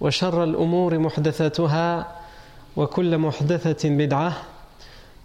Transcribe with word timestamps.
وشر 0.00 0.44
الأمور 0.44 0.98
محدثاتها 0.98 2.12
وكل 2.76 3.18
محدثة 3.18 3.88
بدعة 3.88 4.32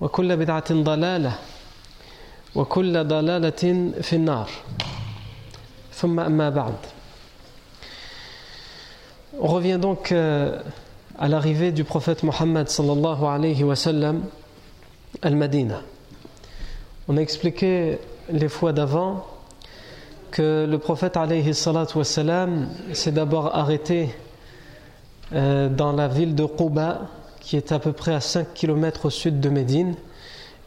وكل 0.01 0.37
بدعة 0.37 0.73
ضلالة 0.73 1.33
وكل 2.55 3.03
ضلالة 3.07 3.91
في 4.01 4.13
النار 4.15 4.49
ثم 5.93 6.19
أما 6.19 6.49
بعد 6.49 6.75
On 9.41 9.47
revient 9.47 9.77
donc 9.79 10.11
à 10.11 11.27
l'arrivée 11.27 11.71
du 11.71 11.83
prophète 11.85 12.23
Mohammed 12.23 12.67
sallallahu 12.67 13.23
alayhi 13.23 13.63
wa 13.63 13.75
sallam 13.75 14.23
Al-Madina. 15.21 15.81
On 17.07 17.15
a 17.15 17.21
expliqué 17.21 17.99
les 18.29 18.49
fois 18.49 18.73
d'avant 18.73 19.25
que 20.31 20.65
le 20.69 20.77
prophète 20.77 21.15
alayhi 21.15 21.53
s'est 21.53 23.11
d'abord 23.11 23.55
arrêté 23.55 24.09
euh, 25.33 25.69
dans 25.69 25.91
la 25.91 26.07
ville 26.07 26.35
de 26.35 26.45
Quba 26.45 27.01
qui 27.39 27.55
est 27.57 27.71
à 27.71 27.79
peu 27.79 27.93
près 27.93 28.13
à 28.13 28.19
5 28.19 28.53
km 28.53 29.05
au 29.05 29.09
sud 29.09 29.39
de 29.39 29.49
Médine 29.49 29.95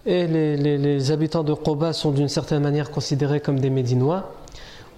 et 0.07 0.27
les, 0.27 0.57
les 0.57 1.11
habitants 1.13 1.45
de 1.45 1.55
Quba 1.55 1.93
sont 1.93 2.11
d'une 2.11 2.29
certaine 2.29 2.63
manière 2.63 2.91
considérés 2.91 3.41
comme 3.41 3.61
des 3.61 3.71
Médinois. 3.71 4.33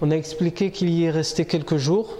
On 0.01 0.11
a 0.11 0.15
expliqué 0.15 0.71
qu'il 0.71 0.89
y 0.89 1.05
est 1.05 1.11
resté 1.11 1.45
quelques 1.45 1.77
jours 1.77 2.17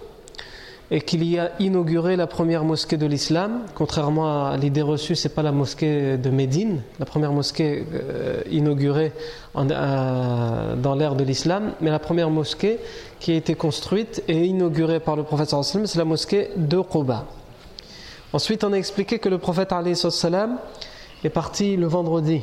et 0.92 1.02
qu'il 1.02 1.24
y 1.24 1.40
a 1.40 1.52
inauguré 1.60 2.16
la 2.16 2.28
première 2.28 2.64
mosquée 2.64 2.98
de 2.98 3.06
l'islam. 3.06 3.62
Contrairement 3.74 4.48
à 4.48 4.58
l'idée 4.58 4.84
reçue, 4.84 5.16
c'est 5.16 5.34
pas 5.34 5.42
la 5.42 5.52
mosquée 5.52 6.18
de 6.18 6.30
Médine, 6.30 6.82
la 7.00 7.06
première 7.06 7.32
mosquée 7.32 7.86
euh, 7.94 8.42
inaugurée 8.52 9.12
euh, 9.56 10.76
dans 10.76 10.96
l'ère 10.96 11.16
de 11.16 11.24
l'islam, 11.24 11.74
mais 11.82 11.90
la 11.90 12.00
première 12.00 12.30
mosquée 12.30 12.80
qui 13.20 13.32
a 13.32 13.36
été 13.36 13.56
construite 13.56 14.24
et 14.28 14.46
inaugurée 14.46 15.00
par 15.00 15.16
le 15.16 15.24
prophète 15.24 15.54
c'est 15.64 15.96
la 15.96 16.06
mosquée 16.06 16.50
de 16.56 16.80
Quba. 16.80 17.26
Ensuite, 18.34 18.64
on 18.64 18.74
a 18.74 18.78
expliqué 18.78 19.18
que 19.18 19.30
le 19.30 19.38
prophète 19.38 19.74
est 21.24 21.30
parti 21.30 21.78
le 21.78 21.88
vendredi. 21.88 22.42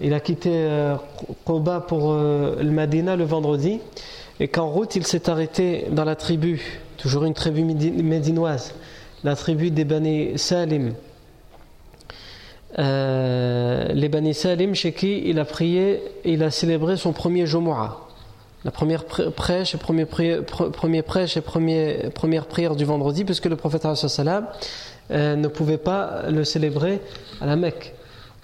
Il 0.00 0.12
a 0.12 0.20
quitté 0.20 0.50
euh, 0.52 0.96
Quba 1.44 1.80
pour 1.80 2.12
le 2.12 2.70
Madina 2.70 3.16
le 3.16 3.24
vendredi 3.24 3.80
et 4.38 4.48
qu'en 4.48 4.68
route, 4.68 4.94
il 4.94 5.06
s'est 5.06 5.30
arrêté 5.30 5.86
dans 5.90 6.04
la 6.04 6.16
tribu 6.16 6.83
toujours 7.04 7.24
une 7.24 7.34
tribu 7.34 7.62
médinoise, 7.64 8.72
la 9.24 9.36
tribu 9.36 9.70
des 9.70 9.84
Bani 9.84 10.38
Salim. 10.38 10.94
Euh, 12.78 13.88
les 13.92 14.08
Bani 14.08 14.32
Salim, 14.32 14.74
chez 14.74 14.92
qui 14.92 15.22
il 15.28 15.38
a 15.38 15.44
prié, 15.44 16.00
il 16.24 16.42
a 16.42 16.50
célébré 16.50 16.96
son 16.96 17.12
premier 17.12 17.44
Jumu'ah. 17.44 17.98
La 18.64 18.70
première 18.70 19.04
prêche, 19.04 19.76
premier, 19.76 20.06
prêche 21.02 21.36
et 21.36 21.42
première 21.42 22.46
prière 22.46 22.74
du 22.74 22.86
vendredi, 22.86 23.26
puisque 23.26 23.44
le 23.44 23.56
prophète 23.56 23.86
euh, 23.86 25.36
ne 25.36 25.48
pouvait 25.48 25.76
pas 25.76 26.22
le 26.30 26.42
célébrer 26.42 27.02
à 27.42 27.44
la 27.44 27.56
Mecque. 27.56 27.92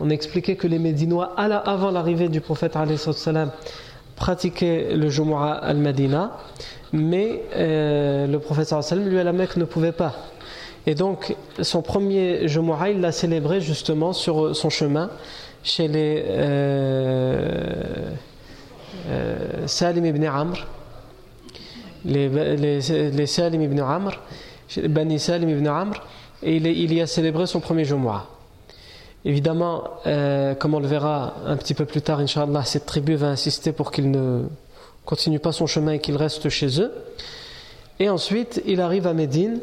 On 0.01 0.11
a 0.11 0.13
expliqué 0.13 0.57
que 0.57 0.67
les 0.67 0.79
Médinois, 0.79 1.33
avant 1.35 1.91
l'arrivée 1.91 2.29
du 2.29 2.43
prophète 2.43 2.77
pratiquaient 4.17 4.95
le 4.95 5.09
Jumu'ah 5.09 5.53
al-Madina 5.55 6.37
mais 6.93 7.43
euh, 7.57 8.27
le 8.27 8.39
professeur 8.39 8.83
lui 8.97 9.19
à 9.19 9.25
la 9.25 9.33
Mecque 9.33 9.57
ne 9.57 9.65
pouvait 9.65 9.93
pas. 9.93 10.15
Et 10.87 10.95
donc 10.95 11.37
son 11.61 11.83
premier 11.83 12.49
Jumu'ah 12.49 12.91
il 12.91 13.01
l'a 13.01 13.13
célébré 13.13 13.61
justement 13.61 14.13
sur 14.13 14.57
son 14.57 14.71
chemin 14.71 15.11
chez 15.63 15.89
les 15.89 16.25
euh, 16.27 18.11
euh, 19.09 19.67
Salim 19.67 20.07
ibn 20.07 20.25
Amr. 20.25 20.67
Les, 22.05 22.81
Salim 23.27 23.61
ibn 23.61 23.79
Amr 23.81 24.13
Bani 24.89 25.19
Salim 25.19 25.51
ibn 25.51 25.67
Amr 25.67 26.03
et 26.43 26.57
il, 26.57 26.67
il, 26.67 26.95
y 26.95 27.03
a 27.03 27.07
célébré 27.07 27.47
son 27.47 27.61
premier 27.61 27.85
Jumu'ah. 27.85 28.27
Évidemment 29.27 29.85
comme 30.59 30.75
on 30.75 30.81
le 30.81 30.87
verra 30.87 31.35
un 31.47 31.57
petit 31.57 31.75
peu 31.75 31.85
plus 31.85 32.01
tard 32.01 32.21
Inch'Allah 32.21 32.65
cette 32.65 32.87
tribu 32.87 33.17
va 33.17 33.29
insister 33.29 33.73
pour 33.73 33.93
qu'il 33.93 34.11
ne 34.11 34.45
continue 35.11 35.41
pas 35.41 35.51
son 35.51 35.67
chemin 35.67 35.95
et 35.95 35.99
qu'il 35.99 36.17
reste 36.17 36.49
chez 36.49 36.81
eux. 36.81 36.93
Et 37.99 38.09
ensuite, 38.09 38.63
il 38.65 38.81
arrive 38.81 39.09
à 39.09 39.13
Médine. 39.13 39.59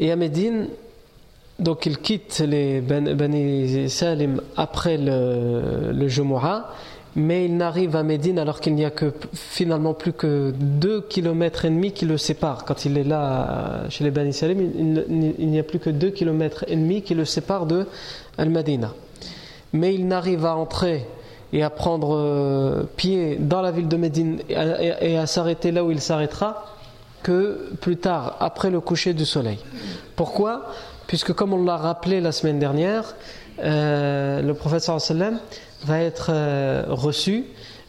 Et 0.00 0.10
à 0.10 0.16
Médine, 0.16 0.66
donc 1.60 1.86
il 1.86 1.98
quitte 1.98 2.40
les 2.40 2.80
Bani 2.80 3.14
ben 3.14 3.88
Salim 3.88 4.42
après 4.56 4.96
le, 4.98 5.92
le 5.92 6.08
Jumu'ah, 6.08 6.72
mais 7.14 7.44
il 7.44 7.56
n'arrive 7.56 7.94
à 7.94 8.02
Médine 8.02 8.40
alors 8.40 8.60
qu'il 8.60 8.74
n'y 8.74 8.84
a 8.84 8.90
que 8.90 9.12
finalement 9.32 9.94
plus 9.94 10.12
que 10.12 10.52
2 10.58 11.02
km 11.02 11.64
et 11.64 11.70
demi 11.70 11.92
qui 11.92 12.04
le 12.04 12.18
séparent. 12.18 12.64
Quand 12.64 12.84
il 12.84 12.98
est 12.98 13.04
là 13.04 13.88
chez 13.90 14.02
les 14.02 14.10
Bani 14.10 14.32
Salim, 14.32 14.58
il, 15.38 15.48
n'y 15.48 15.60
a 15.60 15.62
plus 15.62 15.78
que 15.78 15.90
2 15.90 16.10
km 16.10 16.64
et 16.66 16.74
demi 16.74 17.02
qui 17.02 17.14
le 17.14 17.24
séparent 17.24 17.66
de 17.66 17.86
Al-Madina. 18.38 18.92
Mais 19.72 19.94
il 19.94 20.08
n'arrive 20.08 20.44
à 20.46 20.56
entrer 20.56 21.06
et 21.54 21.62
à 21.62 21.70
prendre 21.70 22.16
euh, 22.16 22.82
pied 22.96 23.36
dans 23.36 23.62
la 23.62 23.70
ville 23.70 23.86
de 23.86 23.96
Médine 23.96 24.40
et 24.48 25.16
à, 25.16 25.26
s'arrêter 25.26 25.70
là 25.70 25.84
où 25.84 25.92
il 25.92 26.00
s'arrêtera 26.00 26.66
que 27.22 27.70
plus 27.80 27.96
tard, 27.96 28.36
après 28.40 28.70
le 28.70 28.80
coucher 28.80 29.14
du 29.14 29.24
soleil. 29.24 29.58
Pourquoi? 30.16 30.66
Puisque 31.06 31.32
comme 31.32 31.52
on 31.54 31.64
l'a 31.64 31.76
rappelé 31.76 32.20
la 32.20 32.32
semaine 32.32 32.58
dernière, 32.58 33.14
euh, 33.62 34.42
le 34.42 34.52
prophète 34.54 34.82
sallam 34.82 35.38
va 35.84 36.00
être 36.00 36.30
euh, 36.30 36.84
reçu, 36.88 37.44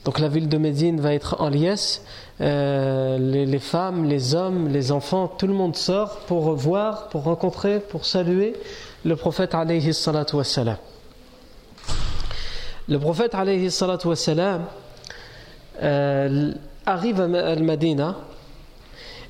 donc 0.06 0.20
la 0.20 0.28
ville 0.28 0.48
de 0.48 0.58
Médine 0.60 1.02
va 1.02 1.16
être 1.16 1.38
en 1.42 1.50
liesse, 1.50 2.04
les, 2.40 3.46
les, 3.46 3.60
femmes, 3.60 4.06
les 4.06 4.36
hommes, 4.36 4.68
les 4.68 4.92
enfants, 4.92 5.28
tout 5.28 5.48
le 5.48 5.54
monde 5.54 5.76
sort 5.76 6.20
pour 6.28 6.54
voir, 6.54 7.08
pour 7.10 7.24
rencontrer, 7.24 7.80
pour 7.80 8.06
saluer 8.06 8.54
le 9.04 9.16
prophète 9.16 9.56
alayhi 9.56 9.92
salatu 9.92 10.36
wassalam. 10.36 10.78
Le 12.88 13.00
prophète 13.00 13.34
alayhi 13.34 13.72
salatu 13.72 14.10
wassalam, 14.10 14.66
euh, 15.82 16.54
arrive 16.86 17.20
à 17.20 17.24
Al-Madina 17.24 18.16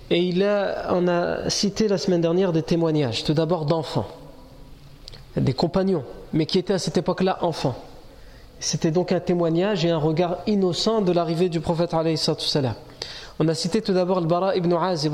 et 0.10 0.20
il 0.20 0.44
on 0.90 1.08
a 1.08 1.50
cité 1.50 1.88
la 1.88 1.98
semaine 1.98 2.20
dernière 2.20 2.52
des 2.52 2.64
témoignages, 2.64 3.24
tout 3.24 3.34
d'abord 3.34 3.66
d'enfants, 3.66 4.08
des 5.38 5.54
compagnons, 5.54 6.04
mais 6.34 6.46
qui 6.46 6.60
étaient 6.60 6.74
à 6.74 6.80
cette 6.80 6.98
époque-là 6.98 7.38
enfants. 7.42 7.78
C'était 8.60 8.92
donc 8.92 9.14
un 9.14 9.22
témoignage 9.22 9.86
et 9.86 9.90
un 9.90 9.98
regard 10.00 10.40
innocent 10.48 11.02
de 11.02 11.14
l'arrivée 11.14 11.48
du 11.48 11.62
prophète 11.62 11.94
alayhi 11.94 12.18
salatu 12.18 12.44
wassalam. 12.44 12.76
On 13.40 13.48
a 13.48 13.54
cité 13.54 13.82
tout 13.82 13.94
d'abord 13.94 14.20
le 14.20 14.28
Bara 14.28 14.58
ibn 14.58 14.74
Azib 14.74 15.14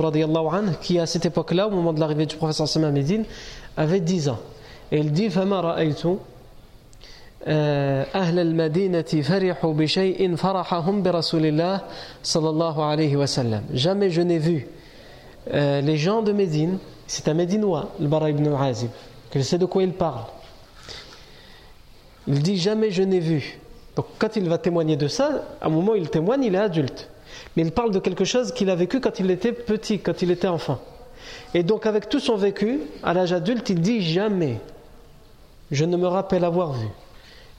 qui 0.82 0.98
à 0.98 1.06
cette 1.06 1.28
époque-là, 1.28 1.68
au 1.68 1.72
moment 1.72 1.94
de 1.94 2.00
l'arrivée 2.00 2.26
du 2.26 2.38
prophète 2.38 2.76
à 2.76 2.92
Médine, 2.92 3.24
avait 3.78 4.00
10 4.00 4.30
ans. 4.30 4.40
Et 4.92 4.98
il 4.98 5.12
dit 5.12 5.30
«Fama 5.32 5.62
ra'aytu» 5.62 6.08
أهل 7.47 8.39
المدينة 8.39 9.23
فرحوا 9.23 9.73
بشيء 9.73 10.37
فرحهم 10.37 11.03
برسول 11.03 11.47
الله 11.47 11.81
صلى 12.23 12.49
الله 12.49 12.85
عليه 12.85 13.17
وسلم. 13.17 13.63
Jamais 13.73 14.11
je 14.11 14.21
n'ai 14.23 14.39
vu 14.39 14.67
euh, 15.55 15.81
les 15.81 15.97
gens 15.97 16.23
de 16.23 16.33
Médine, 16.33 16.79
c'est 17.07 17.29
un 17.29 17.35
Médinois, 17.35 17.91
le 18.01 18.09
Bara 18.09 18.31
ibn 18.31 18.53
Azib, 18.53 18.91
que 19.31 19.41
je 19.41 19.57
de 19.57 19.65
quoi 19.65 19.85
il 19.85 19.93
parle. 19.93 20.25
Il 22.27 22.43
dit 22.43 22.57
jamais 22.57 22.91
je 22.91 23.05
n'ai 23.05 23.21
vu. 23.21 23.61
Donc 23.95 24.07
quand 24.19 24.35
il 24.35 24.49
va 24.49 24.59
témoigner 24.59 24.97
de 24.97 25.07
ça, 25.07 25.45
à 25.61 25.67
un 25.67 25.71
moment 25.71 25.93
où 25.93 25.97
il 25.97 26.11
témoigne, 26.11 26.43
il 26.43 26.55
est 26.57 26.59
adulte. 26.59 27.09
Mais 27.57 27.63
il 27.63 27.71
parle 27.71 27.93
de 27.93 28.01
quelque 28.01 28.25
chose 28.25 28.53
qu'il 28.53 28.71
a 28.71 28.75
vécu 28.75 29.01
quand 29.01 29.21
il 29.21 29.31
était 29.31 29.53
petit, 29.53 30.01
quand 30.01 30.21
il 30.21 30.33
était 30.33 30.49
enfant. 30.49 30.81
Et 31.55 31.63
donc 31.63 31.87
avec 31.87 32.09
tout 32.09 32.21
son 32.21 32.37
vécu, 32.37 32.81
à 33.05 33.15
l'âge 33.15 33.33
adulte, 33.33 33.71
il 33.71 33.81
dit 33.81 34.03
jamais, 34.03 34.59
je 35.71 35.85
ne 35.85 35.97
me 35.97 36.09
rappelle 36.09 36.45
avoir 36.45 36.73
vu 36.73 36.89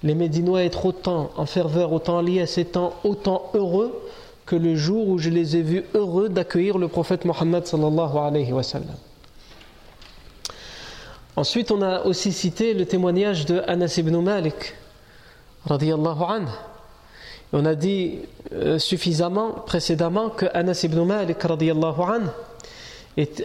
les 0.02 0.14
Médinois 0.14 0.64
être 0.64 0.86
autant 0.86 1.30
en 1.36 1.46
ferveur, 1.46 1.92
autant 1.92 2.20
liés 2.20 2.42
à 2.42 2.46
ces 2.46 2.64
temps, 2.64 2.94
autant 3.04 3.50
heureux 3.54 3.92
que 4.46 4.56
le 4.56 4.74
jour 4.74 5.08
où 5.08 5.18
je 5.18 5.30
les 5.30 5.56
ai 5.56 5.62
vus 5.62 5.84
heureux 5.94 6.28
d'accueillir 6.28 6.78
le 6.78 6.88
prophète 6.88 7.24
Mohammed 7.24 7.66
sallallahu 7.66 8.16
alayhi 8.18 8.52
wa 8.52 8.62
sallam. 8.62 8.96
Ensuite, 11.36 11.70
on 11.70 11.80
a 11.80 12.02
aussi 12.02 12.32
cité 12.32 12.74
le 12.74 12.84
témoignage 12.84 13.46
de 13.46 13.62
Anas 13.66 13.94
ibn 13.96 14.20
Malik, 14.20 14.74
radiyallahu 15.64 16.22
anhu. 16.28 16.48
On 17.54 17.64
a 17.64 17.74
dit 17.74 18.18
euh, 18.52 18.78
suffisamment 18.78 19.52
précédemment 19.52 20.30
que 20.30 20.46
Anas 20.52 20.80
ibn 20.84 21.02
Malik, 21.04 21.38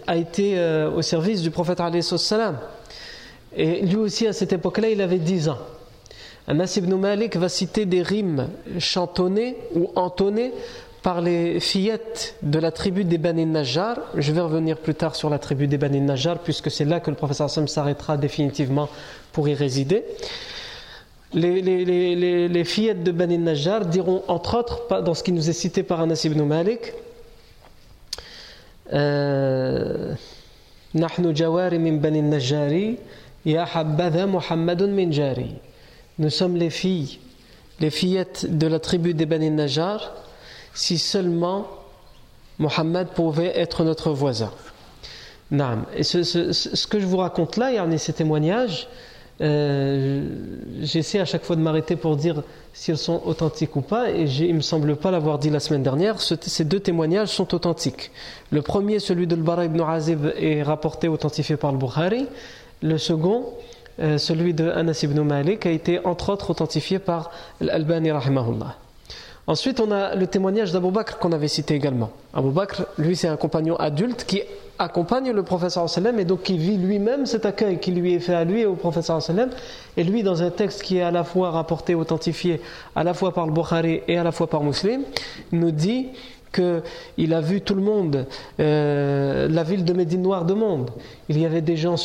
a 0.07 0.15
été 0.15 0.57
euh, 0.57 0.89
au 0.92 1.01
service 1.01 1.42
du 1.42 1.51
prophète 1.51 1.80
alayhi 1.80 2.04
salam. 2.04 2.57
Et 3.56 3.81
lui 3.81 3.98
aussi, 3.98 4.27
à 4.27 4.33
cette 4.33 4.54
époque-là, 4.54 4.89
il 4.89 5.01
avait 5.01 5.19
10 5.19 5.50
ans. 5.50 5.57
Anas 6.49 6.77
ibn 6.77 6.95
Malik 6.95 7.35
va 7.35 7.49
citer 7.49 7.85
des 7.85 8.01
rimes 8.01 8.47
chantonnées 8.79 9.57
ou 9.75 9.91
entonnées 9.95 10.53
par 11.03 11.21
les 11.21 11.59
fillettes 11.59 12.35
de 12.41 12.57
la 12.57 12.71
tribu 12.71 13.03
des 13.03 13.17
Bani 13.17 13.45
Najjar. 13.45 13.97
Je 14.15 14.31
vais 14.31 14.39
revenir 14.39 14.77
plus 14.77 14.95
tard 14.95 15.15
sur 15.15 15.29
la 15.29 15.39
tribu 15.39 15.67
des 15.67 15.77
Bani 15.77 15.99
Najjar, 15.99 16.39
puisque 16.39 16.71
c'est 16.71 16.85
là 16.85 17.01
que 17.01 17.09
le 17.09 17.17
professeur 17.17 17.47
Hassan 17.47 17.67
s'arrêtera 17.67 18.15
définitivement 18.15 18.88
pour 19.33 19.49
y 19.49 19.53
résider. 19.53 20.05
Les, 21.33 22.63
fillettes 22.63 23.03
de 23.03 23.11
Bani 23.11 23.38
Najjar 23.38 23.85
diront, 23.85 24.23
entre 24.29 24.57
autres, 24.57 25.01
dans 25.01 25.13
ce 25.13 25.23
qui 25.23 25.33
nous 25.33 25.49
est 25.49 25.53
cité 25.53 25.83
par 25.83 25.99
Anas 25.99 26.21
ibn 26.23 26.41
Malik, 26.44 26.94
euh, 28.94 30.13
Nous 36.19 36.29
sommes 36.29 36.55
les 36.55 36.69
filles, 36.69 37.19
les 37.79 37.89
fillettes 37.91 38.57
de 38.57 38.67
la 38.67 38.79
tribu 38.79 39.13
des 39.13 39.25
Bani 39.25 39.51
Najjar 39.51 40.13
si 40.73 40.97
seulement 40.97 41.67
Mohammed 42.59 43.09
pouvait 43.09 43.57
être 43.57 43.83
notre 43.83 44.11
voisin. 44.11 44.51
Et 45.95 46.03
ce, 46.03 46.87
que 46.87 46.99
je 46.99 47.05
vous 47.05 47.17
raconte 47.17 47.57
là, 47.57 47.67
a 47.67 47.97
ces 47.97 48.13
témoignages, 48.13 48.87
euh, 49.39 50.27
j'essaie 50.81 51.19
à 51.19 51.25
chaque 51.25 51.43
fois 51.43 51.55
de 51.55 51.61
m'arrêter 51.61 51.95
pour 51.95 52.17
dire 52.17 52.43
s'ils 52.73 52.97
sont 52.97 53.21
authentiques 53.25 53.75
ou 53.75 53.81
pas, 53.81 54.09
et 54.09 54.23
il 54.23 54.49
ne 54.49 54.57
me 54.57 54.61
semble 54.61 54.95
pas 54.95 55.11
l'avoir 55.11 55.39
dit 55.39 55.49
la 55.49 55.59
semaine 55.59 55.83
dernière, 55.83 56.19
ces 56.19 56.65
deux 56.65 56.79
témoignages 56.79 57.29
sont 57.29 57.53
authentiques. 57.53 58.11
Le 58.51 58.61
premier, 58.61 58.99
celui 58.99 59.27
de 59.27 59.35
Bara 59.35 59.65
ibn 59.65 59.81
Azib, 59.81 60.27
est 60.37 60.63
rapporté, 60.63 61.07
authentifié 61.07 61.57
par 61.57 61.71
le 61.71 61.77
Bukhari. 61.77 62.27
Le 62.81 62.97
second, 62.97 63.45
euh, 63.99 64.17
celui 64.17 64.53
de 64.53 64.69
Anas 64.69 64.99
ibn 65.03 65.19
Malik, 65.21 65.65
a 65.65 65.71
été 65.71 66.05
entre 66.05 66.31
autres 66.31 66.49
authentifié 66.51 66.99
par 66.99 67.31
l'Albani 67.61 68.11
rahimahullah. 68.11 68.75
Ensuite, 69.49 69.79
on 69.79 69.91
a 69.91 70.13
le 70.13 70.27
témoignage 70.27 70.73
d'Abu 70.73 70.91
Bakr 70.91 71.19
qu'on 71.19 71.31
avait 71.31 71.47
cité 71.47 71.73
également. 71.73 72.11
Abu 72.33 72.49
Bakr, 72.49 72.85
lui, 72.97 73.15
c'est 73.15 73.29
un 73.29 73.38
compagnon 73.38 73.77
adulte 73.77 74.25
qui 74.25 74.41
accompagne 74.77 75.31
le 75.31 75.41
professeur 75.41 75.89
sallam 75.89 76.19
et 76.19 76.25
donc 76.25 76.44
qui 76.44 76.57
vit 76.57 76.75
lui-même 76.75 77.25
cet 77.25 77.45
accueil 77.45 77.79
qui 77.79 77.91
lui 77.91 78.13
est 78.13 78.19
fait 78.19 78.35
à 78.35 78.44
lui 78.44 78.61
et 78.61 78.65
au 78.65 78.75
professeur 78.75 79.21
sallam. 79.21 79.49
Et 79.95 80.03
lui, 80.03 80.21
dans 80.21 80.44
un 80.44 80.49
texte 80.49 80.83
qui 80.83 80.97
est 80.97 81.01
à 81.01 81.11
la 81.11 81.23
fois 81.23 81.51
rapporté, 81.51 81.95
authentifié, 81.95 82.59
à 82.94 83.05
la 83.05 83.13
fois 83.13 83.33
par 83.33 83.47
le 83.47 83.53
Bukhari 83.53 84.01
et 84.09 84.17
à 84.17 84.23
la 84.23 84.33
fois 84.33 84.47
par 84.47 84.63
Muslim, 84.63 85.03
nous 85.53 85.71
dit 85.71 86.07
qu'il 86.53 87.33
a 87.33 87.39
vu 87.39 87.61
tout 87.61 87.75
le 87.75 87.81
monde, 87.81 88.25
euh, 88.59 89.47
la 89.47 89.63
ville 89.63 89.85
de 89.85 89.94
Médine 89.94 90.21
noire 90.21 90.44
de 90.44 90.53
monde. 90.53 90.89
Il 91.29 91.39
y 91.39 91.45
avait 91.45 91.61
des 91.61 91.77
gens 91.77 91.95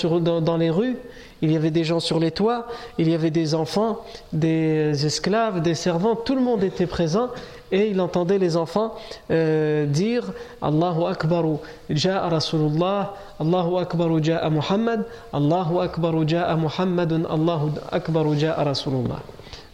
dans 0.41 0.57
les 0.57 0.71
rues, 0.71 0.97
il 1.43 1.51
y 1.53 1.57
avait 1.57 1.73
des 1.73 1.85
gens 1.85 2.01
sur 2.01 2.21
les 2.21 2.31
toits, 2.31 2.67
il 2.99 3.11
y 3.11 3.15
avait 3.15 3.33
des 3.33 3.55
enfants, 3.55 3.99
des 4.33 5.05
esclaves, 5.05 5.61
des 5.61 5.75
servants, 5.75 6.15
tout 6.15 6.37
le 6.37 6.41
monde 6.41 6.63
était 6.63 6.87
présent 6.87 7.31
et 7.73 7.89
il 7.89 8.01
entendait 8.01 8.39
les 8.39 8.57
enfants 8.57 8.95
euh, 9.31 9.87
dire 9.87 10.33
Allahu 10.61 11.05
Akbaru 11.07 11.57
ja'a 11.91 12.29
Rasulullah, 12.29 13.15
Allahu 13.41 13.79
Akbaru 13.79 14.23
ja'a 14.23 14.49
Muhammad, 14.51 15.05
Allahu 15.33 15.81
Akbaru 15.81 16.29
ja'a 16.29 16.55
Muhammadun, 16.55 17.25
Allahu 17.25 17.71
Akbaru 17.91 18.39
ja'a 18.39 18.63
Rasulullah. 18.63 19.21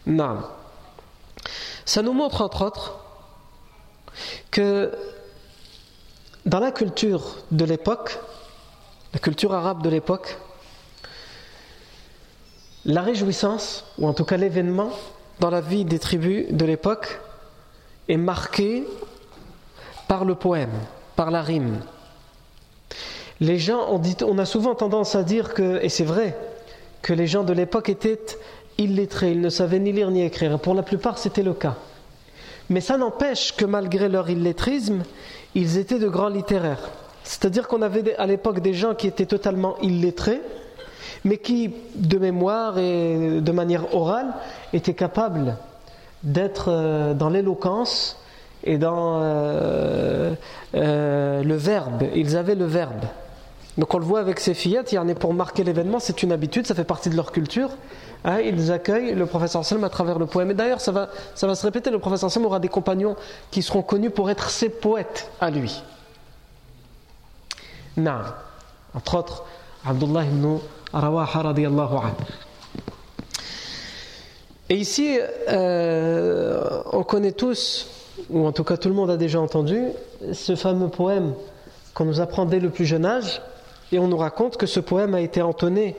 Non. 0.06 0.38
Ça 1.84 2.02
nous 2.02 2.14
montre 2.14 2.40
entre 2.40 2.64
autres 2.64 2.98
que 4.50 4.90
dans 6.46 6.60
la 6.60 6.70
culture 6.70 7.36
de 7.50 7.64
l'époque, 7.66 8.18
la 9.12 9.18
culture 9.18 9.52
arabe 9.52 9.82
de 9.82 9.90
l'époque, 9.90 10.38
la 12.88 13.02
réjouissance, 13.02 13.84
ou 13.98 14.08
en 14.08 14.14
tout 14.14 14.24
cas 14.24 14.38
l'événement, 14.38 14.90
dans 15.40 15.50
la 15.50 15.60
vie 15.60 15.84
des 15.84 15.98
tribus 15.98 16.46
de 16.50 16.64
l'époque, 16.64 17.20
est 18.08 18.16
marqué 18.16 18.84
par 20.08 20.24
le 20.24 20.34
poème, 20.34 20.72
par 21.14 21.30
la 21.30 21.42
rime. 21.42 21.80
Les 23.40 23.58
gens, 23.58 23.86
on, 23.90 23.98
dit, 23.98 24.16
on 24.26 24.38
a 24.38 24.46
souvent 24.46 24.74
tendance 24.74 25.14
à 25.14 25.22
dire 25.22 25.52
que, 25.52 25.78
et 25.82 25.90
c'est 25.90 26.04
vrai, 26.04 26.34
que 27.02 27.12
les 27.12 27.26
gens 27.26 27.44
de 27.44 27.52
l'époque 27.52 27.90
étaient 27.90 28.18
illettrés, 28.78 29.32
ils 29.32 29.40
ne 29.42 29.50
savaient 29.50 29.78
ni 29.78 29.92
lire 29.92 30.10
ni 30.10 30.24
écrire. 30.24 30.58
Pour 30.58 30.74
la 30.74 30.82
plupart, 30.82 31.18
c'était 31.18 31.42
le 31.42 31.52
cas. 31.52 31.76
Mais 32.70 32.80
ça 32.80 32.96
n'empêche 32.96 33.54
que 33.54 33.66
malgré 33.66 34.08
leur 34.08 34.30
illettrisme, 34.30 35.02
ils 35.54 35.76
étaient 35.76 35.98
de 35.98 36.08
grands 36.08 36.28
littéraires. 36.30 36.88
C'est-à-dire 37.22 37.68
qu'on 37.68 37.82
avait 37.82 38.16
à 38.16 38.26
l'époque 38.26 38.60
des 38.60 38.72
gens 38.72 38.94
qui 38.94 39.06
étaient 39.06 39.26
totalement 39.26 39.76
illettrés, 39.82 40.40
mais 41.24 41.38
qui, 41.38 41.72
de 41.94 42.18
mémoire 42.18 42.78
et 42.78 43.40
de 43.40 43.52
manière 43.52 43.94
orale, 43.94 44.34
étaient 44.72 44.94
capables 44.94 45.56
d'être 46.22 46.66
euh, 46.68 47.14
dans 47.14 47.28
l'éloquence 47.28 48.16
et 48.64 48.78
dans 48.78 49.20
euh, 49.22 50.34
euh, 50.74 51.42
le 51.42 51.54
verbe. 51.54 52.04
Ils 52.14 52.36
avaient 52.36 52.54
le 52.54 52.64
verbe. 52.64 53.04
Donc 53.76 53.94
on 53.94 53.98
le 53.98 54.04
voit 54.04 54.18
avec 54.18 54.40
ces 54.40 54.54
fillettes, 54.54 54.90
il 54.90 54.96
y 54.96 54.98
en 54.98 55.08
a 55.08 55.14
pour 55.14 55.32
marquer 55.32 55.62
l'événement, 55.62 56.00
c'est 56.00 56.24
une 56.24 56.32
habitude, 56.32 56.66
ça 56.66 56.74
fait 56.74 56.82
partie 56.82 57.10
de 57.10 57.16
leur 57.16 57.30
culture. 57.30 57.70
Hein, 58.24 58.40
ils 58.40 58.72
accueillent 58.72 59.14
le 59.14 59.26
professeur 59.26 59.64
Salm 59.64 59.84
à 59.84 59.88
travers 59.88 60.18
le 60.18 60.26
poème. 60.26 60.50
Et 60.50 60.54
d'ailleurs, 60.54 60.80
ça 60.80 60.90
va, 60.90 61.08
ça 61.36 61.46
va 61.46 61.54
se 61.54 61.64
répéter, 61.64 61.90
le 61.90 62.00
professeur 62.00 62.28
Salm 62.28 62.44
aura 62.46 62.58
des 62.58 62.68
compagnons 62.68 63.14
qui 63.52 63.62
seront 63.62 63.82
connus 63.82 64.10
pour 64.10 64.30
être 64.30 64.50
ses 64.50 64.68
poètes 64.68 65.30
à 65.40 65.50
lui. 65.50 65.80
Non. 67.96 68.22
Entre 68.94 69.16
autres, 69.16 69.44
Abdullah 69.86 70.24
ibn 70.24 70.58
et 74.70 74.76
ici, 74.76 75.18
euh, 75.48 76.82
on 76.92 77.02
connaît 77.02 77.32
tous, 77.32 77.88
ou 78.28 78.46
en 78.46 78.52
tout 78.52 78.64
cas 78.64 78.76
tout 78.76 78.88
le 78.88 78.94
monde 78.94 79.10
a 79.10 79.16
déjà 79.16 79.40
entendu, 79.40 79.80
ce 80.32 80.56
fameux 80.56 80.88
poème 80.88 81.32
qu'on 81.94 82.04
nous 82.04 82.20
apprend 82.20 82.44
dès 82.44 82.60
le 82.60 82.68
plus 82.68 82.84
jeune 82.84 83.06
âge, 83.06 83.40
et 83.92 83.98
on 83.98 84.08
nous 84.08 84.18
raconte 84.18 84.58
que 84.58 84.66
ce 84.66 84.80
poème 84.80 85.14
a 85.14 85.20
été 85.20 85.40
entonné 85.40 85.96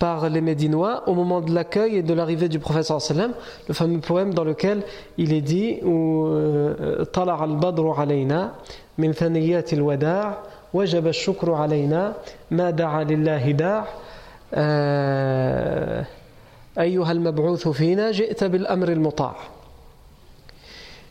par 0.00 0.28
les 0.28 0.40
Médinois 0.40 1.04
au 1.06 1.14
moment 1.14 1.40
de 1.40 1.52
l'accueil 1.52 1.96
et 1.96 2.02
de 2.02 2.14
l'arrivée 2.14 2.48
du 2.48 2.58
prophète 2.58 2.84
sallam, 2.84 3.32
le 3.68 3.74
fameux 3.74 4.00
poème 4.00 4.34
dans 4.34 4.44
lequel 4.44 4.82
il 5.16 5.32
est 5.32 5.40
dit 5.40 5.78
euh, 5.84 7.04
Tala 7.06 7.36
al-badru 7.40 7.90
alayna 7.96 8.54
min 8.96 9.12
thaniyat 9.12 9.64
al-wada' 9.72 10.42
wajab 10.72 11.10
da' 14.52 16.04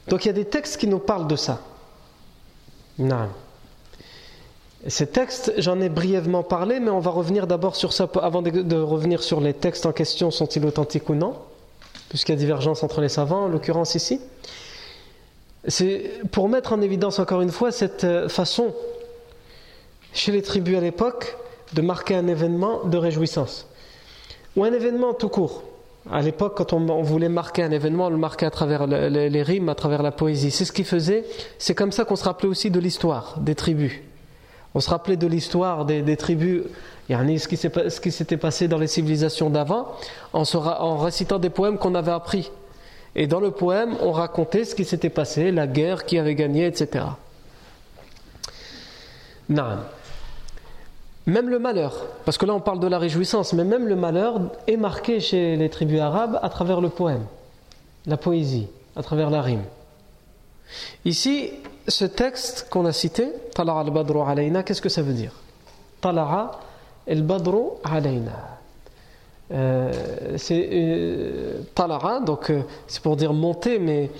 donc 0.08 0.24
il 0.24 0.27
y 0.27 0.32
a 0.32 0.34
des 0.34 0.46
textes 0.46 0.77
qui 0.77 0.88
nous 0.88 1.00
parlent 1.00 1.27
de 1.27 1.36
ça. 1.36 1.62
Non. 2.98 3.29
Ces 4.88 5.08
textes, 5.08 5.53
j'en 5.58 5.82
ai 5.82 5.89
brièvement 5.89 6.44
parlé, 6.44 6.79
mais 6.79 6.89
on 6.89 7.00
va 7.00 7.12
revenir 7.12 7.48
d'abord 7.48 7.75
sur 7.75 7.91
ça 7.94 8.08
avant 8.22 8.41
de, 8.41 8.77
revenir 8.77 9.22
sur 9.22 9.41
les 9.41 9.53
textes 9.53 9.86
en 9.86 9.91
question, 9.91 10.32
sont-ils 10.32 10.65
authentiques 10.65 11.10
ou 11.10 11.15
non, 11.15 11.36
puisqu'il 12.10 12.32
y 12.34 12.36
a 12.36 12.38
divergence 12.38 12.84
entre 12.84 13.01
les 13.01 13.10
savants, 13.10 13.46
en 13.46 13.48
l'occurrence 13.48 13.96
ici. 13.96 14.22
C'est 15.67 16.22
pour 16.32 16.48
mettre 16.48 16.72
en 16.72 16.82
évidence 16.82 17.20
encore 17.20 17.41
une 17.41 17.51
fois 17.51 17.72
cette 17.74 18.06
euh, 18.06 18.29
façon 18.29 18.74
chez 20.13 20.32
les 20.32 20.41
tribus 20.41 20.77
à 20.77 20.79
l'époque 20.79 21.36
de 21.74 21.82
marquer 21.82 22.16
un 22.16 22.28
événement 22.28 22.84
de 22.86 22.98
réjouissance. 22.98 23.68
Ou 24.56 24.64
un 24.64 24.74
événement 24.74 25.14
tout 25.14 25.30
court. 25.30 25.64
À 26.12 26.22
l'époque, 26.22 26.56
quand 26.56 26.74
on, 26.74 27.02
voulait 27.02 27.30
marquer 27.30 27.64
un 27.64 27.72
événement, 27.72 28.08
on 28.08 28.10
le 28.10 28.18
marquait 28.18 28.46
à 28.46 28.52
travers 28.52 28.88
les, 28.88 29.44
rimes, 29.44 29.68
à 29.70 29.76
travers 29.76 30.02
la 30.02 30.12
poésie. 30.12 30.52
C'est 30.52 30.64
ce 30.64 30.72
qu'ils 30.72 30.86
faisaient. 30.86 31.26
C'est 31.58 31.76
comme 31.76 31.92
ça 31.92 32.06
qu'on 32.06 32.16
se 32.16 32.24
rappelait 32.24 32.48
aussi 32.48 32.72
de 32.72 32.80
l'histoire 32.80 33.36
des 33.40 33.56
tribus. 33.56 33.94
On 34.74 34.80
se 34.80 34.90
rappelait 34.90 35.18
de 35.18 35.28
l'histoire 35.28 35.86
des, 35.86 36.18
tribus, 36.18 36.64
ce 37.10 38.00
qui 38.00 38.12
s'était 38.12 38.38
passé 38.38 38.68
dans 38.68 38.78
les 38.78 38.88
civilisations 38.88 39.50
d'avant, 39.50 39.92
en, 40.34 40.44
en 40.56 40.98
récitant 40.98 41.40
des 41.40 41.50
poèmes 41.50 41.78
qu'on 41.78 41.96
avait 41.96 42.12
appris. 42.12 42.52
Et 43.16 43.28
dans 43.28 43.40
le 43.40 43.52
poème, 43.52 43.98
on 44.02 44.12
racontait 44.12 44.64
ce 44.64 44.76
qui 44.76 44.86
s'était 44.86 45.10
passé, 45.10 45.52
la 45.52 45.68
guerre, 45.68 46.06
qui 46.06 46.20
avait 46.20 46.36
gagné, 46.36 46.68
etc. 46.68 47.06
Non. 49.50 49.78
Même 51.28 51.50
le 51.50 51.60
malheur, 51.60 52.06
parce 52.24 52.38
que 52.38 52.46
là 52.46 52.54
on 52.54 52.62
parle 52.62 52.80
de 52.80 52.88
la 52.88 52.98
réjouissance, 52.98 53.52
mais 53.52 53.66
même 53.66 53.86
le 53.86 53.98
malheur 53.98 54.40
est 54.66 54.78
marqué 54.78 55.20
chez 55.20 55.58
les 55.58 55.70
tribus 55.70 56.00
arabes 56.00 56.40
à 56.42 56.48
travers 56.48 56.80
le 56.80 56.88
poème, 56.88 57.26
la 58.06 58.16
poésie, 58.16 58.68
à 58.96 59.04
travers 59.04 59.30
la 59.30 59.42
rime. 59.42 59.64
Ici, 61.04 61.52
ce 61.86 62.06
texte 62.06 62.68
qu'on 62.70 62.86
a 62.86 62.94
cité, 62.94 63.28
Tala'a 63.54 63.82
al-Badru 63.82 64.22
alayna, 64.26 64.64
qu'est-ce 64.64 64.82
que 64.82 64.88
ça 64.88 65.02
veut 65.02 65.14
dire? 65.14 65.34
Tala'a 66.00 66.60
al-Badru 67.06 67.72
alayna. 67.84 68.58
Euh, 69.52 69.92
c'est 70.38 70.70
euh, 70.72 71.62
donc 72.26 72.50
euh, 72.50 72.62
c'est 72.88 73.02
pour 73.02 73.16
dire 73.18 73.34
monter, 73.34 73.80
mais 73.80 74.12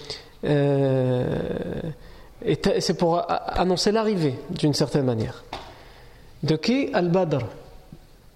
c'est 2.70 2.98
pour 2.98 3.22
annoncer 3.30 3.94
l'arrivée 3.94 4.36
d'une 4.50 4.74
certaine 4.74 5.06
manière. 5.06 5.44
De 6.44 6.56
qui? 6.56 6.90
Al-Badr. 6.94 7.46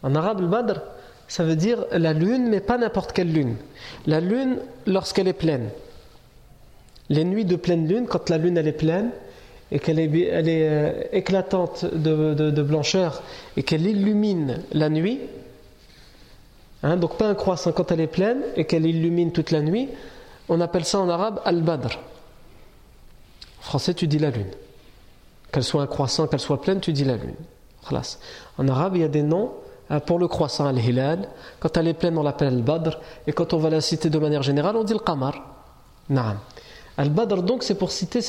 En 0.04 0.16
arabe, 0.16 0.40
Al-Badr, 0.40 0.82
ça 1.28 1.44
veut 1.44 1.56
dire 1.56 1.86
la 1.92 2.14
lune, 2.14 2.50
mais 2.50 2.60
pas 2.60 2.78
n'importe 2.78 3.14
quelle 3.14 3.32
lune. 3.32 3.56
La 4.06 4.20
lune 4.20 4.58
lorsqu'elle 4.86 5.28
est 5.28 5.34
pleine. 5.34 5.70
Les 7.10 7.24
nuits 7.24 7.46
de 7.46 7.56
pleine 7.56 7.88
lune, 7.88 8.08
quand 8.08 8.30
la 8.30 8.38
lune 8.38 8.58
elle 8.58 8.68
est 8.68 8.74
pleine 8.74 9.12
et 9.72 9.80
qu'elle 9.80 10.00
est, 10.00 10.10
euh, 10.14 11.04
éclatante 11.14 11.86
de, 11.86 12.62
blancheur 12.62 13.22
et 13.56 13.64
qu'elle 13.64 13.86
illumine 13.86 14.62
la 14.74 14.90
nuit, 14.90 15.20
hein, 16.84 16.98
donc 16.98 17.18
pas 17.18 17.28
un 17.28 17.36
croissant, 17.36 17.72
quand 17.72 17.92
elle 17.92 18.02
est 18.02 18.08
pleine 18.08 18.42
et 18.56 18.66
qu'elle 18.66 18.86
illumine 18.86 19.32
toute 19.32 19.52
la 19.52 19.62
nuit, 19.62 19.90
on 20.50 20.60
appelle 20.60 20.84
ça 20.84 21.00
en 21.00 21.08
arabe 21.08 21.40
Al-Badr. 21.46 21.98
En 23.60 23.64
français, 23.64 23.94
tu 23.94 24.08
dis 24.08 24.20
la 24.20 24.32
lune. 24.32 24.52
Qu'elle 25.52 25.64
soit 25.64 25.84
un 25.84 25.88
croissant, 25.88 26.28
qu'elle 26.28 26.40
soit 26.40 26.62
pleine, 26.62 26.82
tu 26.82 26.92
dis 26.92 27.06
la 27.06 27.16
lune. 27.16 27.36
En 28.58 28.68
arabe, 28.68 28.96
il 28.96 29.02
y 29.02 29.06
a 29.06 29.08
des 29.08 29.24
noms 29.24 29.52
hein, 29.90 30.00
pour 30.00 30.20
le 30.20 30.28
croissant, 30.28 30.66
al-hilal. 30.66 31.28
Quand 31.60 31.76
elle 31.78 31.88
est 31.88 31.94
pleine, 31.94 32.18
on 32.18 32.24
l'appelle 32.24 32.50
al-badr. 32.50 33.00
Et 33.28 33.34
quand 33.34 33.54
on 33.54 33.58
va 33.58 33.70
la 33.70 33.82
citer 33.82 34.10
de 34.10 34.20
manière 34.20 34.44
générale, 34.44 34.76
on 34.76 34.84
dit 34.84 34.94
al-qamar. 34.94 35.34
Al-badr, 36.98 37.42
donc, 37.44 37.64
c'est 37.64 37.76
pour 37.76 37.92
citer 37.92 38.20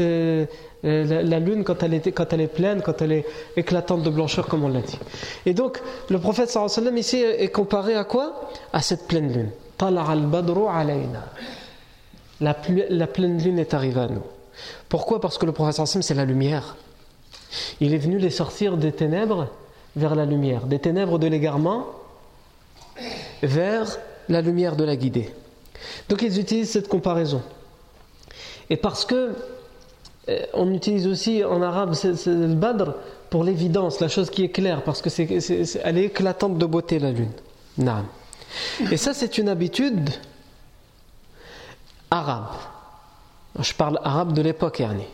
euh, 0.00 0.46
la, 0.82 1.38
lune 1.38 1.64
quand 1.64 1.82
elle, 1.82 1.94
est, 1.94 2.46
pleine, 2.48 2.82
quand 2.82 3.00
elle 3.00 3.12
est 3.12 3.26
éclatante 3.56 4.02
de 4.02 4.10
blancheur, 4.10 4.46
comme 4.46 4.64
on 4.64 4.68
l'a 4.68 4.80
dit. 4.80 4.98
Et 5.46 5.54
donc, 5.54 5.80
le 6.10 6.18
prophète 6.18 6.50
sallallahu 6.50 6.98
ici 6.98 7.16
est 7.18 7.48
comparé 7.48 7.94
à 7.94 8.04
quoi? 8.04 8.50
À 8.72 8.82
cette 8.82 9.06
pleine 9.06 9.32
lune. 9.32 9.50
al-badru 9.80 10.66
alayna. 10.68 11.24
La, 12.40 12.54
pleine 12.54 13.38
lune 13.42 13.58
est 13.58 13.74
arrivée 13.74 14.00
à 14.00 14.08
nous. 14.08 14.24
Pourquoi? 14.88 15.20
Parce 15.20 15.38
que 15.38 15.46
le 15.46 15.52
prophète 15.52 15.76
sallallahu 15.76 16.02
c'est 16.02 16.14
la 16.14 16.24
lumière. 16.24 16.76
Il 17.80 17.94
est 17.94 17.98
venu 17.98 18.18
les 18.18 18.30
sortir 18.30 18.76
des 18.76 18.92
ténèbres 18.92 19.48
vers 19.96 20.14
la 20.14 20.24
lumière, 20.24 20.66
des 20.66 20.78
ténèbres 20.78 21.18
de 21.18 21.26
l'égarement 21.26 21.86
vers 23.42 23.98
la 24.28 24.40
lumière 24.40 24.76
de 24.76 24.84
la 24.84 24.96
guidée. 24.96 25.30
Donc 26.08 26.22
ils 26.22 26.38
utilisent 26.38 26.70
cette 26.70 26.88
comparaison. 26.88 27.42
Et 28.70 28.76
parce 28.76 29.04
que 29.04 29.34
euh, 30.28 30.46
on 30.52 30.72
utilise 30.72 31.06
aussi 31.06 31.44
en 31.44 31.62
arabe 31.62 31.94
le 32.04 32.54
badr 32.54 32.94
pour 33.30 33.44
l'évidence, 33.44 34.00
la 34.00 34.08
chose 34.08 34.30
qui 34.30 34.44
est 34.44 34.50
claire, 34.50 34.82
parce 34.82 35.00
que 35.00 35.10
c'est, 35.10 35.80
elle 35.82 35.98
est 35.98 36.04
éclatante 36.04 36.58
de 36.58 36.66
beauté 36.66 36.98
la 36.98 37.12
lune. 37.12 37.32
Et 38.90 38.96
ça 38.96 39.14
c'est 39.14 39.38
une 39.38 39.48
habitude 39.48 40.10
arabe. 42.10 42.48
Je 43.58 43.72
parle 43.74 43.98
arabe 44.02 44.32
de 44.32 44.42
l'époque, 44.42 44.80
Ernie 44.80 45.06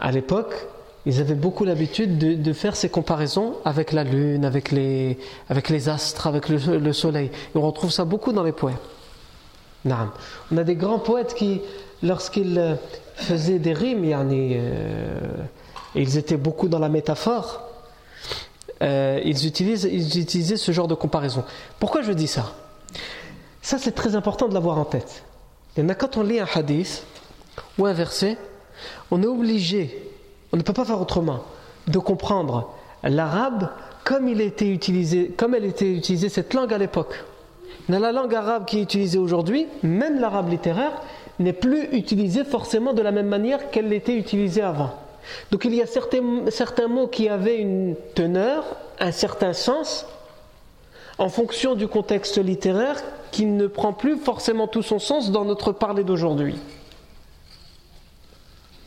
à 0.00 0.10
l'époque, 0.10 0.54
ils 1.06 1.20
avaient 1.20 1.34
beaucoup 1.34 1.64
l'habitude 1.64 2.18
de, 2.18 2.52
faire 2.52 2.76
ces 2.76 2.88
comparaisons 2.88 3.54
avec 3.64 3.92
la 3.92 4.04
lune, 4.04 4.44
avec 4.44 4.70
les, 4.70 5.18
avec 5.48 5.70
les 5.70 5.88
astres, 5.88 6.26
avec 6.26 6.48
le, 6.48 6.92
soleil. 6.92 7.30
On 7.54 7.62
retrouve 7.62 7.90
ça 7.90 8.04
beaucoup 8.04 8.32
dans 8.32 8.42
les 8.42 8.52
poèmes. 8.52 8.76
On 9.86 10.56
a 10.56 10.64
des 10.64 10.74
grands 10.74 10.98
poètes 10.98 11.34
qui, 11.34 11.62
lorsqu'ils 12.02 12.58
euh, 12.58 12.74
faisaient 13.14 13.58
des 13.58 13.72
rimes, 13.72 14.04
euh, 14.04 15.18
ils 15.94 16.18
étaient 16.18 16.36
beaucoup 16.36 16.68
dans 16.68 16.78
la 16.78 16.90
métaphore, 16.90 17.62
euh, 18.82 19.20
ils, 19.24 19.42
ils 19.42 20.18
utilisaient 20.18 20.56
ce 20.58 20.72
genre 20.72 20.88
de 20.88 20.94
comparaison. 20.94 21.44
Pourquoi 21.78 22.02
je 22.02 22.12
dis 22.12 22.26
ça? 22.26 22.52
Ça, 23.62 23.78
c'est 23.78 23.92
très 23.92 24.16
important 24.16 24.48
de 24.48 24.54
l'avoir 24.54 24.78
en 24.78 24.84
tête. 24.84 25.22
Il 25.76 25.82
y 25.82 25.86
en 25.86 25.88
a 25.88 25.94
quand 25.94 26.18
on 26.18 26.22
lit 26.22 26.40
un 26.40 26.48
hadith 26.54 27.04
ou 27.78 27.86
un 27.86 27.92
verset, 27.94 28.36
on 29.10 29.22
est 29.22 29.26
obligé, 29.26 30.02
on 30.52 30.56
ne 30.56 30.62
peut 30.62 30.72
pas 30.72 30.84
faire 30.84 31.00
autrement, 31.00 31.40
de 31.88 31.98
comprendre 31.98 32.72
l'arabe 33.02 33.68
comme, 34.04 34.28
il 34.28 34.40
était 34.40 34.68
utilisé, 34.68 35.28
comme 35.36 35.54
elle 35.54 35.64
était 35.64 35.90
utilisée, 35.90 36.28
cette 36.28 36.54
langue 36.54 36.72
à 36.72 36.78
l'époque. 36.78 37.24
la 37.88 38.12
langue 38.12 38.34
arabe 38.34 38.64
qui 38.64 38.78
est 38.78 38.82
utilisée 38.82 39.18
aujourd'hui, 39.18 39.66
même 39.82 40.20
l'arabe 40.20 40.50
littéraire, 40.50 40.92
n'est 41.38 41.52
plus 41.52 41.88
utilisée 41.92 42.44
forcément 42.44 42.92
de 42.92 43.02
la 43.02 43.12
même 43.12 43.28
manière 43.28 43.70
qu'elle 43.70 43.88
l'était 43.88 44.16
utilisée 44.16 44.62
avant. 44.62 44.90
Donc 45.50 45.64
il 45.64 45.74
y 45.74 45.82
a 45.82 45.86
certains, 45.86 46.50
certains 46.50 46.88
mots 46.88 47.06
qui 47.06 47.28
avaient 47.28 47.58
une 47.58 47.94
teneur, 48.14 48.64
un 48.98 49.12
certain 49.12 49.52
sens, 49.52 50.06
en 51.18 51.28
fonction 51.28 51.74
du 51.74 51.86
contexte 51.86 52.42
littéraire 52.42 53.00
qui 53.30 53.44
ne 53.46 53.66
prend 53.66 53.92
plus 53.92 54.16
forcément 54.16 54.66
tout 54.66 54.82
son 54.82 54.98
sens 54.98 55.30
dans 55.30 55.44
notre 55.44 55.72
parler 55.72 56.02
d'aujourd'hui. 56.02 56.58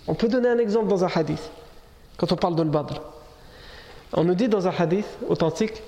On 0.08 0.14
peut 0.16 0.28
donner 0.28 0.50
un 0.50 0.58
exemple 0.58 0.88
dans 0.88 1.04
un 1.04 1.10
hadith, 1.14 1.50
quand 2.18 2.32
on 2.32 2.36
parle 2.36 2.56
de 2.56 2.64
l'Badr. 2.64 3.02
On 4.14 4.24
nous 4.24 4.36
dit 4.36 4.48
dans 4.48 4.68
un 4.68 4.74
hadith 4.78 5.08
authentique 5.28 5.82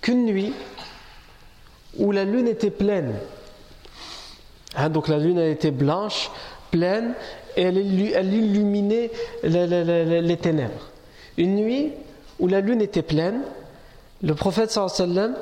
qu'une 0.00 0.24
nuit 0.24 0.52
où 1.98 2.12
la 2.12 2.24
lune 2.24 2.48
était 2.48 2.70
pleine, 2.70 3.14
hein, 4.76 4.88
donc 4.88 5.08
la 5.08 5.18
lune 5.18 5.38
était 5.38 5.70
blanche, 5.70 6.30
pleine, 6.70 7.14
et 7.56 7.62
elle, 7.62 8.34
illuminait 8.34 9.10
les, 9.42 10.36
ténèbres. 10.36 10.90
Une 11.38 11.56
nuit 11.56 11.92
où 12.38 12.48
la 12.48 12.60
lune 12.60 12.82
était 12.82 13.02
pleine, 13.02 13.40
le 14.22 14.34
prophète 14.34 14.70
sallam 14.70 15.36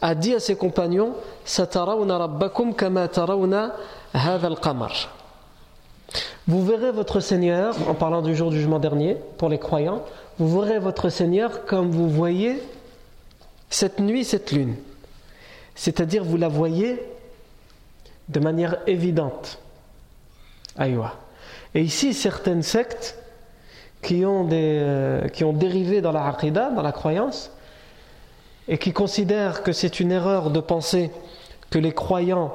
a 0.00 0.14
dit 0.14 0.34
à 0.34 0.40
ses 0.40 0.56
compagnons 0.56 1.14
Satarawna 1.44 2.18
rabbakum 2.18 2.74
kama 2.74 3.08
tarawna 3.08 3.74
hadha 4.14 4.46
al-qamar. 4.46 5.17
Vous 6.46 6.64
verrez 6.64 6.92
votre 6.92 7.20
Seigneur, 7.20 7.76
en 7.88 7.94
parlant 7.94 8.22
du 8.22 8.34
jour 8.34 8.50
du 8.50 8.56
jugement 8.56 8.78
dernier, 8.78 9.16
pour 9.36 9.48
les 9.48 9.58
croyants, 9.58 10.02
vous 10.38 10.60
verrez 10.60 10.78
votre 10.78 11.10
Seigneur 11.10 11.66
comme 11.66 11.90
vous 11.90 12.08
voyez 12.08 12.62
cette 13.70 14.00
nuit, 14.00 14.24
cette 14.24 14.52
lune. 14.52 14.76
C'est-à-dire, 15.74 16.24
vous 16.24 16.36
la 16.36 16.48
voyez 16.48 17.02
de 18.28 18.40
manière 18.40 18.78
évidente. 18.86 19.58
Aïwa. 20.76 21.14
Et 21.74 21.82
ici, 21.82 22.14
certaines 22.14 22.62
sectes 22.62 23.18
qui 24.02 24.24
ont, 24.24 24.44
des, 24.44 24.78
euh, 24.80 25.52
dérivé 25.52 26.00
dans 26.00 26.12
la 26.12 26.26
aqidah, 26.26 26.70
dans 26.70 26.82
la 26.82 26.92
croyance, 26.92 27.50
et 28.68 28.78
qui 28.78 28.92
considèrent 28.92 29.62
que 29.62 29.72
c'est 29.72 30.00
une 30.00 30.12
erreur 30.12 30.50
de 30.50 30.60
penser 30.60 31.10
que 31.70 31.78
les 31.78 31.92
croyants 31.92 32.52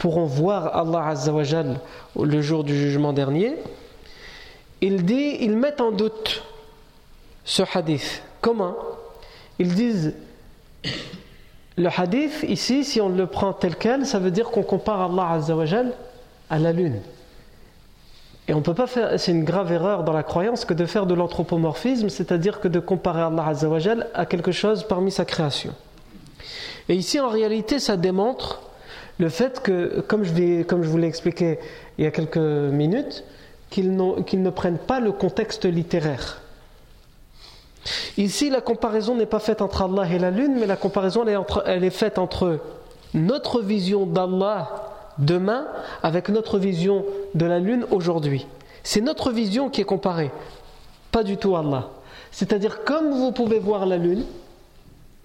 pourront 0.00 0.24
voir 0.24 0.74
Allah 0.74 1.08
Azzawajal 1.08 1.78
le 2.18 2.40
jour 2.40 2.64
du 2.64 2.74
jugement 2.74 3.12
dernier, 3.12 3.54
il 4.80 5.04
dit, 5.04 5.36
ils 5.40 5.56
mettent 5.56 5.82
en 5.82 5.92
doute 5.92 6.42
ce 7.44 7.62
hadith. 7.74 8.22
Comment 8.40 8.74
Ils 9.58 9.74
disent, 9.74 10.14
le 11.76 11.88
hadith 11.94 12.46
ici, 12.48 12.82
si 12.82 12.98
on 12.98 13.10
le 13.10 13.26
prend 13.26 13.52
tel 13.52 13.76
quel, 13.76 14.06
ça 14.06 14.18
veut 14.18 14.30
dire 14.30 14.50
qu'on 14.50 14.62
compare 14.62 15.02
Allah 15.02 15.32
Azzawajal 15.32 15.92
à 16.48 16.58
la 16.58 16.72
lune. 16.72 17.02
Et 18.48 18.54
on 18.54 18.62
peut 18.62 18.74
pas 18.74 18.86
faire, 18.86 19.20
c'est 19.20 19.32
une 19.32 19.44
grave 19.44 19.70
erreur 19.70 20.02
dans 20.02 20.14
la 20.14 20.22
croyance 20.22 20.64
que 20.64 20.72
de 20.72 20.86
faire 20.86 21.04
de 21.04 21.12
l'anthropomorphisme, 21.12 22.08
c'est-à-dire 22.08 22.60
que 22.60 22.68
de 22.68 22.80
comparer 22.80 23.20
Allah 23.20 23.48
Azzawajal 23.48 24.08
à 24.14 24.24
quelque 24.24 24.50
chose 24.50 24.82
parmi 24.82 25.10
sa 25.10 25.26
création. 25.26 25.74
Et 26.88 26.94
ici, 26.94 27.20
en 27.20 27.28
réalité, 27.28 27.78
ça 27.78 27.98
démontre 27.98 28.62
le 29.20 29.28
fait 29.28 29.60
que, 29.60 30.00
comme 30.00 30.24
je, 30.24 30.32
vous 30.32 30.98
l'ai 30.98 31.06
expliqué 31.06 31.58
il 31.98 32.04
y 32.04 32.06
a 32.06 32.10
quelques 32.10 32.38
minutes, 32.38 33.22
qu'ils 33.68 33.94
ne 33.94 34.50
prennent 34.50 34.78
pas 34.78 34.98
le 34.98 35.12
contexte 35.12 35.66
littéraire. 35.66 36.40
Ici, 38.16 38.50
la 38.50 38.62
comparaison 38.62 39.14
n'est 39.14 39.26
pas 39.26 39.38
faite 39.38 39.62
entre 39.62 39.82
Allah 39.82 40.10
et 40.10 40.18
la 40.18 40.30
lune, 40.30 40.56
mais 40.58 40.66
la 40.66 40.76
comparaison 40.76 41.24
elle 41.66 41.84
est 41.84 41.90
faite 41.90 42.18
entre 42.18 42.60
notre 43.12 43.60
vision 43.60 44.06
d'Allah 44.06 44.88
demain 45.18 45.66
avec 46.02 46.30
notre 46.30 46.58
vision 46.58 47.04
de 47.34 47.44
la 47.44 47.58
lune 47.58 47.84
aujourd'hui. 47.90 48.46
C'est 48.82 49.02
notre 49.02 49.30
vision 49.30 49.68
qui 49.68 49.82
est 49.82 49.84
comparée, 49.84 50.30
pas 51.12 51.22
du 51.22 51.36
tout 51.36 51.56
Allah. 51.56 51.90
C'est-à-dire, 52.32 52.84
comme 52.84 53.10
vous 53.10 53.32
pouvez 53.32 53.58
voir 53.58 53.84
la 53.84 53.98
lune 53.98 54.24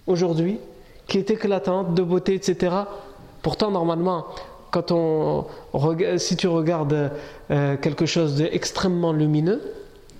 aujourd'hui, 0.06 0.58
qui 1.06 1.18
est 1.18 1.30
éclatante, 1.30 1.94
de 1.94 2.02
beauté, 2.02 2.34
etc. 2.34 2.74
Pourtant, 3.46 3.70
normalement, 3.70 4.26
si 6.16 6.36
tu 6.36 6.48
regardes 6.48 7.12
euh, 7.52 7.76
quelque 7.76 8.04
chose 8.04 8.34
d'extrêmement 8.34 9.12
lumineux, 9.12 9.62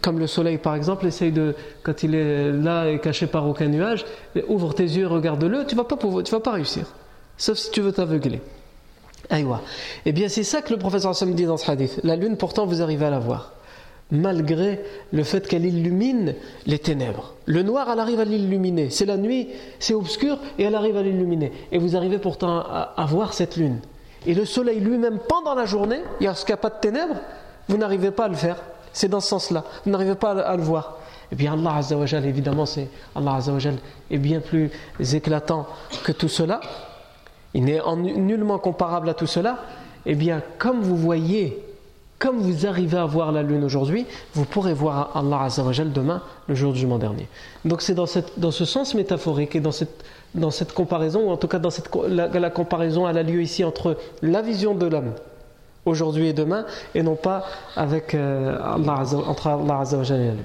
comme 0.01 0.21
le 0.21 0.29
soleil 0.29 0.59
par 0.59 0.77
exemple, 0.77 1.07
essaye 1.07 1.33
de, 1.33 1.57
quand 1.83 2.05
il 2.05 2.15
est 2.15 2.53
là 2.53 2.89
et 2.89 3.01
caché 3.01 3.27
par 3.27 3.49
aucun 3.49 3.67
nuage, 3.67 4.05
ouvre 4.47 4.73
tes 4.75 4.85
yeux, 4.85 5.09
regarde-le, 5.09 5.67
tu 5.67 5.75
vas 5.75 5.83
pas 5.83 5.97
vas 5.97 6.41
pas 6.41 6.53
réussir, 6.53 6.87
sauf 7.37 7.59
si 7.59 7.73
tu 7.73 7.81
veux 7.81 7.91
t'aveugler. 7.91 8.41
Aïwa. 9.29 9.61
Eh 10.05 10.13
bien, 10.13 10.29
c'est 10.29 10.45
ça 10.45 10.63
que 10.63 10.73
le 10.73 10.79
professeur 10.79 11.11
Hassan 11.11 11.35
dit 11.35 11.47
dans 11.47 11.57
ce 11.57 11.69
hadith. 11.69 11.99
La 12.05 12.15
lune, 12.15 12.37
pourtant, 12.37 12.65
vous 12.65 12.81
arrivez 12.81 13.07
à 13.07 13.11
la 13.11 13.19
voir 13.19 13.56
malgré 14.11 14.81
le 15.13 15.25
fait 15.25 15.47
qu'elle 15.49 15.65
illumine 15.65 16.35
les 16.67 16.79
ténèbres. 16.79 17.35
Le 17.47 17.63
noir, 17.63 17.89
elle 17.93 17.99
arrive 17.99 18.21
à 18.21 18.25
l'illuminer. 18.25 18.91
C'est 18.91 19.07
la 19.07 19.17
nuit, 19.17 19.49
c'est 19.79 19.95
obscur, 19.95 20.39
et 20.59 20.65
elle 20.65 20.75
arrive 20.75 20.97
à 20.97 21.03
l'illuminer. 21.03 21.53
Et 21.73 21.79
vous 21.79 21.97
arrivez 21.97 22.19
pourtant 22.19 22.59
à, 22.59 23.07
voir 23.09 23.35
cette 23.35 23.57
lune. 23.57 23.81
Et 24.27 24.35
le 24.35 24.45
soleil 24.45 24.81
lui-même, 24.81 25.19
pendant 25.29 25.55
la 25.55 25.67
journée, 25.67 26.01
il 26.21 26.29
n'y 26.29 26.53
a 26.53 26.57
pas 26.57 26.71
de 26.71 26.81
ténèbres, 26.81 27.17
vous 27.69 27.77
n'arrivez 27.77 28.11
pas 28.11 28.25
à 28.25 28.29
le 28.29 28.37
faire. 28.37 28.57
C'est 28.93 29.09
dans 29.09 29.21
ce 29.21 29.29
sens-là. 29.29 29.65
Vous 29.85 29.91
n'arrivez 29.91 30.15
pas 30.15 30.31
à, 30.31 30.57
le 30.57 30.63
voir. 30.63 30.99
Et 31.31 31.35
bien 31.35 31.53
Allah 31.53 31.77
Azzawajal, 31.77 32.25
évidemment, 32.25 32.67
c'est 32.67 32.89
Allah 33.15 33.35
Azzawajal 33.35 33.75
est 34.11 34.19
bien 34.19 34.41
plus 34.41 34.71
éclatant 35.13 35.67
que 36.05 36.13
tout 36.13 36.29
cela. 36.29 36.61
Il 37.53 37.65
n'est 37.65 37.81
nullement 37.97 38.59
comparable 38.59 39.09
à 39.09 39.15
tout 39.15 39.27
cela. 39.27 39.59
Et 40.07 40.15
bien, 40.15 40.43
comme 40.59 40.81
vous 40.81 40.97
voyez 40.97 41.66
comme 42.19 42.39
vous 42.39 42.67
arrivez 42.67 42.97
à 42.97 43.05
voir 43.05 43.31
la 43.31 43.43
lune 43.43 43.63
aujourd'hui, 43.65 44.07
vous 44.35 44.45
pourrez 44.45 44.73
voir 44.73 45.15
Allah 45.15 45.43
Azzawajal 45.43 45.93
demain, 45.93 46.23
le 46.49 46.55
jour 46.55 46.73
du 46.73 46.79
jugement 46.79 46.99
dernier. 46.99 47.29
Donc 47.65 47.83
c'est 47.83 47.95
dans, 47.95 48.07
ce 48.07 48.65
sens 48.65 48.95
métaphorique 48.95 49.55
et 49.55 49.61
dans 49.61 49.71
cette, 49.71 50.73
comparaison, 50.73 51.29
ou 51.29 51.31
en 51.31 51.37
tout 51.37 51.49
cas 51.49 51.59
dans 51.59 51.71
la, 52.09 52.51
comparaison, 52.51 53.07
elle 53.07 53.19
a 53.19 53.23
lieu 53.23 53.43
ici 53.43 53.65
entre 53.65 53.99
la 54.23 54.41
vision 54.41 54.75
de 54.75 54.87
l'homme 54.87 55.13
aujourd'hui 55.85 56.29
et 56.29 56.33
demain, 56.33 56.65
et 56.95 57.03
non 57.03 57.17
pas 57.17 57.45
euh, 57.77 58.59
Allah, 58.61 59.05
entre 59.27 59.47
Allah 59.49 59.81
Azzawajal 59.81 60.21
et 60.21 60.27
la 60.27 60.33
lune. 60.33 60.43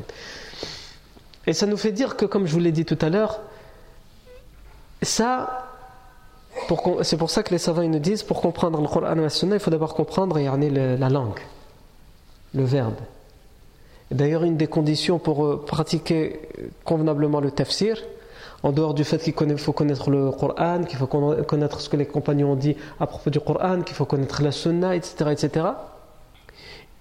Et 1.47 1.53
ça 1.53 1.65
nous 1.65 1.77
fait 1.77 1.93
dire 1.93 2.17
que, 2.17 2.25
comme 2.25 2.47
je 2.47 2.51
vous 2.51 2.59
l'ai 2.59 2.73
dit 2.73 2.85
tout 2.85 2.99
à 3.01 3.09
l'heure, 3.09 3.39
ça, 5.01 5.67
c'est 7.01 7.17
pour 7.17 7.29
ça 7.29 7.43
que 7.43 7.51
les 7.51 7.57
savants 7.57 7.81
nous 7.81 7.97
disent, 7.99 8.23
pour 8.23 8.41
comprendre 8.41 8.81
le 8.81 8.87
Coran 8.87 9.13
et 9.13 9.15
la 9.15 9.55
il 9.55 9.59
faut 9.59 9.71
d'abord 9.71 9.95
comprendre 9.95 10.37
la 10.37 11.09
langue 11.09 11.39
le 12.53 12.63
verbe. 12.63 12.95
D'ailleurs, 14.11 14.43
une 14.43 14.57
des 14.57 14.67
conditions 14.67 15.19
pour 15.19 15.45
euh, 15.45 15.63
pratiquer 15.65 16.41
convenablement 16.83 17.39
le 17.39 17.51
tafsir, 17.51 18.01
en 18.63 18.71
dehors 18.71 18.93
du 18.93 19.03
fait 19.03 19.17
qu'il 19.19 19.57
faut 19.57 19.71
connaître 19.71 20.09
le 20.11 20.29
Coran, 20.31 20.83
qu'il 20.83 20.97
faut 20.97 21.07
connaître 21.07 21.79
ce 21.79 21.89
que 21.89 21.97
les 21.97 22.05
compagnons 22.05 22.51
ont 22.51 22.55
dit 22.55 22.75
à 22.99 23.07
propos 23.07 23.29
du 23.29 23.39
Coran, 23.39 23.81
qu'il 23.81 23.95
faut 23.95 24.05
connaître 24.05 24.43
la 24.43 24.51
sunna, 24.51 24.95
etc., 24.95 25.31
etc., 25.31 25.65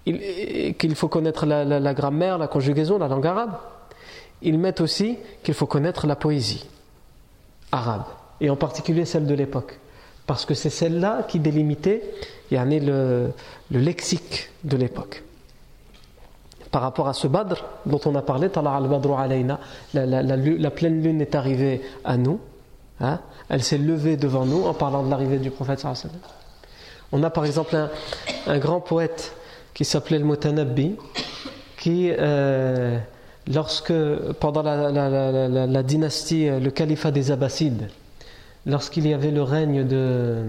qu'il 0.03 0.95
faut 0.95 1.07
connaître 1.07 1.45
la, 1.45 1.93
grammaire, 1.93 2.39
la 2.39 2.47
conjugaison, 2.47 2.97
la 2.97 3.07
langue 3.07 3.27
arabe, 3.27 3.51
ils 4.41 4.57
mettent 4.57 4.81
aussi 4.81 5.17
qu'il 5.43 5.53
faut 5.53 5.67
connaître 5.67 6.07
la 6.07 6.15
poésie 6.15 6.65
arabe, 7.71 8.05
et 8.39 8.49
en 8.49 8.55
particulier 8.55 9.05
celle 9.05 9.27
de 9.27 9.35
l'époque, 9.35 9.77
parce 10.25 10.45
que 10.45 10.55
c'est 10.55 10.71
celle-là 10.71 11.27
qui 11.27 11.39
délimitait 11.39 12.01
le, 12.49 13.27
le 13.69 13.79
lexique 13.79 14.49
de 14.63 14.77
l'époque 14.77 15.23
par 16.71 16.81
rapport 16.81 17.07
à 17.07 17.13
ce 17.13 17.27
Badr 17.27 17.65
dont 17.85 17.99
on 18.05 18.15
a 18.15 18.21
parlé, 18.21 18.49
la, 19.93 20.71
pleine 20.71 21.03
lune 21.03 21.21
est 21.21 21.35
arrivée 21.35 21.81
à 22.05 22.17
nous, 22.17 22.39
hein. 23.01 23.19
elle 23.49 23.61
s'est 23.61 23.77
levée 23.77 24.17
devant 24.17 24.45
nous 24.45 24.63
en 24.63 24.73
parlant 24.73 25.03
de 25.03 25.09
l'arrivée 25.09 25.37
du 25.37 25.51
prophète. 25.51 25.85
On 27.11 27.23
a 27.23 27.29
par 27.29 27.45
exemple 27.45 27.77
un, 28.47 28.57
grand 28.57 28.79
poète 28.79 29.35
qui 29.73 29.83
s'appelait 29.83 30.19
le 30.19 30.25
Mutanabbi, 30.25 30.95
qui, 31.77 32.09
euh, 32.09 32.97
lorsque, 33.53 33.93
pendant 34.39 34.63
la, 34.63 35.83
dynastie, 35.83 36.49
le 36.49 36.69
califat 36.69 37.11
des 37.11 37.31
Abbassides, 37.31 37.89
lorsqu'il 38.65 39.07
y 39.07 39.13
avait 39.13 39.31
le 39.31 39.43
règne 39.43 39.85
de 39.85 40.45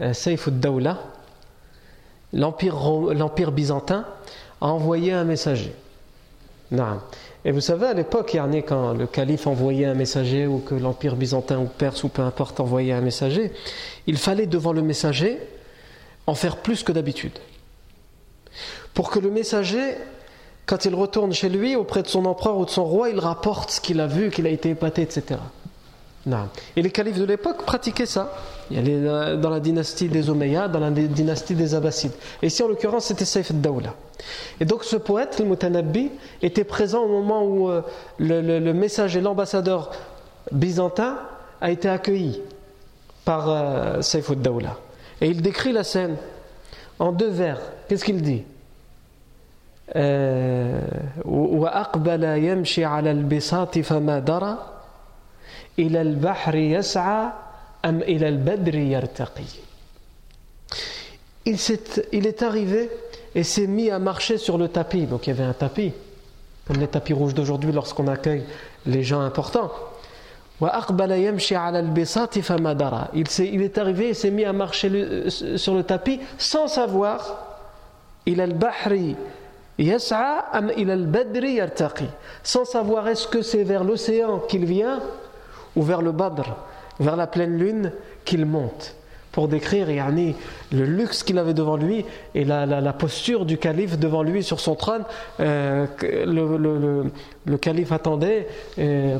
euh, 0.00 0.12
Saif 0.14 0.48
dawla 0.48 0.98
l'empire 2.32 3.52
byzantin, 3.52 4.04
a 4.60 4.66
envoyé 4.66 5.12
un 5.12 5.24
messager. 5.24 5.72
Et 7.44 7.52
vous 7.52 7.60
savez, 7.60 7.86
à 7.86 7.94
l'époque, 7.94 8.36
quand 8.66 8.92
le 8.92 9.06
calife 9.06 9.46
envoyait 9.46 9.86
un 9.86 9.94
messager, 9.94 10.46
ou 10.46 10.58
que 10.58 10.74
l'empire 10.74 11.16
byzantin 11.16 11.58
ou 11.58 11.64
perse 11.64 12.04
ou 12.04 12.08
peu 12.08 12.22
importe 12.22 12.60
envoyait 12.60 12.92
un 12.92 13.00
messager, 13.00 13.52
il 14.06 14.18
fallait 14.18 14.46
devant 14.46 14.72
le 14.72 14.82
messager 14.82 15.38
en 16.26 16.34
faire 16.34 16.58
plus 16.58 16.82
que 16.82 16.92
d'habitude. 16.92 17.38
Pour 18.92 19.10
que 19.10 19.18
le 19.18 19.30
messager, 19.30 19.94
quand 20.66 20.84
il 20.84 20.94
retourne 20.94 21.32
chez 21.32 21.48
lui, 21.48 21.74
auprès 21.74 22.02
de 22.02 22.08
son 22.08 22.26
empereur 22.26 22.58
ou 22.58 22.66
de 22.66 22.70
son 22.70 22.84
roi, 22.84 23.08
il 23.08 23.18
rapporte 23.18 23.70
ce 23.70 23.80
qu'il 23.80 24.00
a 24.00 24.06
vu, 24.06 24.30
qu'il 24.30 24.46
a 24.46 24.50
été 24.50 24.70
épaté, 24.70 25.02
etc. 25.02 25.40
Et 26.76 26.82
les 26.82 26.90
califes 26.90 27.18
de 27.18 27.24
l'époque 27.24 27.64
pratiquaient 27.64 28.06
ça. 28.06 28.32
Il 28.70 29.08
a 29.08 29.36
dans 29.36 29.50
la 29.50 29.60
dynastie 29.60 30.08
des 30.08 30.28
Omeyyades, 30.28 30.72
dans 30.72 30.80
la 30.80 30.90
dynastie 30.90 31.54
des 31.54 31.74
Abbasides. 31.74 32.12
Et 32.42 32.48
ici, 32.48 32.62
en 32.62 32.68
l'occurrence, 32.68 33.06
c'était 33.06 33.24
Saif 33.24 33.50
al-Dawla. 33.50 33.94
Et 34.60 34.64
donc, 34.64 34.84
ce 34.84 34.96
poète, 34.96 35.38
le 35.38 35.46
Mutanabbi, 35.46 36.10
était 36.42 36.64
présent 36.64 37.02
au 37.02 37.08
moment 37.08 37.44
où 37.44 37.70
euh, 37.70 37.82
le, 38.18 38.72
message 38.72 39.16
et 39.16 39.20
l'ambassadeur 39.20 39.90
byzantin 40.52 41.18
a 41.60 41.70
été 41.70 41.88
accueilli 41.88 42.42
par 43.24 43.48
euh, 43.48 44.02
Saif 44.02 44.30
al-Dawla. 44.30 44.76
Et 45.20 45.28
il 45.28 45.40
décrit 45.40 45.72
la 45.72 45.84
scène 45.84 46.16
en 46.98 47.12
deux 47.12 47.30
vers. 47.30 47.58
Qu'est-ce 47.88 48.04
qu'il 48.04 48.20
dit? 48.20 48.42
Euh, 49.96 50.80
il, 61.48 61.56
il 62.12 62.26
est 62.26 62.42
arrivé 62.42 62.90
et 63.34 63.42
s'est 63.42 63.66
mis 63.66 63.90
à 63.90 63.98
marcher 63.98 64.38
sur 64.38 64.58
le 64.58 64.68
tapis. 64.68 65.06
Donc 65.06 65.26
il 65.26 65.30
y 65.30 65.32
avait 65.32 65.44
un 65.44 65.54
tapis, 65.54 65.92
comme 66.66 66.76
les 66.78 66.88
tapis 66.88 67.12
rouges 67.12 67.34
d'aujourd'hui 67.34 67.72
lorsqu'on 67.72 68.06
accueille 68.08 68.44
les 68.86 69.02
gens 69.02 69.20
importants. 69.20 69.70
Il, 70.60 70.68
il 73.40 73.62
est 73.62 73.78
arrivé 73.78 74.08
et 74.08 74.14
s'est 74.14 74.30
mis 74.30 74.44
à 74.44 74.52
marcher 74.52 75.30
sur 75.56 75.74
le 75.74 75.82
tapis 75.84 76.20
sans 76.36 76.66
savoir 76.66 77.44
sans 82.42 82.64
savoir 82.64 83.08
est-ce 83.08 83.28
que 83.28 83.40
c'est 83.40 83.62
vers 83.62 83.84
l'océan 83.84 84.40
qu'il 84.40 84.66
vient 84.66 85.00
ou 85.78 85.82
vers 85.82 86.02
le 86.02 86.12
Badr, 86.12 86.56
vers 87.00 87.16
la 87.16 87.26
pleine 87.26 87.56
lune, 87.56 87.92
qu'il 88.24 88.44
monte 88.44 88.96
pour 89.32 89.46
décrire 89.46 89.88
yani, 89.88 90.34
le 90.72 90.84
luxe 90.84 91.22
qu'il 91.22 91.38
avait 91.38 91.54
devant 91.54 91.76
lui 91.76 92.04
et 92.34 92.44
la, 92.44 92.92
posture 92.92 93.44
du 93.44 93.56
calife 93.56 93.96
devant 93.96 94.24
lui 94.24 94.42
sur 94.42 94.58
son 94.58 94.74
trône. 94.74 95.04
Euh, 95.38 95.86
le, 96.02 97.56
calife 97.58 97.92
attendait, 97.92 98.48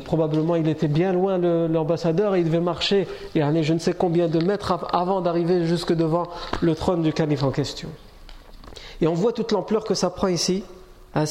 probablement 0.03 0.57
il 0.57 0.67
était 0.67 0.89
bien 0.89 1.13
loin 1.13 1.37
l'ambassadeur 1.37 2.35
et 2.35 2.39
il 2.39 2.45
devait 2.45 2.59
marcher 2.59 3.07
yani, 3.33 3.63
je 3.63 3.73
ne 3.73 3.79
sais 3.79 3.93
combien 3.93 4.27
de 4.27 4.43
mètres 4.43 4.87
avant 4.91 5.21
d'arriver 5.21 5.65
jusque 5.65 5.93
devant 5.93 6.27
le 6.59 6.75
trône 6.75 7.01
du 7.01 7.13
calife 7.13 7.43
en 7.43 7.51
question. 7.51 7.87
Et 8.99 9.07
on 9.07 9.13
voit 9.13 9.31
toute 9.31 9.53
l'ampleur 9.53 9.85
que 9.85 9.93
ça 9.93 10.09
prend 10.09 10.27
ici, 10.27 10.65
hein, 11.15 11.23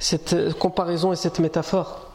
cette 0.00 0.58
comparaison 0.58 1.12
et 1.12 1.16
cette 1.16 1.38
métaphore. 1.38 2.13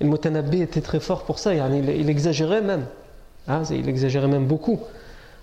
Et 0.00 0.04
le 0.04 0.62
était 0.62 0.80
très 0.80 1.00
fort 1.00 1.24
pour 1.24 1.38
ça, 1.38 1.54
il, 1.54 2.10
exagérait 2.10 2.62
même. 2.62 2.86
Hein, 3.48 3.62
il 3.70 3.88
exagérait 3.88 4.28
même 4.28 4.46
beaucoup. 4.46 4.80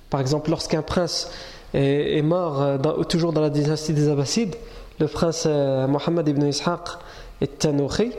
Par 0.09 0.21
exemple, 0.21 0.49
lorsqu'un 0.49 0.81
prince 0.81 1.29
est, 1.73 2.21
mort, 2.21 2.61
euh, 2.61 2.77
toujours 3.03 3.33
dans 3.33 3.41
la 3.41 3.49
dynastie 3.49 3.93
des 3.93 4.07
Abbassides, 4.09 4.55
le 4.99 5.07
prince 5.07 5.43
euh, 5.45 5.87
Mohammed 5.87 6.27
ibn 6.27 6.47
Ishaq 6.47 6.99
et 7.41 7.47
Tanouchi, 7.47 8.13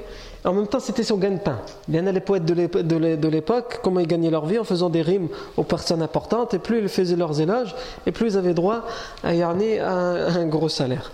En 0.44 0.52
même 0.52 0.66
temps, 0.66 0.80
c'était 0.80 1.04
son 1.04 1.16
gagne-pain. 1.16 1.58
Il 1.88 1.94
y 1.94 2.00
en 2.00 2.06
a 2.06 2.12
les 2.12 2.20
poètes 2.20 2.44
de 2.44 3.28
l'époque, 3.28 3.80
comment 3.82 4.00
ils 4.00 4.06
gagnaient 4.06 4.30
leur 4.30 4.44
vie 4.44 4.58
en 4.58 4.64
faisant 4.64 4.90
des 4.90 5.00
rimes 5.00 5.28
aux 5.56 5.62
personnes 5.62 6.02
importantes, 6.02 6.52
et 6.52 6.58
plus 6.58 6.80
ils 6.80 6.88
faisaient 6.90 7.16
leurs 7.16 7.40
éloges, 7.40 7.74
et 8.06 8.12
plus 8.12 8.34
ils 8.34 8.38
avaient 8.38 8.52
droit 8.52 8.82
à, 9.24 9.30
à 9.30 9.50
un 9.50 10.46
gros 10.46 10.68
salaire. 10.68 11.12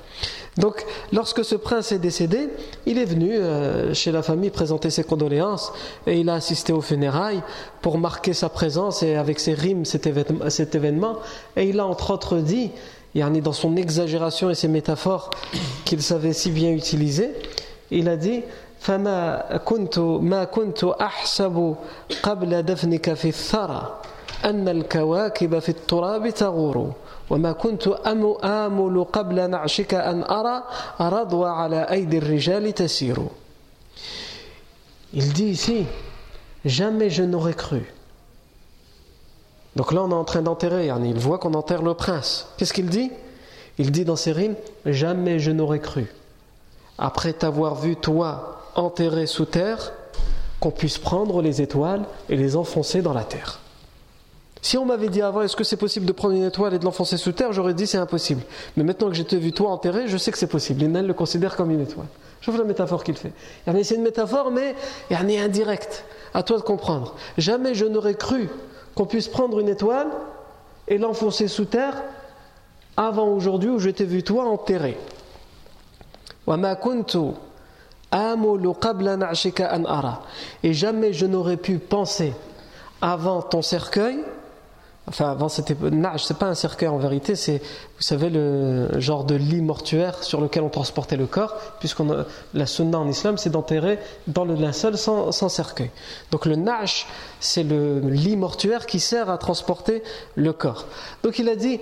Donc, 0.58 0.86
lorsque 1.12 1.44
ce 1.46 1.56
prince 1.56 1.92
est 1.92 2.00
décédé, 2.00 2.50
il 2.86 2.98
est 2.98 3.06
venu 3.06 3.32
euh, 3.32 3.94
chez 3.94 4.12
la 4.12 4.22
famille 4.22 4.50
présenter 4.50 4.90
ses 4.90 5.04
condoléances 5.04 5.72
et 6.06 6.20
il 6.20 6.30
a 6.30 6.34
assisté 6.34 6.74
aux 6.74 6.82
funérailles 6.82 7.42
pour 7.82 7.98
marquer 7.98 8.34
sa 8.34 8.50
présence 8.50 9.04
et 9.04 9.16
avec 9.16 9.40
ses 9.40 9.54
rimes 9.54 9.86
cet 9.86 10.76
événement. 10.76 11.18
Et 11.56 11.70
il 11.70 11.80
a 11.80 11.86
entre 11.86 12.12
autres 12.12 12.38
dit, 12.38 12.72
dans 13.16 13.54
son 13.54 13.76
exagération 13.76 14.50
et 14.50 14.56
ses 14.56 14.68
métaphores 14.68 15.32
qu'il 15.86 16.02
savait 16.02 16.34
si 16.34 16.52
bien 16.52 16.72
utiliser, 16.72 17.32
il 17.92 18.10
a 18.10 18.16
dit 18.16 18.44
فما 18.80 19.58
كنت 19.66 20.00
ما 20.00 20.44
كنت 20.44 20.84
أحسب 20.84 21.76
قبل 22.24 22.64
دفنك 22.64 23.14
في 23.14 23.30
الثرى 23.30 24.00
أن 24.46 24.70
الكواكب 24.70 25.60
في 25.60 25.70
التراب 25.70 26.30
تغور 26.30 26.92
وما 27.32 27.52
كنت 27.52 27.88
آمل 28.44 29.04
قبل 29.04 29.50
نعشك 29.50 29.94
أن 29.94 30.24
أرى 30.24 30.64
رضوى 31.02 31.50
على 31.50 31.82
أيدي 31.92 32.18
الرجال 32.18 32.74
تسير 32.74 33.18
Il 35.14 35.32
dit 35.32 35.46
ici, 35.46 35.86
jamais 36.66 37.10
je 37.10 37.24
n'aurais 37.24 37.54
cru. 37.54 37.82
Donc 39.78 39.94
là, 39.94 40.04
on 40.04 40.12
est 40.12 40.14
en 40.14 40.26
train 40.26 40.42
d'enterrer. 40.42 40.92
Il 41.06 41.18
voit 41.18 41.38
qu'on 41.38 41.54
enterre 41.54 41.82
le 41.82 41.94
prince. 41.94 42.50
Qu'est-ce 42.58 42.74
qu'il 42.74 42.90
dit 42.90 43.12
Il 43.78 43.92
dit 43.92 44.04
dans 44.04 44.18
ses 44.18 44.34
rimes 44.34 44.56
Jamais 44.86 45.40
je 45.40 45.52
n'aurais 45.52 45.80
cru, 45.80 46.14
après 46.98 47.34
t'avoir 47.34 47.76
vu 47.76 47.96
toi 47.96 48.60
enterré 48.76 49.28
sous 49.28 49.46
terre, 49.46 49.94
qu'on 50.60 50.72
puisse 50.72 50.98
prendre 50.98 51.42
les 51.42 51.62
étoiles 51.62 52.06
et 52.30 52.36
les 52.36 52.56
enfoncer 52.56 53.02
dans 53.02 53.14
la 53.14 53.24
terre. 53.24 53.60
Si 54.65 54.79
on 54.79 54.85
m'avait 54.85 55.09
dit 55.09 55.21
avant, 55.21 55.43
est-ce 55.43 55.57
que 55.57 55.65
c'est 55.65 55.77
possible 55.77 56.07
de 56.07 56.13
prendre 56.13 56.35
une 56.35 56.45
étoile 56.45 56.73
et 56.73 56.79
de 56.79 56.85
l'enfoncer 56.85 57.17
sous 57.17 57.33
terre, 57.33 57.53
j'aurais 57.53 57.75
dit 57.75 57.89
c'est 57.89 57.99
impossible. 57.99 58.43
Mais 58.77 58.85
maintenant 58.85 59.09
que 59.09 59.15
j'ai 59.15 59.25
vu 59.25 59.53
toi 59.53 59.71
enterré, 59.71 60.07
je 60.07 60.17
sais 60.17 60.31
que 60.31 60.39
c'est 60.39 60.47
possible. 60.47 60.81
L'inel 60.81 61.09
le 61.09 61.15
considère 61.15 61.57
comme 61.57 61.73
une 61.73 61.81
étoile. 61.81 62.07
Je 62.41 62.51
vois 62.51 62.61
la 62.61 62.67
métaphore 62.67 63.03
qu'il 63.03 63.17
fait. 63.17 63.33
C'est 63.67 63.97
une 63.97 64.03
métaphore, 64.03 64.53
mais 64.53 64.77
elle 65.11 65.31
est 65.31 65.41
indirecte. 65.41 66.05
À 66.33 66.45
toi 66.45 66.59
de 66.59 66.63
comprendre. 66.63 67.17
Jamais 67.39 67.75
je 67.75 67.85
n'aurais 67.85 68.15
cru 68.15 68.49
qu'on 68.95 69.05
puisse 69.05 69.27
prendre 69.27 69.59
une 69.59 69.69
étoile 69.69 70.07
et 70.87 70.97
l'enfoncer 70.97 71.49
sous 71.49 71.65
terre 71.65 72.01
avant 72.97 73.29
aujourd'hui 73.29 73.69
où 73.69 73.81
je 73.81 73.91
t'ai 73.91 74.05
vu 74.05 74.23
toi 74.23 74.45
enterré. 74.45 74.97
Et 80.63 80.73
jamais 80.73 81.13
je 81.13 81.27
n'aurais 81.27 81.57
pu 81.57 81.79
penser 81.79 82.33
avant 83.01 83.43
ton 83.43 83.63
cercueil 83.63 84.21
Enfin, 85.09 85.31
avant 85.31 85.49
c'était 85.49 85.75
nage, 85.91 86.25
c'est 86.25 86.39
pas 86.39 86.47
un 86.47 86.55
cercueil 86.55 86.89
en 86.89 86.97
vérité, 86.97 87.35
c'est, 87.35 87.59
vous 87.59 88.03
savez, 88.03 88.31
le 88.31 88.89
genre 89.01 89.25
de 89.25 89.35
lit 89.35 89.61
mortuaire 89.61 90.23
sur 90.23 90.41
lequel 90.41 90.63
on 90.63 90.69
transportait 90.69 91.17
le 91.17 91.27
corps, 91.27 91.57
puisqu'on 91.81 92.25
la 92.55 92.67
sunna 92.67 93.01
en 93.01 93.09
islam, 93.09 93.37
c'est 93.37 93.51
d'enterrer 93.51 93.99
dans 94.29 94.45
le 94.45 94.55
linceul 94.55 94.97
sans, 94.97 95.33
sans 95.33 95.49
cercueil. 95.49 95.91
Donc 96.31 96.47
le 96.47 96.55
nage, 96.55 97.07
c'est 97.41 97.65
le 97.65 97.99
lit 97.99 98.37
mortuaire 98.37 98.87
qui 98.87 99.01
sert 99.01 99.29
à 99.29 99.39
transporter 99.39 100.05
le 100.37 100.53
corps. 100.53 100.87
Donc 101.25 101.41
il 101.41 101.49
a 101.49 101.57
dit, 101.57 101.81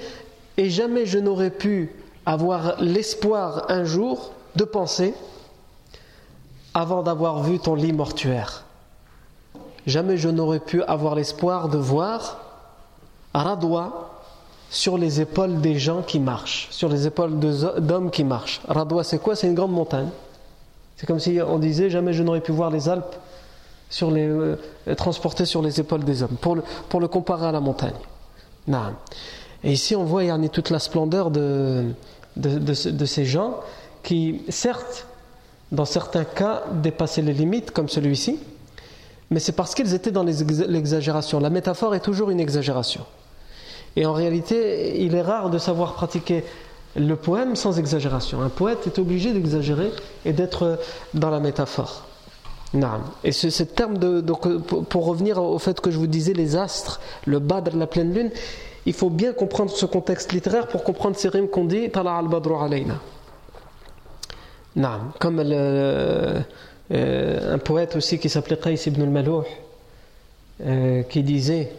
et 0.57 0.71
jamais 0.71 1.05
je 1.05 1.19
n'aurais 1.19 1.51
pu 1.51 1.93
avoir 2.25 2.81
l'espoir 2.81 3.67
un 3.69 3.85
jour 3.85 4.33
de 4.57 4.65
penser 4.65 5.15
avant 6.73 7.03
d'avoir 7.03 7.43
vu 7.43 7.59
ton 7.59 7.75
lit 7.75 7.93
mortuaire. 7.93 8.65
Jamais 9.87 10.17
je 10.17 10.31
n'aurais 10.31 10.61
pu 10.61 10.83
avoir 10.85 11.15
l'espoir 11.15 11.69
de 11.69 11.79
voir 11.79 12.50
Radwa 13.35 14.11
sur 14.71 14.99
les 14.99 15.21
épaules 15.21 15.61
des 15.61 15.79
gens 15.79 16.03
qui 16.03 16.21
marchent, 16.21 16.69
sur 16.71 16.89
les 16.89 17.07
épaules 17.07 17.39
d'hommes 17.79 18.11
qui 18.11 18.25
marchent. 18.25 18.61
Radwa, 18.69 19.03
c'est 19.05 19.19
quoi? 19.19 19.35
C'est 19.35 19.49
une 19.49 19.55
grande 19.55 19.73
montagne. 19.73 20.09
C'est 20.97 21.07
comme 21.07 21.19
si 21.19 21.39
on 21.41 21.59
disait 21.59 21.91
jamais 21.91 22.13
je 22.13 22.23
n'aurais 22.23 22.41
pu 22.41 22.53
voir 22.53 22.71
les 22.71 22.89
Alpes 22.89 23.17
sur 23.89 24.11
euh, 24.13 24.57
transportées 24.97 25.45
sur 25.45 25.63
les 25.63 25.81
épaules 25.81 26.05
des 26.05 26.23
hommes, 26.23 26.37
pour 26.41 27.01
le, 27.01 27.09
comparer 27.09 27.47
à 27.47 27.53
la 27.53 27.61
montagne. 27.61 27.95
Et 29.65 29.73
ici, 29.73 29.97
on 29.97 30.05
voit 30.05 30.23
a 30.23 30.49
toute 30.49 30.71
la 30.71 30.79
splendeur 30.79 31.31
de, 31.31 31.87
de, 32.37 32.59
de, 32.59 33.05
ces 33.05 33.25
gens 33.25 33.57
qui, 34.03 34.43
certes, 34.49 35.07
dans 35.73 35.85
certains 35.85 36.25
cas, 36.25 36.63
dépassaient 36.73 37.23
les 37.23 37.33
limites, 37.33 37.73
comme 37.73 37.89
celui-ci, 37.89 38.39
mais 39.31 39.41
c'est 39.41 39.53
parce 39.53 39.75
qu'ils 39.75 39.93
étaient 39.95 40.13
dans 40.13 40.25
l'exagération. 40.25 41.41
La 41.41 41.51
métaphore 41.51 41.95
est 41.95 42.01
toujours 42.01 42.31
une 42.31 42.41
exagération. 42.41 43.05
Et 43.97 44.07
en 44.07 44.13
réalité, 44.13 45.03
il 45.03 45.15
est 45.15 45.23
rare 45.23 45.51
de 45.51 45.59
savoir 45.59 45.95
pratiquer 45.95 46.45
le 46.97 47.15
poème 47.17 47.57
sans 47.57 47.79
exagération. 47.79 48.41
Un 48.43 48.49
poète 48.49 48.87
est 48.87 48.99
obligé 48.99 49.33
d'exagérer 49.33 49.91
et 50.25 50.33
d'être 50.33 50.79
dans 51.15 51.31
la 51.31 51.41
métaphore. 51.41 52.07
Et 53.25 53.33
ce, 53.33 53.63
terme 53.65 53.99
de, 53.99 54.21
pour 54.21 55.07
revenir 55.07 55.43
au 55.43 55.59
fait 55.59 55.81
que 55.81 55.91
je 55.91 55.99
vous 55.99 56.07
disais 56.07 56.35
les 56.35 56.57
astres, 56.57 57.01
le 57.27 57.41
badr, 57.41 57.77
la 57.77 57.89
pleine 57.89 58.15
lune, 58.15 58.31
il 58.87 58.93
faut 58.93 59.11
bien 59.11 59.33
comprendre 59.33 59.71
ce 59.71 59.87
contexte 59.87 60.33
littéraire 60.33 60.69
pour 60.69 60.85
comprendre 60.85 61.17
ces 61.17 61.29
rimes 61.29 61.49
qu'on 61.49 61.65
dit 61.65 61.91
Tala 61.91 62.17
al-badru 62.17 62.55
alayna. 62.55 63.01
Comme 65.19 65.43
euh, 65.45 66.41
un 66.91 67.59
poète 67.59 67.97
aussi 67.97 68.19
qui 68.19 68.29
s'appelait 68.29 68.57
Qais 68.57 68.75
ibn 68.87 69.03
al-Malouh, 69.03 69.45
euh, 70.65 71.03
qui 71.03 71.23
disait 71.23 71.73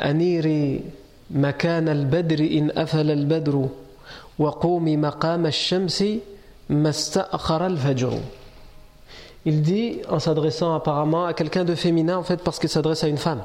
أنيري 0.00 0.84
مكان 1.30 1.88
البدر 1.88 2.40
إن 2.40 2.70
أفل 2.78 3.10
البدر 3.10 3.68
وقومي 4.38 4.96
مقام 4.96 5.46
الشمس 5.46 6.04
ما 6.68 6.88
استأخر 6.88 7.66
الفجر 7.66 8.12
Il 9.46 9.62
dit, 9.62 10.00
en 10.10 10.18
s'adressant 10.18 10.74
apparemment 10.74 11.24
à 11.24 11.32
quelqu'un 11.32 11.64
de 11.64 11.74
féminin, 11.74 12.18
en 12.18 12.22
fait, 12.22 12.42
parce 12.42 12.58
qu'il 12.58 12.68
s'adresse 12.68 13.02
à 13.04 13.08
une 13.08 13.16
femme. 13.16 13.40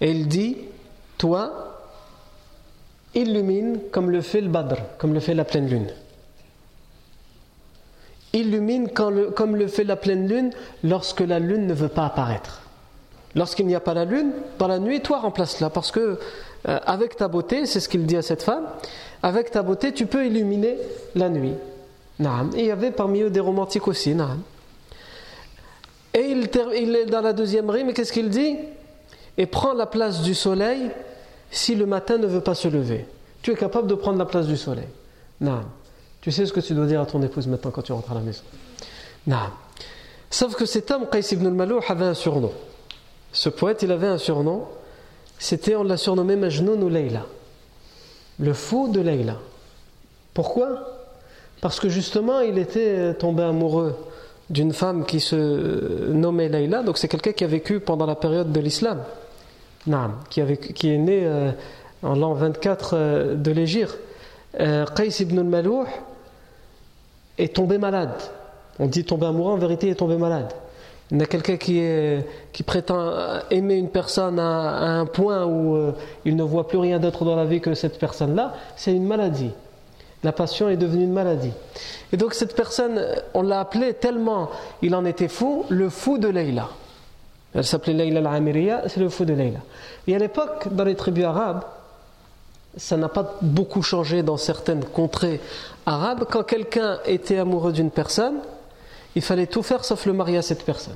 Et 0.00 0.10
il 0.10 0.28
dit 0.28 0.56
Toi, 1.18 1.50
illumine 3.14 3.80
comme 3.90 4.10
le 4.10 4.20
fait 4.20 4.40
le 4.40 4.48
Badr, 4.48 4.76
comme 4.98 5.14
le 5.14 5.20
fait 5.20 5.34
la 5.34 5.44
pleine 5.44 5.68
lune. 5.68 5.88
Illumine 8.34 8.88
comme 8.90 9.56
le 9.56 9.66
fait 9.66 9.84
la 9.84 9.96
pleine 9.96 10.28
lune 10.28 10.50
lorsque 10.84 11.20
la 11.20 11.38
lune 11.40 11.66
ne 11.66 11.74
veut 11.74 11.88
pas 11.88 12.06
apparaître. 12.06 12.62
Lorsqu'il 13.37 13.67
n'y 13.67 13.75
a 13.75 13.79
pas 13.79 13.93
la 13.93 14.03
lune, 14.03 14.31
dans 14.57 14.67
la 14.67 14.79
nuit, 14.79 15.01
toi 15.01 15.19
remplace-la. 15.19 15.69
Parce 15.69 15.91
que 15.91 16.19
euh, 16.67 16.79
avec 16.85 17.15
ta 17.15 17.27
beauté, 17.27 17.67
c'est 17.67 17.79
ce 17.79 17.87
qu'il 17.87 18.07
dit 18.07 18.17
à 18.17 18.23
cette 18.23 18.41
femme, 18.41 18.65
avec 19.21 19.51
ta 19.51 19.61
beauté, 19.61 19.93
tu 19.93 20.07
peux 20.07 20.25
illuminer 20.25 20.75
la 21.15 21.29
nuit. 21.29 21.53
Et 22.19 22.61
il 22.61 22.65
y 22.65 22.71
avait 22.71 22.89
parmi 22.89 23.21
eux 23.21 23.29
des 23.29 23.39
romantiques 23.39 23.87
aussi. 23.87 24.15
Et 26.15 26.21
il, 26.21 26.95
est 26.95 27.05
dans 27.05 27.21
la 27.21 27.33
deuxième 27.33 27.69
rime, 27.69 27.93
qu'est-ce 27.93 28.11
qu'il 28.11 28.29
dit? 28.29 28.55
Et 29.37 29.45
prends 29.45 29.73
la 29.73 29.85
place 29.85 30.23
du 30.23 30.33
soleil 30.33 30.89
si 31.51 31.75
le 31.75 31.85
matin 31.85 32.17
ne 32.17 32.25
veut 32.25 32.41
pas 32.41 32.55
se 32.55 32.67
lever. 32.67 33.05
Tu 33.43 33.51
es 33.51 33.55
capable 33.55 33.87
de 33.87 33.93
prendre 33.93 34.17
la 34.17 34.25
place 34.25 34.47
du 34.47 34.57
soleil. 34.57 34.87
Tu 36.21 36.31
sais 36.31 36.47
ce 36.47 36.51
que 36.53 36.59
tu 36.59 36.73
dois 36.73 36.87
dire 36.87 37.01
à 37.01 37.05
ton 37.05 37.21
épouse 37.21 37.45
maintenant 37.45 37.69
quand 37.69 37.83
tu 37.83 37.91
rentres 37.91 38.11
à 38.11 38.15
la 38.15 38.21
maison. 38.21 38.41
Sauf 40.31 40.55
que 40.55 40.65
cet 40.65 40.89
homme, 40.89 41.05
Qais 41.11 41.33
ibn 41.33 41.45
al-Malou, 41.45 41.81
avait 41.87 42.05
un 42.05 42.15
surnom. 42.15 42.51
Ce 43.31 43.49
poète, 43.49 43.83
il 43.83 43.91
avait 43.91 44.07
un 44.07 44.17
surnom. 44.17 44.65
C'était, 45.39 45.75
on 45.75 45.83
l'a 45.83 45.97
surnommé 45.97 46.35
Majnoun 46.35 46.83
ou 46.83 46.89
Leila. 46.89 47.25
Le 48.39 48.53
fou 48.53 48.89
de 48.89 49.01
Leila. 49.01 49.37
Pourquoi? 50.33 50.93
Parce 51.61 51.79
que 51.79 51.89
justement, 51.89 52.39
il 52.39 52.57
était 52.57 53.13
tombé 53.15 53.43
amoureux 53.43 53.95
d'une 54.49 54.73
femme 54.73 55.05
qui 55.05 55.19
se 55.19 56.11
nommait 56.11 56.49
Leila. 56.49 56.83
Donc 56.83 56.97
c'est 56.97 57.07
quelqu'un 57.07 57.33
qui 57.33 57.43
a 57.43 57.47
vécu 57.47 57.79
pendant 57.79 58.05
la 58.05 58.15
période 58.15 58.51
de 58.51 58.59
l'islam. 58.59 59.03
Qui, 60.29 60.41
qui 60.57 60.91
est 60.91 60.97
né 60.97 61.21
euh, 61.23 61.51
en 62.03 62.15
l'an 62.15 62.33
24 62.33 62.93
euh, 62.93 63.35
de 63.35 63.51
l'Égypte. 63.51 63.97
Euh, 64.59 64.85
Qais 64.85 65.07
ibn 65.21 65.39
al-Malouh 65.39 65.85
est 67.37 67.55
tombé 67.55 67.77
malade. 67.77 68.15
On 68.79 68.87
dit 68.87 69.05
tombé 69.05 69.27
amoureux, 69.27 69.53
en 69.53 69.57
vérité, 69.57 69.87
il 69.87 69.91
est 69.91 69.95
tombé 69.95 70.17
malade. 70.17 70.51
Il 71.11 71.19
y 71.19 71.23
a 71.23 71.25
quelqu'un 71.25 71.55
qui, 71.55 71.81
qui 72.51 72.63
prétend 72.63 73.13
aimer 73.49 73.75
une 73.75 73.89
personne 73.89 74.39
à, 74.39 74.99
un 74.99 75.05
point 75.05 75.45
où 75.45 75.75
euh, 75.75 75.93
il 76.25 76.35
ne 76.35 76.43
voit 76.43 76.67
plus 76.67 76.77
rien 76.77 76.99
d'autre 76.99 77.23
dans 77.23 77.35
la 77.35 77.45
vie 77.45 77.61
que 77.61 77.73
cette 77.75 77.97
personne-là, 77.97 78.53
c'est 78.75 78.93
une 78.93 79.05
maladie. 79.05 79.51
La 80.23 80.33
passion 80.33 80.67
est 80.67 80.75
devenue 80.75 81.05
une 81.05 81.13
maladie. 81.13 81.53
Et 82.11 82.17
donc 82.17 82.33
cette 82.33 82.55
personne, 82.55 83.01
on 83.33 83.41
l'a 83.41 83.61
appelé 83.61 83.93
tellement 83.93 84.49
il 84.81 84.95
en 84.95 85.05
était 85.05 85.29
fou, 85.29 85.65
le 85.69 85.89
fou 85.89 86.17
de 86.17 86.27
Leïla. 86.27 86.69
Elle 87.53 87.63
s'appelait 87.63 87.93
Leïla 87.93 88.19
al-Amiriya, 88.19 88.83
c'est 88.87 88.99
le 88.99 89.09
fou 89.09 89.23
de 89.23 89.33
Leïla. 89.33 89.59
Et 90.07 90.15
à 90.15 90.19
l'époque, 90.19 90.67
dans 90.71 90.83
les 90.83 90.95
tribus 90.95 91.23
arabes, 91.23 91.63
ça 92.75 92.97
n'a 92.97 93.07
pas 93.07 93.37
beaucoup 93.41 93.81
changé 93.81 94.23
dans 94.23 94.37
certaines 94.37 94.83
contrées 94.83 95.39
arabes. 95.85 96.25
Quand 96.29 96.43
quelqu'un 96.43 96.99
était 97.05 97.37
amoureux 97.37 97.71
d'une 97.71 97.91
personne, 97.91 98.35
il 99.17 99.23
fallait 99.23 99.47
tout 99.47 99.63
faire 99.63 99.83
sauf 99.83 100.05
le 100.05 100.13
marier 100.13 100.37
à 100.37 100.43
cette 100.43 100.63
personne. 100.63 100.95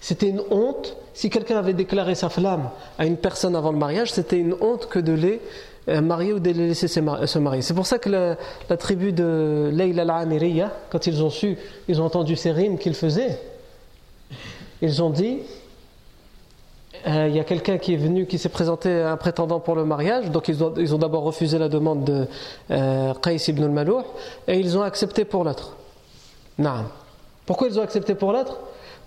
C'était 0.00 0.28
une 0.28 0.42
honte. 0.50 0.96
Si 1.14 1.30
quelqu'un 1.30 1.58
avait 1.58 1.74
déclaré 1.74 2.16
sa 2.16 2.28
flamme 2.28 2.70
à 2.98 3.06
une 3.06 3.16
personne 3.16 3.54
avant 3.54 3.70
le 3.70 3.78
mariage, 3.78 4.10
c'était 4.10 4.38
une 4.38 4.56
honte 4.60 4.88
que 4.88 4.98
de 4.98 5.12
les 5.12 5.40
euh, 5.88 6.00
marier 6.00 6.32
ou 6.32 6.40
de 6.40 6.50
les 6.50 6.66
laisser 6.66 6.88
se 6.88 7.38
marier. 7.38 7.62
C'est 7.62 7.74
pour 7.74 7.86
ça 7.86 8.00
que 8.00 8.08
la, 8.08 8.76
tribu 8.76 9.12
de 9.12 9.70
Layla 9.72 10.02
al-Amiriya, 10.02 10.72
quand 10.90 11.06
ils 11.06 11.22
ont 11.22 11.30
su, 11.30 11.56
ils 11.86 12.02
ont 12.02 12.04
entendu 12.04 12.34
ces 12.34 12.50
rimes 12.50 12.78
qu'il 12.78 12.94
faisait, 12.94 13.38
ils 14.82 15.00
ont 15.00 15.10
dit 15.10 15.38
euh, 17.06 17.28
il 17.28 17.36
y 17.36 17.38
a 17.38 17.44
quelqu'un 17.44 17.78
qui 17.78 17.94
est 17.94 17.96
venu, 17.96 18.26
qui 18.26 18.38
s'est 18.38 18.48
présenté 18.48 18.90
un 18.92 19.16
prétendant 19.16 19.60
pour 19.60 19.76
le 19.76 19.84
mariage, 19.84 20.32
donc 20.32 20.48
ils 20.48 20.64
ont, 20.64 20.98
d'abord 20.98 21.22
refusé 21.22 21.58
la 21.58 21.68
demande 21.68 22.02
de 22.02 22.26
euh, 22.72 23.14
Qais 23.22 23.36
ibn 23.36 23.62
al-Malour 23.62 24.04
et 24.48 24.58
ils 24.58 24.76
ont 24.76 24.82
accepté 24.82 25.24
pour 25.24 25.44
l'autre. 25.44 25.76
Non. 26.58 26.86
Pourquoi 27.50 27.66
ils 27.66 27.80
ont 27.80 27.82
accepté 27.82 28.14
pour 28.14 28.32
l'autre 28.32 28.60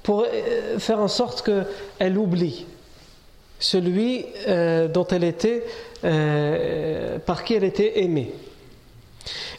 Pour 0.03 0.25
euh, 0.25 0.77
faire 0.77 0.99
en 0.99 1.08
sorte 1.08 1.49
qu'elle 1.49 2.17
oublie 2.17 2.65
celui 3.58 4.25
euh, 4.49 4.89
dont 4.89 5.08
elle 5.08 5.23
était, 5.23 5.63
par 7.25 7.45
qui 7.45 7.53
elle 7.53 7.63
était 7.63 8.01
aimée. 8.01 8.34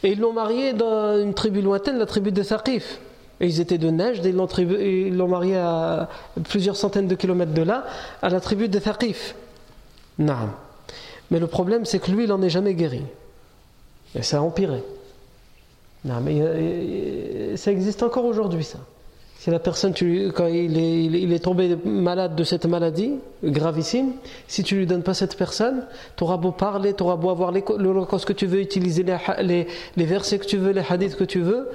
Et 0.03 0.11
ils 0.11 0.21
l'ont 0.21 0.35
marié 0.35 0.75
dans 0.75 1.19
une 1.19 1.33
tribu 1.33 1.63
lointaine, 1.63 1.97
la 1.97 2.05
tribu 2.05 2.31
de 2.31 2.43
Thaqif. 2.43 3.01
Et 3.41 3.47
ils 3.47 3.59
étaient 3.59 3.79
de 3.79 3.89
Neige, 3.89 4.21
et 4.23 4.29
ils 4.29 5.17
l'ont 5.17 5.29
marié 5.29 5.57
à 5.57 6.11
plusieurs 6.51 6.77
centaines 6.77 7.09
de 7.09 7.15
kilomètres 7.15 7.55
de 7.55 7.63
là, 7.63 7.87
à 8.21 8.29
la 8.29 8.39
tribu 8.39 8.69
de 8.69 8.79
Thaqif. 8.79 9.35
Non. 10.19 10.51
Mais 11.31 11.41
le 11.41 11.47
problème, 11.47 11.87
c'est 11.87 12.01
que 12.01 12.11
lui, 12.11 12.25
il 12.25 12.29
n'en 12.29 12.43
est 12.43 12.51
jamais 12.51 12.75
guéri. 12.75 13.01
Et 14.15 14.21
ça 14.21 14.37
a 14.37 14.41
empiré. 14.41 14.83
Non, 16.05 16.21
mais 16.21 16.41
euh, 16.41 16.47
euh, 16.47 17.57
ça 17.57 17.73
existe 17.73 18.03
encore 18.03 18.25
aujourd'hui, 18.25 18.65
ça. 18.65 18.79
Si 19.39 19.51
la 19.51 19.59
personne, 19.59 19.93
quand 20.35 20.47
il 20.47 20.79
est, 20.79 21.05
il 21.05 21.41
tombé 21.41 21.77
malade 21.85 22.35
de 22.35 22.45
cette 22.45 22.65
maladie 22.65 23.17
gravissime, 23.43 24.13
si 24.49 24.63
tu 24.63 24.75
lui 24.75 24.87
donnes 24.87 25.03
pas 25.03 25.13
cette 25.13 25.37
personne, 25.37 25.87
tu 26.17 26.25
auras 26.25 26.39
beau 26.39 26.51
parler, 26.51 26.95
tu 26.95 27.03
auras 27.03 27.17
beau 27.17 27.29
avoir 27.29 27.53
l'holocauste 27.53 28.25
que 28.25 28.33
tu 28.33 28.47
veux, 28.47 28.61
utiliser 28.61 29.03
les, 29.03 29.19
les, 29.43 29.67
les 29.97 30.05
versets 30.07 30.39
que 30.39 30.47
tu 30.47 30.57
veux, 30.57 30.73
les 30.73 30.83
hadiths 30.89 31.17
que 31.17 31.25
tu 31.25 31.41
veux, 31.41 31.69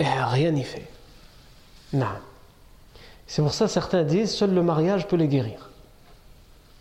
et 0.00 0.04
rien 0.04 0.50
n'y 0.50 0.64
fait. 0.64 0.86
Non. 1.92 2.06
C'est 3.28 3.42
pour 3.42 3.54
ça 3.54 3.66
que 3.66 3.70
certains 3.70 4.02
disent 4.02 4.32
seul 4.32 4.52
le 4.52 4.62
mariage 4.62 5.06
peut 5.06 5.16
les 5.16 5.28
guérir. 5.28 5.71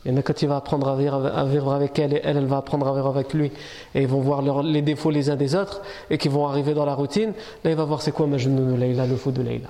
Et 0.06 0.22
quand 0.24 0.42
il 0.42 0.48
va 0.48 0.58
apprendre 0.58 0.88
à 0.88 0.96
vivre, 0.96 1.74
avec 1.74 2.00
elle, 2.00 2.14
et 2.14 2.22
elle, 2.24 2.38
elle 2.38 2.46
va 2.46 2.58
apprendre 2.58 2.88
à 2.88 2.94
vivre 2.94 3.08
avec 3.08 3.34
lui, 3.34 3.52
et 3.94 4.02
ils 4.02 4.08
vont 4.08 4.20
voir 4.20 4.42
les 4.64 4.82
défauts 4.82 5.12
les 5.12 5.30
uns 5.30 5.36
des 5.36 5.56
autres, 5.56 5.82
et 6.10 6.18
qu'ils 6.18 6.32
vont 6.32 6.48
arriver 6.48 6.74
dans 6.74 6.86
la 6.86 6.96
routine, 6.96 7.34
là 7.64 7.70
il 7.70 7.76
va 7.76 7.86
voir 7.86 8.02
c'est 8.02 8.12
quoi 8.12 8.26
Majnun 8.26 8.72
de 8.72 8.76
Leïla, 8.76 9.06
le 9.06 9.16
faux 9.16 9.32
de 9.32 9.44
Leïla. 9.44 9.70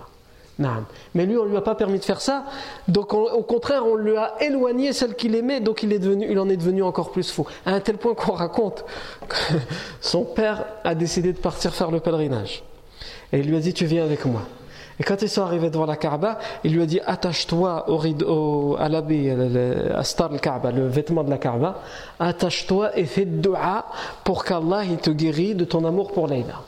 Non. 0.60 0.86
Mais 1.16 1.26
lui, 1.26 1.38
on 1.38 1.46
ne 1.46 1.50
lui 1.50 1.58
a 1.58 1.62
pas 1.62 1.76
permis 1.76 2.00
de 2.00 2.04
faire 2.04 2.22
ça, 2.22 2.46
donc 2.88 3.14
au 3.14 3.42
contraire, 3.42 3.86
on 3.86 3.96
lui 3.96 4.16
a 4.16 4.36
éloigné 4.42 4.94
celle 4.94 5.16
qu'il 5.16 5.36
aimait, 5.36 5.60
donc 5.60 5.84
il, 5.84 5.92
est 5.92 6.00
devenu, 6.00 6.28
il 6.30 6.40
en 6.40 6.48
est 6.50 6.58
devenu 6.58 6.84
encore 6.84 7.12
plus 7.12 7.30
faux. 7.30 7.48
À 7.66 7.74
un 7.74 7.80
tel 7.82 7.98
point 7.98 8.14
qu'on 8.14 8.34
raconte 8.34 8.86
que 9.28 9.36
son 10.02 10.24
père 10.24 10.66
a 10.84 10.96
décidé 10.96 11.34
de 11.34 11.40
partir 11.40 11.74
faire 11.74 11.92
le 11.92 12.00
pèlerinage. 12.00 12.64
Et 13.34 13.40
il 13.40 13.48
lui 13.48 13.58
a 13.58 13.60
dit 13.60 13.74
Tu 13.74 13.86
viens 13.86 14.04
avec 14.04 14.26
moi. 14.26 14.44
Et 15.02 15.04
quand 15.04 15.20
ils 15.24 15.30
sont 15.30 15.42
arrivés 15.42 15.72
devant 15.72 15.88
la 15.88 15.96
Kaaba, 15.96 16.38
il 16.64 16.76
lui 16.76 16.84
a 16.84 16.86
dit 16.86 17.00
Attache-toi 17.04 17.90
au, 17.90 18.76
à 18.78 18.88
l'habit, 18.88 19.32
à 19.32 20.04
Star 20.04 20.32
al-Kaaba, 20.32 20.72
le 20.72 20.86
vêtement 20.86 21.24
de 21.24 21.32
la 21.32 21.40
Kaaba, 21.40 21.80
attache-toi 22.20 22.96
et 22.96 23.06
fais 23.06 23.26
dua 23.26 23.88
pour 24.24 24.46
qu'Allah 24.46 24.84
te 25.02 25.10
guérisse 25.10 25.56
de 25.56 25.66
ton 25.66 25.86
amour 25.86 26.12
pour 26.12 26.28
Leïla. 26.28 26.62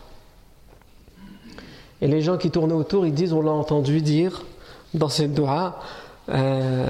Et 2.02 2.08
les 2.08 2.22
gens 2.22 2.38
qui 2.38 2.50
tournaient 2.50 2.74
autour, 2.74 3.06
ils 3.06 3.14
disent 3.14 3.34
On 3.34 3.42
l'a 3.44 3.52
entendu 3.52 4.02
dire 4.02 4.42
dans 4.96 5.10
cette 5.10 5.36
dua 5.36 5.80
euh, 6.30 6.88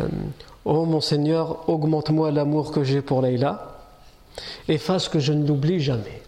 Oh 0.64 0.86
mon 0.86 1.02
Seigneur, 1.02 1.68
augmente-moi 1.68 2.32
l'amour 2.32 2.72
que 2.72 2.86
j'ai 2.86 3.02
pour 3.02 3.22
Leïla 3.22 3.80
et 4.70 4.78
fasse 4.78 5.10
que 5.10 5.20
je 5.20 5.34
ne 5.34 5.46
l'oublie 5.46 5.82
jamais. 5.82 6.23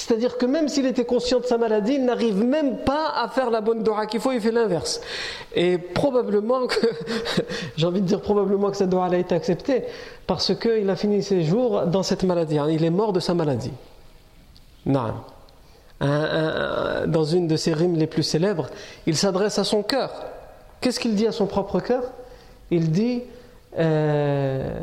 C'est-à-dire 0.00 0.38
que 0.38 0.46
même 0.46 0.68
s'il 0.68 0.86
était 0.86 1.04
conscient 1.04 1.40
de 1.40 1.44
sa 1.44 1.58
maladie, 1.58 1.96
il 1.96 2.04
n'arrive 2.06 2.42
même 2.42 2.78
pas 2.78 3.12
à 3.22 3.28
faire 3.28 3.50
la 3.50 3.60
bonne 3.60 3.82
dora 3.82 4.06
qu'il 4.06 4.18
faut, 4.18 4.32
il 4.32 4.40
fait 4.40 4.50
l'inverse. 4.50 5.02
Et 5.54 5.76
probablement 5.76 6.66
que, 6.66 6.86
j'ai 7.76 7.86
envie 7.86 8.00
de 8.00 8.06
dire 8.06 8.22
probablement 8.22 8.70
que 8.70 8.78
cette 8.78 8.88
dora 8.88 9.08
a 9.08 9.16
été 9.16 9.34
acceptée, 9.34 9.84
parce 10.26 10.54
qu'il 10.54 10.88
a 10.88 10.96
fini 10.96 11.22
ses 11.22 11.42
jours 11.42 11.82
dans 11.82 12.02
cette 12.02 12.24
maladie. 12.24 12.58
Hein. 12.58 12.68
Il 12.70 12.82
est 12.82 12.90
mort 12.90 13.12
de 13.12 13.20
sa 13.20 13.34
maladie. 13.34 13.72
Dans 14.86 15.12
une 17.24 17.46
de 17.46 17.56
ses 17.56 17.74
rimes 17.74 17.96
les 17.96 18.06
plus 18.06 18.22
célèbres, 18.22 18.68
il 19.06 19.18
s'adresse 19.18 19.58
à 19.58 19.64
son 19.64 19.82
cœur. 19.82 20.10
Qu'est-ce 20.80 20.98
qu'il 20.98 21.14
dit 21.14 21.26
à 21.26 21.32
son 21.32 21.44
propre 21.44 21.78
cœur? 21.80 22.04
Il 22.70 22.90
dit 22.90 23.22
euh, 23.78 24.80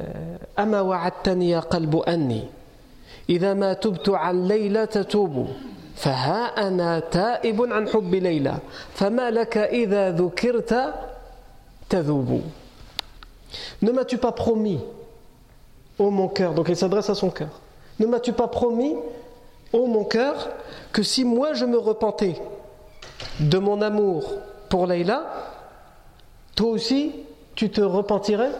Ama 0.56 0.84
wa'attani 0.84 1.56
qalbu 1.72 1.98
anni. 2.06 2.48
إذا 3.31 3.55
ما 3.55 3.73
تبت 3.73 4.09
عن 4.09 4.49
ليلى 4.49 4.87
تتوب 4.87 5.49
فها 5.97 6.69
أنا 6.69 7.01
تائب 7.01 7.73
عن 7.73 7.89
حب 7.89 8.15
ليلى 8.15 8.55
فما 8.95 9.31
لك 9.31 9.57
إذا 9.59 10.11
ذكرت 10.11 10.95
تذوب 11.89 12.43
Ne 13.83 13.93
m'as-tu 13.93 14.17
pas 14.17 14.33
promis, 14.33 14.81
ô 15.99 16.11
mon 16.11 16.29
cœur, 16.29 16.55
donc 16.55 16.69
il 16.71 16.77
s'adresse 16.77 17.11
à 17.11 17.15
son 17.15 17.29
cœur, 17.29 17.61
ne 17.99 18.07
m'as-tu 18.07 18.33
pas 18.33 18.49
promis, 18.49 18.97
ô 19.75 19.87
mon 19.87 20.05
cœur, 20.05 20.49
que 20.91 21.03
si 21.03 21.25
moi 21.25 21.53
je 21.53 21.67
me 21.67 21.77
repentais 21.77 22.41
de 23.41 23.59
mon 23.59 23.83
amour 23.83 24.33
pour 24.71 24.87
Leïla, 24.87 25.25
toi 26.55 26.71
aussi 26.71 27.13
tu 27.55 27.71
te 27.71 27.81
repentirais 27.81 28.53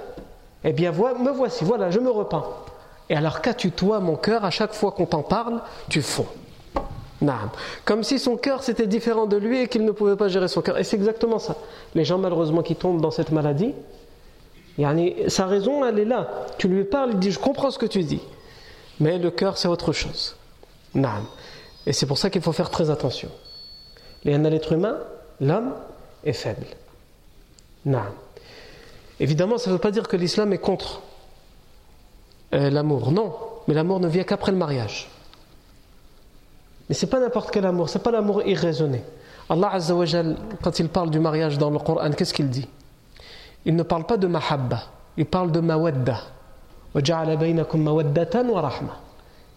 Eh 0.65 0.73
bien, 0.73 0.93
me 0.93 1.31
voici, 1.31 1.65
voilà, 1.65 1.91
je 1.91 2.01
me 2.01 2.11
repens. 2.11 2.45
Et 3.10 3.16
alors 3.16 3.42
qu'as-tu 3.42 3.72
toi, 3.72 4.00
mon 4.00 4.16
cœur, 4.16 4.44
à 4.44 4.50
chaque 4.50 4.74
fois 4.74 4.92
qu'on 4.92 5.06
t'en 5.06 5.24
parle, 5.24 5.62
tu 5.90 6.02
fonds. 6.02 6.28
Comme 7.84 8.04
si 8.04 8.20
son 8.20 8.38
cœur 8.38 8.62
c'était 8.62 8.86
différent 8.86 9.26
de 9.26 9.38
lui 9.38 9.62
et 9.62 9.68
qu'il 9.68 9.86
ne 9.86 9.92
pouvait 9.92 10.16
pas 10.16 10.28
gérer 10.28 10.48
son 10.48 10.62
cœur. 10.62 10.78
Et 10.78 10.84
c'est 10.84 10.98
exactement 10.98 11.40
ça. 11.40 11.56
Les 11.96 12.06
gens 12.06 12.20
malheureusement 12.20 12.62
qui 12.62 12.76
tombent 12.76 13.02
dans 13.02 13.10
cette 13.10 13.32
maladie, 13.32 13.74
sa 15.28 15.48
raison 15.48 15.84
elle 15.84 15.98
est 15.98 16.06
là. 16.06 16.30
Tu 16.60 16.68
lui 16.68 16.84
parles, 16.84 17.12
il 17.14 17.20
dit 17.20 17.32
je 17.32 17.40
comprends 17.40 17.72
ce 17.72 17.80
que 17.80 17.88
tu 17.88 18.04
dis. 18.04 18.22
Mais 19.00 19.18
le 19.18 19.32
cœur 19.32 19.58
c'est 19.58 19.68
autre 19.68 19.94
chose. 19.94 20.36
Et 21.86 21.94
c'est 21.94 22.06
pour 22.06 22.20
ça 22.20 22.30
qu'il 22.30 22.42
faut 22.42 22.52
faire 22.52 22.70
très 22.70 22.92
attention. 22.92 23.30
L'être 24.24 24.74
humain, 24.74 24.98
l'homme 25.42 25.74
est 26.24 26.34
faible. 26.34 26.68
Évidemment, 29.20 29.58
ça 29.58 29.72
ne 29.72 29.76
veut 29.76 29.82
pas 29.82 29.92
dire 29.92 30.08
que 30.08 30.18
l'islam 30.18 30.54
est 30.54 30.58
contre 30.60 31.02
euh, 32.54 32.70
l'amour. 32.70 33.12
Non, 33.12 33.34
mais 33.68 33.74
l'amour 33.74 34.00
ne 34.00 34.08
vient 34.08 34.24
qu'après 34.24 34.52
le 34.52 34.58
mariage. 34.58 35.10
Mais 36.88 36.96
c'est 36.96 37.08
pas 37.08 37.20
n'importe 37.20 37.52
quel 37.52 37.66
amour, 37.66 37.90
c'est 37.90 38.04
pas 38.04 38.12
l'amour 38.12 38.44
irraisonné. 38.44 39.04
Allah 39.50 39.72
Azza 39.74 39.96
wa 39.96 40.06
quand 40.62 40.80
il 40.80 40.90
parle 40.90 41.10
du 41.10 41.20
mariage 41.20 41.58
dans 41.58 41.70
le 41.70 41.80
Coran, 41.80 42.12
qu'est-ce 42.12 42.34
qu'il 42.34 42.50
dit? 42.50 42.68
Il 43.66 43.76
ne 43.76 43.84
parle 43.84 44.06
pas 44.06 44.18
de 44.18 44.28
mahabba, 44.28 44.84
il 45.18 45.26
parle 45.26 45.52
de 45.52 45.60
mawadda. 45.60 46.22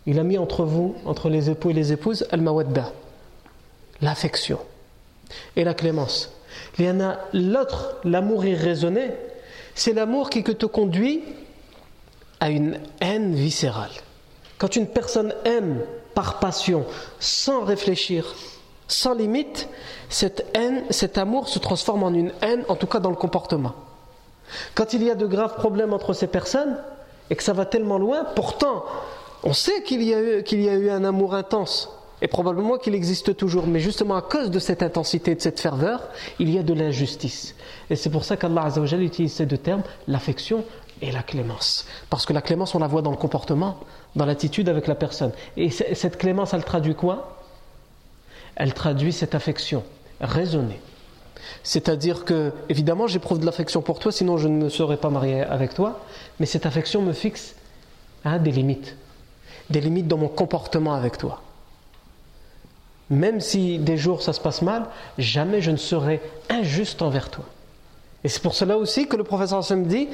Il 0.07 0.18
a 0.18 0.22
mis 0.24 0.38
entre 0.38 0.64
vous, 0.64 0.94
entre 1.07 1.29
les 1.29 1.50
époux 1.50 1.70
et 1.70 1.72
les 1.72 1.92
épouses, 1.92 2.26
al-mawadda, 2.31 2.92
l'affection 4.03 4.59
et 5.57 5.64
la 5.64 5.74
clémence. 5.74 6.33
Il 6.79 6.85
y 6.85 6.90
en 6.90 7.00
a 7.00 7.18
l'autre, 7.33 7.96
l'amour 8.05 8.44
irraisonné, 8.44 9.12
c'est 9.74 9.92
l'amour 9.92 10.29
qui 10.29 10.42
te 10.42 10.66
conduit 10.66 11.22
à 12.40 12.50
une 12.50 12.81
haine 13.00 13.35
viscérale. 13.35 13.90
Quand 14.59 14.76
une 14.76 14.87
personne 14.87 15.35
aime 15.44 15.81
par 16.14 16.38
passion, 16.38 16.85
sans 17.18 17.64
réfléchir, 17.64 18.35
sans 18.88 19.14
limite, 19.14 19.68
cette 20.09 20.46
haine, 20.55 20.83
cet 20.90 21.16
amour 21.18 21.48
se 21.48 21.59
transforme 21.59 22.03
en 22.03 22.12
une 22.12 22.33
haine, 22.42 22.64
en 22.68 22.76
tout 22.76 22.87
cas 22.87 22.98
dans 22.98 23.11
le 23.11 23.16
comportement. 23.16 23.74
Quand 24.74 24.92
il 24.92 25.05
y 25.05 25.11
a 25.11 25.14
de 25.14 25.26
graves 25.26 25.55
problèmes 25.55 25.92
entre 25.92 26.12
ces 26.12 26.26
personnes, 26.26 26.76
et 27.31 27.37
que 27.37 27.42
ça 27.42 27.53
va 27.53 27.64
tellement 27.64 27.98
loin, 27.98 28.24
pourtant, 28.35 28.85
on 29.44 29.53
sait 29.53 29.83
qu'il 29.85 30.03
y, 30.03 30.12
a 30.12 30.20
eu, 30.20 30.42
y 30.50 30.68
a 30.68 30.74
eu 30.74 30.90
un 30.90 31.05
amour 31.05 31.35
intense, 31.35 31.88
et 32.20 32.29
probablement 32.29 32.76
qu'il 32.76 32.94
existe 32.94 33.37
toujours, 33.37 33.66
mais 33.66 33.81
justement 33.81 34.16
à 34.16 34.22
cause 34.22 34.50
de 34.50 34.59
cette 34.59 34.83
intensité, 34.83 35.35
de 35.35 35.40
cette 35.40 35.61
ferveur, 35.61 36.03
il 36.38 36.50
y 36.50 36.59
a 36.59 36.62
de 36.62 36.74
l'injustice. 36.74 37.55
Et 37.88 37.96
c'est 37.96 38.11
pour 38.11 38.24
ça 38.24 38.37
qu'Allah 38.37 38.68
utilise 39.00 39.33
ces 39.33 39.46
deux 39.46 39.57
termes, 39.59 39.83
l'affection 40.07 40.64
et 41.02 41.10
la 41.12 41.22
clémence. 41.22 41.86
Parce 42.08 42.26
que 42.26 42.32
la 42.32 42.42
clémence, 42.42 42.74
on 42.74 42.78
la 42.78 42.86
voit 42.86 43.02
dans 43.02 43.10
le 43.10 43.16
comportement, 43.16 43.78
dans 44.16 44.26
l'attitude 44.26 44.68
avec 44.68 44.86
la 44.86 44.94
personne. 44.94 45.32
Et 45.56 45.70
cette 45.70 46.18
clémence, 46.18 46.54
elle 46.54 46.64
traduit 46.64 46.94
quoi? 46.94 47.38
Elle 48.56 48.74
traduit 48.74 49.12
cette 49.12 49.34
affection 49.34 49.82
raisonnée. 50.20 50.80
C'est-à-dire 51.62 52.24
que, 52.24 52.52
évidemment, 52.68 53.06
j'éprouve 53.06 53.40
de 53.40 53.46
l'affection 53.46 53.80
pour 53.80 53.98
toi, 53.98 54.12
sinon 54.12 54.36
je 54.36 54.48
ne 54.48 54.64
me 54.64 54.68
serais 54.68 54.98
pas 54.98 55.08
marié 55.08 55.42
avec 55.42 55.74
toi, 55.74 56.00
mais 56.38 56.46
cette 56.46 56.66
affection 56.66 57.00
me 57.00 57.12
fixe 57.12 57.54
à 58.24 58.38
des 58.38 58.52
limites. 58.52 58.96
des 59.70 59.80
limites 59.80 60.08
dans 60.08 60.18
mon 60.18 60.28
comportement 60.28 60.94
avec 60.94 61.16
toi. 61.16 61.40
Même 63.08 63.40
si 63.40 63.78
des 63.78 63.96
jours 63.96 64.22
ça 64.22 64.32
se 64.32 64.40
passe 64.40 64.62
mal, 64.62 64.86
jamais 65.18 65.60
je 65.62 65.70
ne 65.70 65.76
serai 65.76 66.20
injuste 66.48 67.02
envers 67.02 67.30
toi. 67.30 67.44
Et 68.22 68.28
c'est 68.28 68.42
pour 68.42 68.54
cela 68.54 68.76
aussi 68.76 69.06
que 69.06 69.16
le 69.16 69.24
professeur 69.24 69.59
Hassan 69.59 69.85
dit 69.85 70.09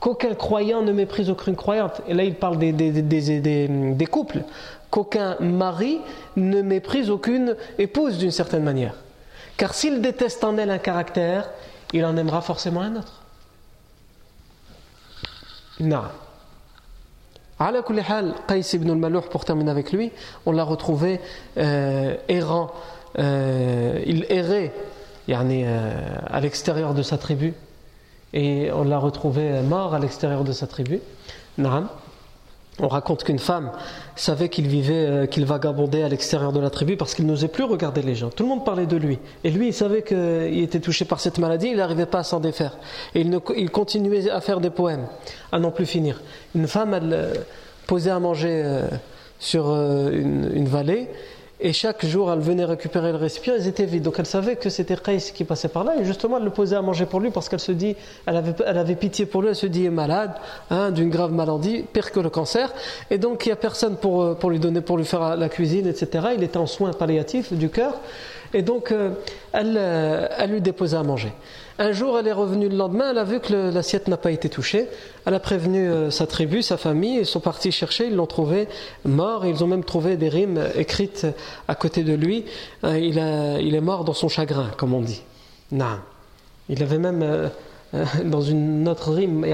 Qu'aucun 0.00 0.34
croyant 0.34 0.82
ne 0.82 0.92
méprise 0.92 1.30
aucune 1.30 1.56
croyante. 1.56 2.02
Et 2.06 2.14
là, 2.14 2.22
il 2.22 2.34
parle 2.34 2.58
des, 2.58 4.06
couples. 4.10 4.42
Qu'aucun 4.90 5.36
mari 5.40 6.00
ne 6.36 6.62
méprise 6.62 7.10
aucune 7.10 7.56
épouse 7.78 8.18
d'une 8.18 8.30
certaine 8.30 8.62
manière. 8.62 8.94
Car 9.56 9.74
s'il 9.74 10.00
déteste 10.00 10.44
en 10.44 10.56
elle 10.56 10.70
un 10.70 10.78
caractère, 10.78 11.50
il 11.92 12.04
en 12.04 12.16
aimera 12.16 12.42
forcément 12.42 12.82
un 12.82 12.96
autre. 12.96 13.22
Non. 15.80 16.04
Qais 17.58 18.74
ibn 18.74 18.90
al-Malouh, 18.90 19.22
pour 19.22 19.44
terminer 19.44 19.70
avec 19.70 19.92
lui, 19.92 20.12
on 20.46 20.52
l'a 20.52 20.62
retrouvé 20.62 21.20
euh, 21.56 22.14
errant, 22.28 22.70
euh, 23.18 24.02
il 24.06 24.26
errait 24.28 24.72
euh, 25.30 26.16
à 26.26 26.40
l'extérieur 26.40 26.94
de 26.94 27.02
sa 27.02 27.18
tribu 27.18 27.54
et 28.32 28.70
on 28.72 28.84
l'a 28.84 28.98
retrouvé 28.98 29.60
mort 29.62 29.94
à 29.94 29.98
l'extérieur 29.98 30.44
de 30.44 30.52
sa 30.52 30.66
tribu. 30.66 31.00
Naam. 31.58 31.88
On 32.80 32.86
raconte 32.86 33.24
qu'une 33.24 33.40
femme 33.40 33.72
savait 34.14 34.48
qu'il 34.48 34.68
vivait, 34.68 35.06
euh, 35.06 35.26
qu'il 35.26 35.44
vagabondait 35.44 36.04
à 36.04 36.08
l'extérieur 36.08 36.52
de 36.52 36.60
la 36.60 36.70
tribu 36.70 36.96
parce 36.96 37.14
qu'il 37.14 37.26
n'osait 37.26 37.48
plus 37.48 37.64
regarder 37.64 38.02
les 38.02 38.14
gens. 38.14 38.30
Tout 38.30 38.44
le 38.44 38.48
monde 38.48 38.64
parlait 38.64 38.86
de 38.86 38.96
lui. 38.96 39.18
Et 39.42 39.50
lui, 39.50 39.68
il 39.68 39.74
savait 39.74 40.02
qu'il 40.02 40.62
était 40.62 40.78
touché 40.78 41.04
par 41.04 41.18
cette 41.18 41.38
maladie, 41.38 41.68
il 41.68 41.76
n'arrivait 41.76 42.06
pas 42.06 42.20
à 42.20 42.22
s'en 42.22 42.38
défaire. 42.38 42.76
Et 43.16 43.22
il, 43.56 43.70
continuait 43.70 44.30
à 44.30 44.40
faire 44.40 44.60
des 44.60 44.70
poèmes, 44.70 45.06
à 45.50 45.58
n'en 45.58 45.72
plus 45.72 45.86
finir. 45.86 46.22
Une 46.54 46.68
femme, 46.68 46.94
elle 46.94 47.12
euh, 47.12 47.34
posait 47.88 48.10
à 48.10 48.20
manger 48.20 48.62
euh, 48.64 48.86
sur 49.40 49.70
une 49.70 50.66
vallée 50.66 51.08
et 51.60 51.72
chaque 51.72 52.06
jour, 52.06 52.32
elle 52.32 52.38
venait 52.38 52.64
récupérer 52.64 53.10
le 53.10 53.18
récipient, 53.18 53.54
ils 53.58 53.66
étaient 53.66 53.84
vides. 53.84 54.04
Donc 54.04 54.14
elle 54.18 54.26
savait 54.26 54.54
que 54.54 54.70
c'était 54.70 54.96
Qais 54.96 55.18
qui 55.34 55.42
passait 55.42 55.68
par 55.68 55.82
là. 55.82 55.94
Et 56.00 56.04
justement, 56.04 56.38
elle 56.38 56.44
le 56.44 56.50
posait 56.50 56.76
à 56.76 56.82
manger 56.82 57.04
pour 57.04 57.18
lui 57.18 57.30
parce 57.30 57.48
qu'elle 57.48 57.58
se 57.58 57.72
dit, 57.72 57.96
elle 58.26 58.36
avait, 58.36 58.54
elle 58.64 58.78
avait 58.78 58.94
pitié 58.94 59.26
pour 59.26 59.42
lui, 59.42 59.48
elle 59.48 59.56
se 59.56 59.66
dit, 59.66 59.80
il 59.80 59.86
est 59.86 59.90
malade, 59.90 60.32
hein, 60.70 60.92
d'une 60.92 61.10
grave 61.10 61.32
maladie, 61.32 61.84
pire 61.92 62.12
que 62.12 62.20
le 62.20 62.30
cancer. 62.30 62.72
Et 63.10 63.18
donc, 63.18 63.44
il 63.44 63.48
n'y 63.48 63.54
a 63.54 63.56
personne 63.56 63.96
pour, 63.96 64.22
euh, 64.22 64.34
pour 64.34 64.50
lui 64.50 64.60
donner, 64.60 64.80
pour 64.82 64.98
lui 64.98 65.04
faire 65.04 65.36
la 65.36 65.48
cuisine, 65.48 65.88
etc. 65.88 66.28
Il 66.36 66.44
était 66.44 66.58
en 66.58 66.66
soins 66.66 66.92
palliatifs 66.92 67.52
du 67.52 67.70
cœur. 67.70 67.94
Et 68.54 68.62
donc, 68.62 68.92
euh, 68.92 69.10
elle, 69.52 69.74
euh, 69.76 70.28
elle 70.38 70.52
lui 70.52 70.60
déposait 70.60 70.96
à 70.96 71.02
manger. 71.02 71.32
Un 71.80 71.92
jour, 71.92 72.18
elle 72.18 72.26
est 72.26 72.32
revenue 72.32 72.68
le 72.68 72.76
lendemain, 72.76 73.12
elle 73.12 73.18
a 73.18 73.24
vu 73.24 73.38
que 73.38 73.54
l'assiette 73.54 74.08
n'a 74.08 74.16
pas 74.16 74.32
été 74.32 74.48
touchée. 74.48 74.88
Elle 75.24 75.34
a 75.34 75.38
prévenu 75.38 75.88
euh, 75.88 76.10
sa 76.10 76.26
tribu, 76.26 76.60
sa 76.60 76.76
famille, 76.76 77.20
ils 77.20 77.26
sont 77.26 77.38
partis 77.38 77.70
chercher, 77.70 78.08
ils 78.08 78.16
l'ont 78.16 78.26
trouvé 78.26 78.66
mort. 79.04 79.46
Ils 79.46 79.62
ont 79.62 79.68
même 79.68 79.84
trouvé 79.84 80.16
des 80.16 80.28
rimes 80.28 80.60
écrites 80.74 81.28
à 81.68 81.76
côté 81.76 82.02
de 82.02 82.14
lui. 82.14 82.44
Euh, 82.82 82.98
il, 82.98 83.74
est 83.76 83.80
mort 83.80 84.02
dans 84.02 84.12
son 84.12 84.28
chagrin, 84.28 84.72
comme 84.76 84.92
on 84.92 85.02
dit. 85.02 85.22
Non. 85.70 86.00
Il 86.68 86.82
avait 86.82 86.98
même, 86.98 87.22
euh, 87.22 87.48
dans 88.24 88.42
une 88.42 88.88
autre 88.88 89.12
rime, 89.12 89.46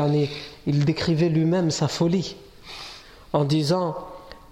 il 0.66 0.86
décrivait 0.86 1.28
lui-même 1.28 1.70
sa 1.70 1.88
folie 1.88 2.36
en 3.34 3.44
disant 3.44 3.96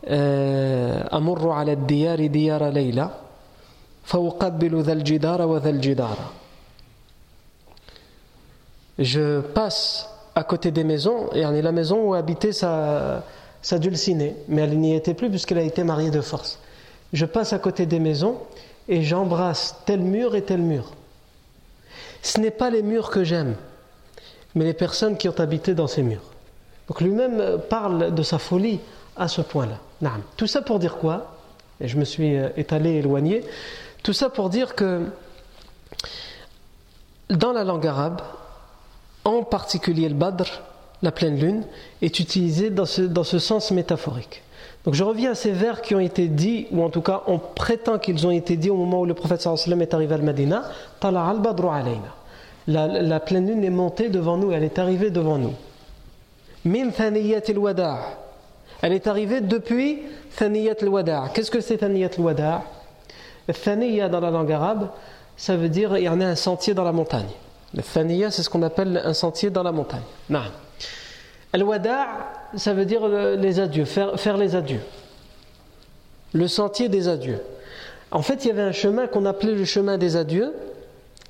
Amurru 0.07 1.53
ala 1.57 1.75
diyari 1.75 2.29
diyara 2.29 2.71
dhal 2.71 3.09
jidara 5.07 5.47
wa 5.47 5.61
dhal 5.61 5.81
jidara 5.81 6.42
je 8.99 9.41
passe 9.41 10.09
à 10.35 10.45
côté 10.45 10.71
des 10.71 10.85
maisons, 10.85 11.31
et 11.33 11.45
en 11.45 11.55
est 11.55 11.63
la 11.63 11.73
maison 11.73 12.09
où 12.09 12.15
habitait 12.15 12.53
sa, 12.53 13.25
sa 13.61 13.79
dulcinée, 13.79 14.37
mais 14.49 14.63
elle 14.63 14.79
n'y 14.79 14.95
était 14.95 15.15
plus 15.15 15.29
puisqu'elle 15.31 15.59
a 15.59 15.63
été 15.63 15.85
mariée 15.85 16.11
de 16.11 16.21
force. 16.21 16.59
Je 17.13 17.27
passe 17.27 17.53
à 17.53 17.59
côté 17.59 17.87
des 17.87 18.01
maisons 18.01 18.39
et 18.89 19.03
j'embrasse 19.03 19.77
tel 19.87 20.01
mur 20.01 20.35
et 20.35 20.43
tel 20.43 20.61
mur. 20.61 20.93
Ce 22.23 22.41
n'est 22.41 22.51
pas 22.51 22.71
les 22.71 22.83
murs 22.83 23.11
que 23.11 23.25
j'aime, 23.25 23.57
mais 24.55 24.65
les 24.65 24.75
personnes 24.75 25.17
qui 25.17 25.29
ont 25.29 25.39
habité 25.39 25.75
dans 25.75 25.87
ces 25.87 26.03
murs. 26.03 26.23
Donc 26.89 27.01
lui-même 27.01 27.59
parle 27.69 28.15
de 28.15 28.23
sa 28.23 28.39
folie 28.39 28.81
à 29.17 29.29
ce 29.29 29.41
point-là. 29.41 29.79
Tout 30.37 30.47
ça 30.47 30.63
pour 30.63 30.79
dire 30.79 30.97
quoi? 30.97 31.37
Et 31.81 31.89
je 31.89 31.97
me 31.97 32.05
suis 32.05 32.37
euh, 32.37 32.49
étalé, 32.57 32.95
éloigné. 32.95 33.45
Tout 34.03 34.13
ça 34.13 34.31
pour 34.31 34.51
dire 34.51 34.75
que 34.75 35.07
dans 37.31 37.53
la 37.53 37.65
langue 37.65 37.87
arabe, 37.87 38.21
en 39.25 39.43
particulier 39.43 40.09
le 40.09 40.15
Badr, 40.15 40.63
la 41.03 41.13
pleine 41.13 41.39
lune, 41.39 41.65
est 42.01 42.21
utilisé 42.21 42.71
dans 42.71 42.87
ce, 42.87 43.03
dans 43.03 43.25
ce 43.25 43.39
sens 43.39 43.71
métaphorique. 43.71 44.43
Donc 44.85 44.95
je 44.95 45.05
reviens 45.05 45.33
à 45.33 45.35
ces 45.35 45.53
vers 45.53 45.81
qui 45.81 45.95
ont 45.95 46.01
été 46.01 46.29
dits, 46.29 46.67
ou 46.73 46.83
en 46.83 46.91
tout 46.91 47.03
cas 47.03 47.23
on 47.27 47.39
prétend 47.39 47.99
qu'ils 47.99 48.27
ont 48.27 48.31
été 48.31 48.57
dits 48.57 48.71
au 48.71 48.77
moment 48.77 49.01
où 49.01 49.07
le 49.07 49.15
prophète 49.15 49.47
est 49.47 49.95
arrivé 49.95 50.15
à 50.15 50.19
Medina. 50.19 50.65
Tala 50.99 51.25
al 51.27 51.41
badru 51.41 51.69
alayna. 51.69 52.15
La, 52.67 52.87
la, 52.87 53.21
pleine 53.21 53.49
lune 53.49 53.65
est 53.65 53.71
montée 53.71 54.09
devant 54.09 54.37
nous, 54.37 54.53
elle 54.53 54.63
est 54.65 54.79
arrivée 54.79 55.11
devant 55.11 55.39
nous. 55.39 55.55
Min 56.65 56.91
thaniyat 56.91 57.43
al-wada' 57.49 57.99
Elle 58.83 58.93
est 58.93 59.07
arrivée 59.09 59.41
depuis 59.41 60.03
thaniyat 60.37 60.77
al-wada' 60.81 61.31
Qu'est-ce 61.35 61.51
que 61.51 61.61
c'est 61.61 61.79
thaniyat 61.79 62.11
al-wada' 62.17 62.63
Thaniya 63.53 64.09
dans 64.09 64.21
la 64.21 64.31
langue 64.31 64.53
arabe, 64.53 64.89
ça 65.37 65.57
veut 65.57 65.69
dire 65.69 65.97
il 65.97 66.05
y 66.05 66.09
en 66.09 66.21
a 66.21 66.27
un 66.27 66.37
sentier 66.37 66.75
dans 66.75 66.85
la 66.85 66.93
montagne. 66.93 67.31
Le 67.75 67.83
thaniya, 67.83 68.31
c'est 68.31 68.43
ce 68.43 68.51
qu'on 68.51 68.63
appelle 68.63 69.01
un 69.05 69.15
sentier 69.15 69.51
dans 69.51 69.63
la 69.63 69.73
montagne. 69.73 70.03
Al-wada' 71.53 72.07
ça 72.57 72.75
veut 72.75 72.85
dire 72.85 73.07
les 73.09 73.61
adieux, 73.61 73.85
faire, 73.85 74.37
les 74.37 74.57
adieux. 74.57 74.81
Le 76.33 76.49
sentier 76.49 76.89
des 76.89 77.09
adieux. 77.09 77.41
En 78.11 78.23
fait, 78.23 78.45
il 78.45 78.49
y 78.49 78.51
avait 78.51 78.63
un 78.63 78.73
chemin 78.73 79.07
qu'on 79.07 79.25
appelait 79.25 79.55
le 79.55 79.65
chemin 79.65 79.97
des 79.97 80.17
adieux. 80.17 80.53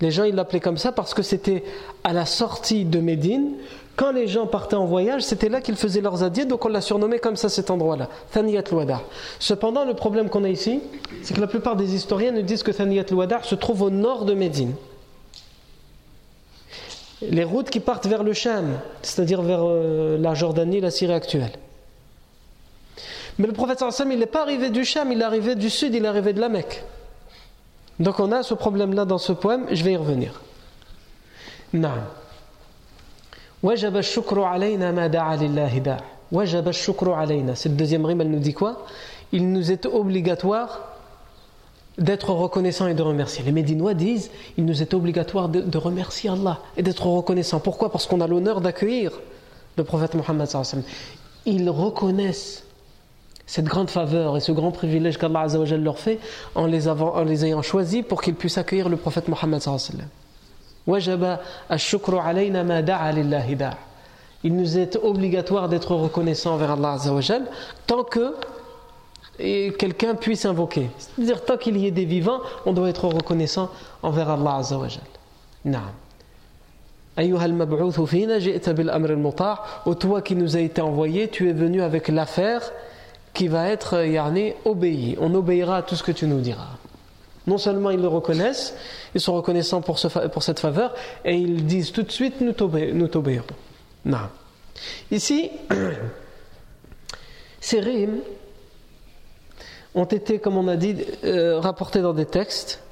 Les 0.00 0.10
gens, 0.10 0.24
ils 0.24 0.34
l'appelaient 0.34 0.60
comme 0.60 0.78
ça 0.78 0.90
parce 0.90 1.14
que 1.14 1.22
c'était 1.22 1.62
à 2.02 2.12
la 2.12 2.26
sortie 2.26 2.84
de 2.84 2.98
Médine. 2.98 3.52
Quand 3.94 4.10
les 4.10 4.26
gens 4.26 4.46
partaient 4.46 4.74
en 4.74 4.86
voyage, 4.86 5.22
c'était 5.22 5.48
là 5.48 5.60
qu'ils 5.60 5.76
faisaient 5.76 6.00
leurs 6.00 6.24
adieux, 6.24 6.46
donc 6.46 6.64
on 6.64 6.68
l'a 6.68 6.80
surnommé 6.80 7.18
comme 7.18 7.36
ça 7.36 7.48
cet 7.48 7.70
endroit-là, 7.70 8.08
Thaniyat 8.32 8.64
al-Wada'. 8.70 9.02
Cependant, 9.38 9.84
le 9.84 9.94
problème 9.94 10.30
qu'on 10.30 10.44
a 10.44 10.48
ici, 10.48 10.80
c'est 11.22 11.34
que 11.34 11.40
la 11.40 11.46
plupart 11.46 11.76
des 11.76 11.94
historiens 11.94 12.32
nous 12.32 12.42
disent 12.42 12.62
que 12.62 12.70
Thaniyat 12.70 13.04
al-Wada' 13.10 13.42
se 13.42 13.54
trouve 13.54 13.82
au 13.82 13.90
nord 13.90 14.24
de 14.24 14.34
Médine 14.34 14.72
les 17.30 17.44
routes 17.44 17.70
qui 17.70 17.80
partent 17.80 18.06
vers 18.06 18.22
le 18.22 18.32
Cham, 18.32 18.78
c'est-à-dire 19.02 19.42
vers 19.42 19.60
euh, 19.62 20.18
la 20.18 20.34
Jordanie, 20.34 20.80
la 20.80 20.90
Syrie 20.90 21.12
actuelle. 21.12 21.52
Mais 23.38 23.46
le 23.46 23.52
prophète 23.52 23.78
sallam, 23.78 24.12
il 24.12 24.18
n'est 24.18 24.26
pas 24.26 24.42
arrivé 24.42 24.70
du 24.70 24.84
Cham, 24.84 25.10
il 25.10 25.20
est 25.20 25.24
arrivé 25.24 25.54
du 25.54 25.70
sud, 25.70 25.94
il 25.94 26.04
est 26.04 26.08
arrivé 26.08 26.32
de 26.32 26.40
la 26.40 26.48
Mecque. 26.48 26.84
Donc 27.98 28.20
on 28.20 28.32
a 28.32 28.42
ce 28.42 28.54
problème-là 28.54 29.04
dans 29.04 29.18
ce 29.18 29.32
poème, 29.32 29.66
je 29.70 29.82
vais 29.84 29.92
y 29.92 29.96
revenir. 29.96 30.40
Naam. 31.72 32.04
Wajab 33.62 34.00
shukru 34.02 34.42
alayna 34.42 34.92
ma 34.92 35.08
da'a 35.08 35.36
lillahi 35.36 35.80
da'. 35.80 35.98
Wajab 36.30 36.72
shukru 36.72 37.12
alayna. 37.12 37.54
Cette 37.54 37.76
deuxième 37.76 38.04
rime, 38.04 38.20
elle 38.20 38.30
nous 38.30 38.40
dit 38.40 38.54
quoi? 38.54 38.84
Il 39.30 39.50
nous 39.50 39.70
est 39.70 39.86
obligatoire 39.86 40.91
d'être 41.98 42.30
reconnaissant 42.30 42.86
et 42.86 42.94
de 42.94 43.02
remercier. 43.02 43.44
Les 43.44 43.52
Médinois 43.52 43.94
disent 43.94 44.30
il 44.56 44.64
nous 44.64 44.82
est 44.82 44.94
obligatoire 44.94 45.48
de, 45.48 45.78
remercier 45.78 46.30
Allah 46.30 46.58
et 46.76 46.82
d'être 46.82 47.06
reconnaissant. 47.06 47.60
Pourquoi? 47.60 47.90
Parce 47.90 48.06
qu'on 48.06 48.20
a 48.20 48.26
l'honneur 48.26 48.60
d'accueillir 48.60 49.12
le 49.76 49.84
prophète 49.84 50.14
Mohammed. 50.14 50.48
Ils 51.44 51.68
reconnaissent 51.68 52.64
cette 53.46 53.64
grande 53.66 53.90
faveur 53.90 54.36
et 54.36 54.40
ce 54.40 54.52
grand 54.52 54.70
privilège 54.70 55.18
qu'Allah 55.18 55.46
leur 55.76 55.98
fait 55.98 56.18
en 56.54 56.66
les, 56.66 57.44
ayant 57.44 57.62
choisis 57.62 58.02
pour 58.02 58.22
qu'ils 58.22 58.34
puissent 58.34 58.58
accueillir 58.58 58.88
le 58.88 58.96
prophète 58.96 59.28
Mohammed. 59.28 59.62
Il 64.44 64.56
nous 64.56 64.78
est 64.78 64.96
obligatoire 64.96 65.68
d'être 65.68 65.94
reconnaissant 65.94 66.54
envers 66.54 66.72
Allah 66.72 66.96
tant 67.86 68.04
que 68.04 68.34
et 69.38 69.72
quelqu'un 69.78 70.14
puisse 70.14 70.44
invoquer. 70.44 70.90
C'est-à-dire, 70.98 71.44
tant 71.44 71.56
qu'il 71.56 71.76
y 71.76 71.86
ait 71.86 71.90
des 71.90 72.04
vivants, 72.04 72.40
on 72.66 72.72
doit 72.72 72.88
être 72.88 73.06
reconnaissant 73.06 73.70
envers 74.02 74.30
Allah 74.30 74.56
Azza 74.56 74.78
wa 74.78 74.88
Naam. 75.64 75.92
Ou 79.86 79.94
toi 79.94 80.22
qui 80.22 80.34
nous 80.34 80.56
a 80.56 80.60
été 80.60 80.80
envoyé, 80.80 81.28
tu 81.28 81.48
es 81.48 81.52
venu 81.52 81.82
avec 81.82 82.08
l'affaire 82.08 82.72
qui 83.34 83.48
va 83.48 83.68
être 83.68 84.04
yani, 84.04 84.54
obéie. 84.64 85.16
On 85.20 85.34
obéira 85.34 85.78
à 85.78 85.82
tout 85.82 85.94
ce 85.94 86.02
que 86.02 86.12
tu 86.12 86.26
nous 86.26 86.40
diras. 86.40 86.68
Non 87.46 87.58
seulement 87.58 87.90
ils 87.90 88.00
le 88.00 88.08
reconnaissent, 88.08 88.74
ils 89.14 89.20
sont 89.20 89.34
reconnaissants 89.34 89.80
pour, 89.80 89.98
ce, 89.98 90.06
pour 90.28 90.42
cette 90.42 90.60
faveur, 90.60 90.94
et 91.24 91.34
ils 91.34 91.66
disent 91.66 91.92
tout 91.92 92.02
de 92.02 92.12
suite 92.12 92.40
nous 92.40 92.52
t'obéirons. 92.52 93.44
Ici, 95.10 95.50
ces 97.60 97.80
rimes 97.80 98.20
ont 99.94 100.04
été, 100.04 100.38
comme 100.38 100.56
on 100.56 100.68
a 100.68 100.76
dit, 100.76 100.96
euh, 101.24 101.60
rapportés 101.60 102.00
dans 102.00 102.12
des 102.12 102.26
textes. 102.26 102.82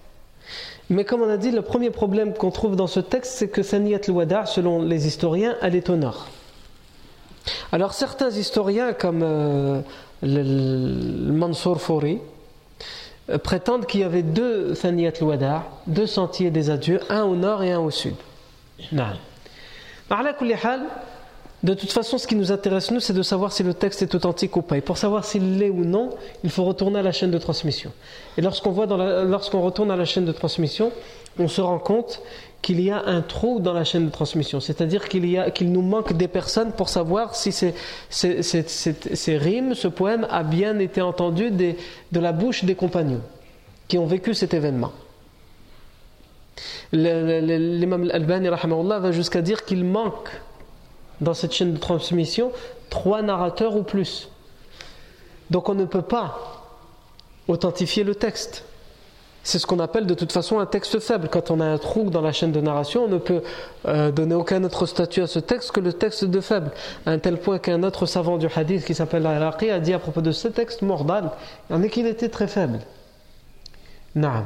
Mais 0.91 1.05
comme 1.05 1.23
on 1.23 1.29
a 1.31 1.37
dit, 1.37 1.51
le 1.51 1.63
premier 1.63 1.91
problème 1.91 2.35
qu'on 2.35 2.51
trouve 2.51 2.77
dans 2.77 2.89
ce 2.89 3.01
texte, 3.01 3.35
c'est 3.35 3.49
que 3.49 3.63
Saniyat 3.63 4.01
al-Wada', 4.09 4.47
selon 4.47 4.83
les 4.83 5.07
historiens, 5.07 5.57
elle 5.63 5.77
est 5.77 5.89
au 5.89 5.97
nord. 5.97 6.27
Alors 7.73 7.95
certains 7.95 8.31
historiens, 8.31 8.93
comme 8.93 9.23
euh, 9.23 9.81
Mansour 10.23 11.81
Fouri, 11.81 12.19
euh, 13.31 13.39
prétendent 13.39 13.87
qu'il 13.87 14.01
y 14.01 14.05
avait 14.05 14.25
deux 14.25 14.75
Saniyat 14.75 15.13
al-Wada', 15.21 15.63
deux 15.87 16.07
sentiers 16.07 16.51
des 16.51 16.71
adieux, 16.71 17.01
un 17.09 17.23
au 17.23 17.37
nord 17.37 17.63
et 17.63 17.73
un 17.73 17.81
au 17.81 17.91
sud. 17.91 18.15
Non. 18.93 19.05
De 21.63 21.75
toute 21.75 21.93
façon, 21.93 22.17
ce 22.17 22.27
qui 22.27 22.37
nous 22.37 22.53
intéresse, 22.53 22.91
nous, 22.91 23.01
c'est 23.01 23.13
de 23.13 23.23
savoir 23.23 23.53
si 23.53 23.63
le 23.63 23.75
texte 23.75 24.01
est 24.01 24.15
authentique 24.15 24.57
ou 24.57 24.63
pas. 24.63 24.79
Et 24.79 24.81
pour 24.81 24.97
savoir 24.97 25.27
s'il 25.27 25.59
l'est 25.59 25.69
ou 25.69 25.85
non, 25.85 26.11
il 26.43 26.51
faut 26.51 26.65
retourner 26.65 27.01
à 27.01 27.03
la 27.03 27.13
chaîne 27.13 27.31
de 27.31 27.39
transmission. 27.39 27.93
Et 28.39 28.41
lorsqu'on 28.41 28.73
retourne 28.73 29.91
à 29.91 29.97
la 29.97 30.05
chaîne 30.07 30.25
de 30.25 30.33
transmission, 30.33 30.91
on 31.39 31.49
se 31.49 31.61
rend 31.61 31.79
compte 31.79 32.23
qu'il 32.63 32.81
y 32.81 32.91
a 32.91 33.03
un 33.05 33.21
trou 33.21 33.61
dans 33.61 33.75
la 33.75 33.85
chaîne 33.85 34.07
de 34.07 34.11
transmission. 34.11 34.61
C'est-à-dire 34.61 35.09
qu'il 35.09 35.73
nous 35.73 35.83
manque 35.83 36.15
des 36.15 36.29
personnes 36.29 36.73
pour 36.73 36.89
savoir 36.89 37.35
si 37.35 37.53
ces, 37.53 37.75
ces, 38.09 39.37
rimes, 39.37 39.75
ce 39.75 39.89
poème 39.89 40.27
a 40.31 40.43
bien 40.43 40.79
été 40.79 41.03
entendu 41.03 41.51
de 41.51 42.21
la 42.21 42.33
bouche 42.33 42.65
des 42.65 42.75
compagnons 42.75 43.23
qui 43.87 43.99
ont 43.99 44.07
vécu 44.07 44.33
cet 44.35 44.55
événement. 44.55 44.93
L'imam 46.93 48.03
Al-Albani 48.05 48.49
va 48.49 49.13
jusqu'à 49.13 49.43
dire 49.43 49.65
qu'il 49.65 49.85
manque 49.85 50.31
dans 51.21 51.35
cette 51.35 51.53
chaîne 51.53 51.75
de 51.75 51.79
transmission 51.79 52.53
trois 52.89 53.23
narrateurs 53.23 53.77
ou 53.77 53.83
plus. 53.83 54.29
Donc 55.51 55.69
on 55.69 55.75
ne 55.75 55.85
peut 55.85 56.03
pas 56.03 56.67
authentifier 57.49 58.05
le 58.05 58.15
texte. 58.15 58.65
C'est 59.43 59.59
ce 59.59 59.67
qu'on 59.67 59.79
appelle 59.79 60.07
de 60.07 60.13
toute 60.13 60.33
façon 60.33 60.59
un 60.59 60.67
texte 60.67 60.99
faible. 60.99 61.29
Quand 61.31 61.51
on 61.51 61.61
a 61.61 61.65
un 61.65 61.79
trou 61.79 62.11
dans 62.11 62.21
la 62.21 62.31
chaîne 62.31 62.53
de 62.53 62.61
narration, 62.61 63.05
on 63.05 63.09
ne 63.09 63.17
peut 63.17 63.43
euh, 63.87 64.11
donner 64.11 64.35
aucun 64.35 64.63
autre 64.65 64.85
statut 64.85 65.23
à 65.23 65.27
ce 65.27 65.39
texte 65.39 65.73
que 65.73 65.81
le 65.81 65.95
texte 65.95 66.27
de 66.27 66.41
faible. 66.41 66.71
À 67.07 67.13
un 67.13 67.19
tel 67.19 67.39
point 67.39 67.59
qu'un 67.59 67.83
autre 67.83 68.05
savant 68.05 68.37
du 68.37 68.49
hadith 68.55 68.85
qui 68.85 68.95
s'appelle 68.95 69.27
Al-Iraqi 69.27 69.71
a 69.71 69.81
dit 69.81 69.95
à 69.95 69.99
propos 69.99 70.21
de 70.21 70.31
ce 70.31 70.49
texte 70.49 70.83
mordal, 70.83 71.31
il 71.71 71.77
en 71.77 71.83
est 71.83 71.89
qu'il 71.89 72.07
était 72.07 72.29
très 72.29 72.49
faible. 72.49 72.81
Naam. 74.15 74.45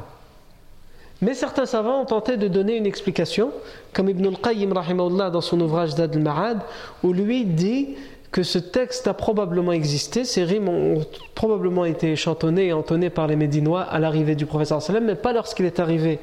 Mais 1.24 1.32
certains 1.32 1.64
savants 1.64 2.02
ont 2.02 2.04
tenté 2.04 2.36
de 2.36 2.48
donner 2.48 2.76
une 2.76 2.84
explication, 2.84 3.50
comme 3.94 4.10
Ibn 4.10 4.26
al-Qayyim 4.26 4.74
dans 4.74 5.40
son 5.40 5.58
ouvrage 5.58 5.92
Zad 5.92 6.14
al-Ma'ad, 6.14 6.58
où 7.02 7.14
lui 7.14 7.46
dit 7.46 7.96
que 8.30 8.42
ce 8.42 8.58
texte 8.58 9.06
a 9.06 9.14
probablement 9.14 9.72
existé, 9.72 10.24
ces 10.24 10.44
rimes 10.44 10.68
ont 10.68 11.06
probablement 11.34 11.86
été 11.86 12.14
chantonnées 12.14 12.66
et 12.66 12.72
entonnées 12.74 13.08
par 13.08 13.26
les 13.26 13.36
Médinois 13.36 13.80
à 13.80 13.98
l'arrivée 14.00 14.34
du 14.34 14.44
professeur 14.44 14.82
sallam, 14.82 15.06
mais 15.06 15.14
pas 15.14 15.32
lorsqu'il 15.32 15.64
est 15.64 15.80
arrivé 15.80 16.18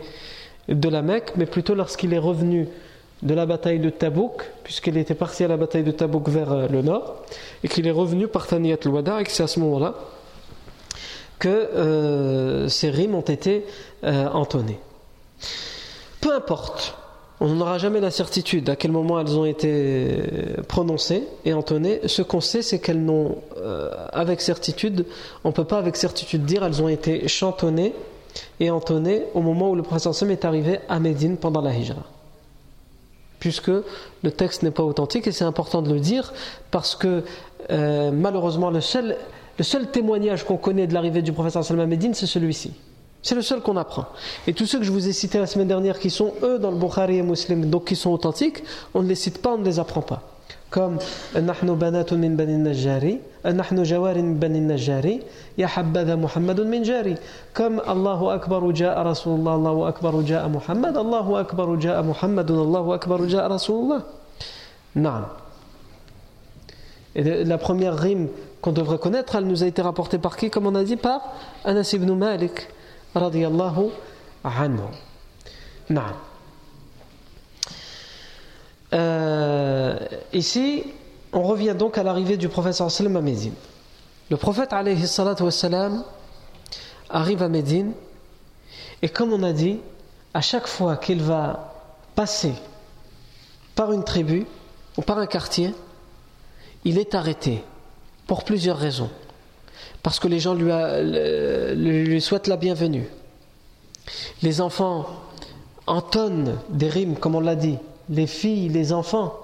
de 0.70 0.88
la 0.88 1.02
Mecque, 1.02 1.34
mais 1.36 1.48
plutôt 1.48 1.74
lorsqu'il 1.74 2.14
est 2.14 2.20
revenu 2.20 2.68
de 3.24 3.34
la 3.34 3.48
bataille 3.48 3.80
de 3.80 3.90
Tabouk, 3.90 4.52
puisqu'il 4.64 4.98
était 4.98 5.16
parti 5.16 5.44
à 5.44 5.48
la 5.48 5.58
bataille 5.58 5.84
de 5.84 5.92
Tabouk 5.92 6.30
vers 6.30 6.52
euh, 6.52 6.68
le 6.68 6.84
nord, 6.84 7.24
et 7.64 7.68
qu'il 7.68 7.88
est 7.88 7.92
revenu 7.92 8.28
par 8.28 8.46
Taniyat 8.46 8.78
al-Wada, 8.86 9.20
et 9.20 9.24
que 9.24 9.32
c'est 9.32 9.42
à 9.42 9.48
ce 9.48 9.60
moment-là 9.62 9.96
que 11.40 11.50
euh, 11.50 12.68
ces 12.68 12.92
rimes 12.92 13.16
ont 13.16 13.22
été 13.22 13.66
euh, 14.04 14.28
entonnées. 14.28 14.80
Peu 16.20 16.34
importe, 16.34 16.96
on 17.44 17.56
n'aura 17.56 17.80
jamais 17.80 18.00
la 18.00 18.12
certitude 18.12 18.70
à 18.70 18.76
quel 18.76 18.92
moment 18.92 19.20
elles 19.20 19.36
ont 19.36 19.46
été 19.46 20.20
prononcées 20.68 21.28
et 21.44 21.54
entonnées. 21.54 22.00
Ce 22.06 22.22
qu'on 22.22 22.40
sait, 22.40 22.62
c'est 22.62 22.78
qu'elles 22.78 23.04
n'ont, 23.04 23.40
euh, 23.58 23.90
avec 24.14 24.42
certitude, 24.42 25.08
on 25.44 25.48
ne 25.50 25.54
peut 25.54 25.66
pas 25.66 25.80
avec 25.80 25.96
certitude 25.96 26.46
dire 26.46 26.64
elles 26.64 26.84
ont 26.84 26.88
été 26.88 27.28
chantonnées 27.28 27.96
et 28.60 28.70
entonnées 28.70 29.24
au 29.34 29.42
moment 29.42 29.72
où 29.72 29.76
le 29.76 29.82
prophète 29.82 30.14
Sam 30.14 30.30
est 30.30 30.46
arrivé 30.46 30.80
à 30.88 31.00
Médine 31.00 31.38
pendant 31.38 31.62
la 31.62 31.74
Hijra. 31.74 32.04
Puisque 33.40 33.72
le 33.72 34.32
texte 34.32 34.62
n'est 34.62 34.70
pas 34.70 34.84
authentique 34.84 35.26
et 35.26 35.32
c'est 35.32 35.44
important 35.44 35.82
de 35.82 35.92
le 35.92 36.00
dire 36.00 36.32
parce 36.70 36.96
que 36.96 37.24
euh, 37.72 38.12
malheureusement 38.12 38.70
le 38.70 38.82
seul, 38.82 39.18
le 39.58 39.64
seul 39.64 39.90
témoignage 39.90 40.44
qu'on 40.44 40.58
connaît 40.58 40.86
de 40.86 40.94
l'arrivée 40.94 41.24
du 41.24 41.34
prophète 41.34 41.64
Sam 41.64 41.80
à 41.80 41.88
Médine, 41.88 42.14
c'est 42.14 42.28
celui-ci. 42.28 42.74
C'est 43.24 43.36
le 43.36 43.42
seul 43.42 43.62
qu'on 43.62 43.78
apprend. 43.78 44.06
Et 44.48 44.54
tous 44.54 44.66
ceux 44.66 44.80
que 44.80 44.86
je 44.86 44.92
vous 44.92 45.08
ai 45.08 45.14
cités 45.14 45.38
la 45.38 45.46
semaine 45.46 45.68
dernière 45.68 46.00
qui 46.00 46.10
sont 46.10 46.34
eux 46.42 46.58
dans 46.58 46.72
le 46.72 46.78
Bukhari 46.78 47.18
et 47.18 47.22
Muslim, 47.22 47.70
donc 47.70 47.86
qui 47.86 47.96
sont 47.96 48.10
authentiques, 48.10 48.64
on 48.94 49.04
ne 49.04 49.08
les 49.08 49.16
cite 49.16 49.42
pas, 49.42 49.52
on 49.52 49.58
ne 49.60 49.66
les 49.66 49.80
apprend 49.80 50.02
pas. 50.02 50.24
Comme 50.72 50.98
Nahnu 51.36 51.76
banatun 51.76 52.16
min 52.16 52.32
bani 52.32 52.58
najari, 52.58 53.20
Nahnu 53.44 53.86
jawarin 53.86 54.24
min 54.24 54.36
bani 54.36 54.62
najari, 54.62 55.22
Ya 55.58 55.68
habbada 55.68 56.16
Muhammadun 56.16 56.66
min 56.66 56.84
jari. 56.84 57.16
Comme 57.54 57.82
Allahu 57.86 58.30
akbar 58.30 58.74
ja'a 58.74 59.04
Rasulullah, 59.04 59.54
Allahu 59.54 59.84
akbar 59.84 60.26
ja'a 60.26 60.48
Muhammad, 60.48 60.98
Allahu 60.98 61.36
akbar 61.36 61.80
ja'a 61.80 62.02
Muhammadun, 62.02 62.62
Allahu 62.62 62.94
akbar 62.94 63.28
ja'a 63.28 63.48
Rasulullah. 63.50 64.04
Non. 64.96 65.26
Et 67.14 67.44
la 67.44 67.58
première 67.58 67.98
rime 67.98 68.30
qu'on 68.62 68.72
devrait 68.72 68.98
connaître, 68.98 69.36
elle 69.36 69.46
nous 69.46 69.64
a 69.64 69.68
été 69.68 69.82
rapportée 69.82 70.18
par 70.18 70.38
qui 70.38 70.50
Comme 70.50 70.66
on 70.66 70.76
a 70.76 70.84
dit, 70.84 70.96
par 70.96 71.22
Anas 71.66 71.92
ibn 71.94 72.14
Malik 72.14 72.70
Euh, 78.94 79.98
ici, 80.34 80.84
on 81.34 81.44
revient 81.44 81.76
donc 81.78 81.98
à 81.98 82.04
l'arrivée 82.04 82.38
du 82.38 82.50
prophète 82.50 82.82
à 82.82 83.22
Médine. 83.22 83.54
Le 84.30 84.38
prophète 84.38 84.74
alayhi 84.74 85.02
wassalam, 85.02 86.04
arrive 87.10 87.44
à 87.44 87.50
Médine 87.50 87.94
et 89.02 89.10
comme 89.10 89.34
on 89.34 89.44
a 89.44 89.52
dit, 89.52 89.80
à 90.34 90.42
chaque 90.42 90.68
fois 90.68 90.96
qu'il 90.98 91.22
va 91.22 91.74
passer 92.16 92.54
par 93.76 93.92
une 93.92 94.04
tribu 94.04 94.46
ou 94.98 95.02
par 95.02 95.18
un 95.18 95.26
quartier, 95.26 95.74
il 96.86 96.98
est 96.98 97.16
arrêté 97.16 97.64
pour 98.28 98.44
plusieurs 98.44 98.78
raisons 98.78 99.10
parce 100.04 100.20
que 100.20 100.28
les 100.28 100.40
gens 100.40 100.54
lui, 100.54 102.22
souhaitent 102.22 102.48
la 102.48 102.58
bienvenue. 102.58 103.08
Les 104.42 104.62
enfants 104.62 105.08
entonnent 105.88 106.58
des 106.70 106.90
rimes, 106.90 107.16
comme 107.16 107.36
on 107.36 107.40
l'a 107.40 107.56
dit. 107.56 107.78
Les 108.10 108.28
filles, 108.28 108.70
les 108.70 108.94
enfants, 108.94 109.38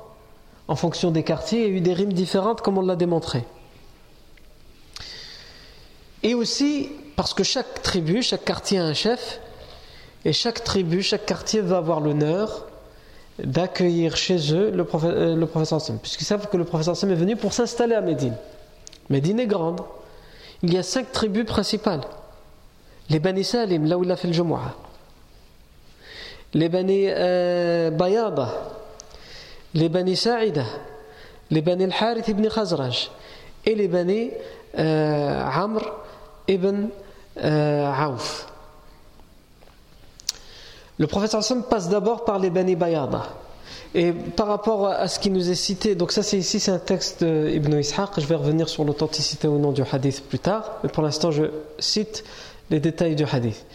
en 0.67 0.75
fonction 0.75 1.11
des 1.11 1.23
quartiers, 1.23 1.69
eu 1.69 1.81
des 1.81 1.93
rimes 1.93 2.13
différentes, 2.13 2.61
comme 2.61 2.77
on 2.77 2.81
l'a 2.81 2.95
démontré. 2.95 3.43
Et 6.23 6.33
aussi 6.33 6.89
parce 7.15 7.33
que 7.33 7.43
chaque 7.43 7.81
tribu, 7.81 8.21
chaque 8.21 8.43
quartier 8.43 8.79
a 8.79 8.83
un 8.83 8.93
chef, 8.93 9.39
et 10.25 10.33
chaque 10.33 10.63
tribu, 10.63 11.01
chaque 11.01 11.25
quartier 11.25 11.61
va 11.61 11.77
avoir 11.77 11.99
l'honneur 11.99 12.67
d'accueillir 13.39 14.17
chez 14.17 14.53
eux 14.53 14.71
le, 14.71 14.85
euh, 15.05 15.45
professeur 15.45 15.79
Sam, 15.79 15.99
puisqu'ils 15.99 16.25
savent 16.25 16.49
que 16.49 16.57
le 16.57 16.65
professeur 16.65 16.97
Sam 16.97 17.11
est 17.11 17.15
venu 17.15 17.35
pour 17.35 17.53
s'installer 17.53 17.95
à 17.95 18.01
Médine. 18.01 18.35
Médine 19.09 19.39
est 19.39 19.47
grande. 19.47 19.81
Il 20.63 20.73
y 20.73 20.77
a 20.77 20.83
cinq 20.83 21.11
tribus 21.11 21.45
principales. 21.45 22.01
Les 23.09 23.19
Bani 23.19 23.43
Salim, 23.43 23.85
là 23.85 23.97
où 23.97 24.03
il 24.03 24.11
a 24.11 24.15
Jumu'ah. 24.15 24.73
Les 26.53 26.69
Bani 26.69 27.05
euh, 27.07 27.91
Bayada. 27.91 28.49
Les 29.73 29.89
Bani 29.89 30.15
Sa'ida. 30.15 30.65
Les 31.51 31.61
Bani 31.61 31.85
Al-Harith 31.85 32.27
ibn 32.27 32.47
Khazraj. 32.49 33.11
Et 33.65 33.75
les 33.75 33.87
Bani 33.87 34.31
euh, 34.77 35.43
Amr 35.45 35.81
ibn 36.47 36.89
euh. 37.43 37.91
Le 40.97 41.05
professeur 41.05 41.43
Sam 41.43 41.63
passe 41.63 41.89
d'abord 41.89 42.25
par 42.25 42.39
les 42.39 42.49
Bani 42.49 42.75
Bayada. 42.75 43.23
Et 43.95 44.11
par 44.11 44.47
rapport 44.47 44.87
à 44.87 45.07
ce 45.07 45.19
qui 45.19 45.29
nous 45.29 45.49
est 45.49 45.55
cité, 45.55 45.95
donc 45.95 46.11
ça 46.11 46.21
c'est 46.21 46.37
ici 46.37 46.59
c'est 46.59 46.71
un 46.71 46.79
texte 46.79 47.23
d'Ibn 47.23 47.79
Ishaq, 47.79 48.19
je 48.19 48.25
vais 48.25 48.35
revenir 48.35 48.67
sur 48.69 48.83
l'authenticité 48.83 49.47
ou 49.47 49.57
non 49.59 49.71
du 49.71 49.81
hadith 49.89 50.23
plus 50.27 50.39
tard, 50.39 50.79
mais 50.83 50.89
pour 50.89 51.03
l'instant 51.03 51.31
je 51.31 51.45
cite 51.79 52.23
les 52.69 52.79
détails 52.79 53.15
du 53.15 53.23
hadith. 53.23 53.65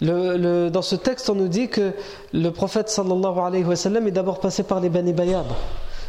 dans 0.00 0.82
ce 0.82 0.96
texte 0.96 1.30
on 1.30 1.34
nous 1.34 1.48
dit 1.48 1.68
que 1.68 1.92
le 2.32 2.50
prophète 2.50 2.88
sallallahu 2.88 3.38
alayhi 3.38 3.64
wa 3.64 3.76
sallam 3.76 4.08
est 4.08 4.12
d'abord 4.12 4.40
passé 4.40 4.64
par 4.64 4.80
les 4.80 4.88
Bani 4.88 5.12
Bayad. 5.12 5.46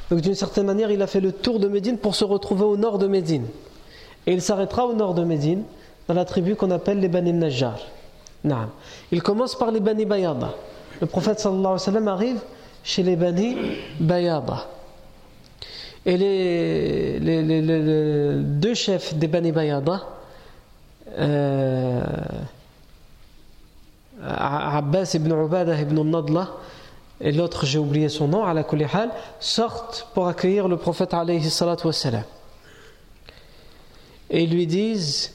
Donc 0.09 0.21
d'une 0.21 0.35
certaine 0.35 0.65
manière 0.65 0.91
il 0.91 1.01
a 1.01 1.07
fait 1.07 1.21
le 1.21 1.31
tour 1.31 1.59
de 1.59 1.67
Médine 1.67 1.97
pour 1.97 2.15
se 2.15 2.25
retrouver 2.25 2.63
au 2.63 2.77
nord 2.77 2.97
de 2.97 3.07
Médine. 3.07 3.45
Et 4.25 4.33
il 4.33 4.41
s'arrêtera 4.41 4.85
au 4.85 4.93
nord 4.93 5.13
de 5.13 5.23
Médine, 5.23 5.63
dans 6.07 6.13
la 6.13 6.25
tribu 6.25 6.55
qu'on 6.55 6.71
appelle 6.71 6.99
les 6.99 7.07
Bani 7.07 7.31
Najjar. 7.31 7.79
Il 9.11 9.21
commence 9.21 9.55
par 9.55 9.71
les 9.71 9.79
Bani 9.79 10.05
Bayada. 10.05 10.53
Le 10.99 11.07
prophète 11.07 11.39
sallallahu 11.39 11.61
alayhi 11.61 11.73
wa 11.73 11.79
sallam 11.79 12.07
arrive 12.07 12.39
chez 12.83 13.03
les 13.03 13.15
Bani 13.15 13.55
Bayada. 13.99 14.67
Et 16.05 16.17
les, 16.17 17.19
les, 17.19 18.35
deux 18.43 18.73
chefs 18.73 19.13
des 19.13 19.27
Bani 19.27 19.51
Bayada, 19.51 20.01
euh, 21.17 22.01
Abbas 24.23 25.11
ibn 25.13 25.31
Ubadah 25.31 25.79
ibn 25.79 26.01
Nadla, 26.01 26.49
et 27.19 27.31
l'autre 27.31 27.65
j'ai 27.65 27.77
oublié 27.77 28.09
son 28.09 28.27
nom, 28.27 28.43
à 28.45 28.53
la 28.53 28.65
hal, 28.93 29.11
sortent 29.39 30.07
pour 30.13 30.27
accueillir 30.27 30.67
le 30.67 30.77
prophète 30.77 31.13
alayhi 31.13 31.49
salatu 31.49 31.87
wassalam. 31.87 32.23
Et 34.31 34.43
ils 34.43 34.51
lui 34.51 34.65
disent 34.65 35.33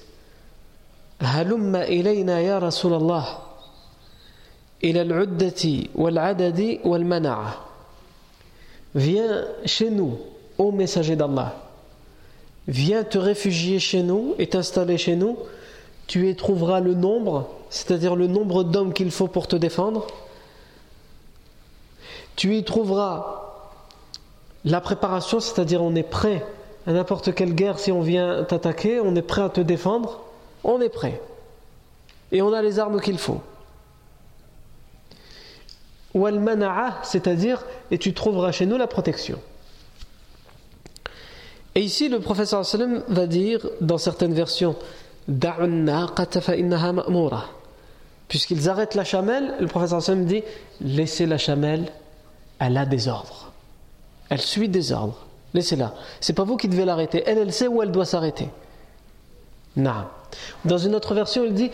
Halumma 1.20 1.86
ilayna 1.86 2.42
ya 2.42 2.58
Rasulallah. 2.58 3.45
Viens 8.94 9.44
chez 9.64 9.90
nous, 9.90 10.18
ô 10.58 10.72
messager 10.72 11.16
d'Allah. 11.16 11.54
Viens 12.68 13.04
te 13.04 13.18
réfugier 13.18 13.78
chez 13.78 14.02
nous 14.02 14.34
et 14.38 14.48
t'installer 14.48 14.98
chez 14.98 15.16
nous. 15.16 15.38
Tu 16.06 16.28
y 16.28 16.36
trouveras 16.36 16.80
le 16.80 16.94
nombre, 16.94 17.48
c'est-à-dire 17.70 18.16
le 18.16 18.26
nombre 18.26 18.64
d'hommes 18.64 18.92
qu'il 18.92 19.10
faut 19.10 19.28
pour 19.28 19.48
te 19.48 19.56
défendre. 19.56 20.06
Tu 22.36 22.56
y 22.56 22.64
trouveras 22.64 23.42
la 24.64 24.80
préparation, 24.80 25.40
c'est-à-dire 25.40 25.82
on 25.82 25.94
est 25.94 26.02
prêt 26.02 26.44
à 26.86 26.92
n'importe 26.92 27.34
quelle 27.34 27.54
guerre 27.54 27.78
si 27.78 27.92
on 27.92 28.00
vient 28.00 28.44
t'attaquer, 28.44 29.00
on 29.00 29.14
est 29.14 29.22
prêt 29.22 29.42
à 29.42 29.48
te 29.48 29.60
défendre, 29.60 30.20
on 30.64 30.80
est 30.80 30.88
prêt. 30.88 31.20
Et 32.32 32.42
on 32.42 32.52
a 32.52 32.62
les 32.62 32.78
armes 32.78 33.00
qu'il 33.00 33.18
faut. 33.18 33.40
Wal 36.16 36.40
mana'a, 36.40 36.98
c'est-à-dire, 37.02 37.64
et 37.90 37.98
tu 37.98 38.14
trouveras 38.14 38.50
chez 38.50 38.64
nous 38.66 38.78
la 38.78 38.86
protection. 38.86 39.38
Et 41.74 41.80
ici, 41.80 42.08
le 42.08 42.20
professeur 42.20 42.64
sallam 42.64 43.02
va 43.08 43.26
dire, 43.26 43.68
dans 43.82 43.98
certaines 43.98 44.32
versions, 44.32 44.76
Puisqu'ils 48.28 48.68
arrêtent 48.68 48.94
la 48.94 49.04
chamelle, 49.04 49.54
le 49.60 49.66
professeur 49.66 50.00
sallam 50.00 50.24
dit 50.24 50.42
Laissez 50.80 51.26
la 51.26 51.36
chamelle, 51.36 51.92
elle 52.58 52.78
a 52.78 52.86
des 52.86 53.08
ordres. 53.08 53.52
Elle 54.30 54.40
suit 54.40 54.70
des 54.70 54.92
ordres. 54.92 55.26
Laissez-la. 55.52 55.92
C'est 56.20 56.32
pas 56.32 56.44
vous 56.44 56.56
qui 56.56 56.68
devez 56.68 56.86
l'arrêter. 56.86 57.22
Elle, 57.26 57.38
elle 57.38 57.52
sait 57.52 57.68
où 57.68 57.82
elle 57.82 57.92
doit 57.92 58.06
s'arrêter. 58.06 58.48
Dans 59.76 60.78
une 60.78 60.94
autre 60.94 61.14
version, 61.14 61.44
il 61.44 61.52
dit 61.52 61.70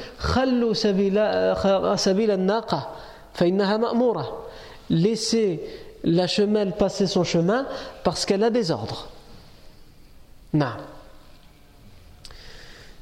Laissez 4.91 5.61
la 6.05 6.26
chamelle 6.26 6.72
passer 6.72 7.07
son 7.07 7.24
chemin 7.24 7.66
parce 8.05 8.26
qu'elle 8.26 8.43
a 8.43 8.51
des 8.51 8.70
ordres. 8.70 9.09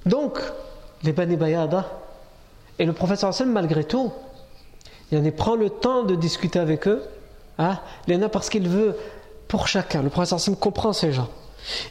Donc, 0.06 0.40
les 1.02 1.12
Bani 1.12 1.36
Bayada, 1.36 1.86
et 2.78 2.84
le 2.84 2.92
professeur 2.92 3.30
Hassan, 3.30 3.50
malgré 3.50 3.84
tout, 3.84 4.12
il 5.12 5.32
prend 5.32 5.56
le 5.56 5.68
temps 5.68 6.04
de 6.04 6.14
discuter 6.14 6.58
avec 6.58 6.86
eux. 6.88 7.02
Hein, 7.58 7.78
il 8.06 8.16
en 8.16 8.22
a 8.22 8.28
parce 8.28 8.48
qu'il 8.48 8.68
veut 8.68 8.96
pour 9.48 9.68
chacun. 9.68 10.02
Le 10.02 10.08
professeur 10.08 10.36
Hassan 10.36 10.56
comprend 10.56 10.92
ces 10.92 11.12
gens. 11.12 11.28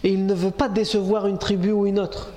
Et 0.03 0.09
il 0.09 0.25
ne 0.25 0.33
veut 0.33 0.51
pas 0.51 0.67
décevoir 0.67 1.27
une 1.27 1.37
tribu 1.37 1.71
ou 1.71 1.85
une 1.85 1.99
autre. 1.99 2.31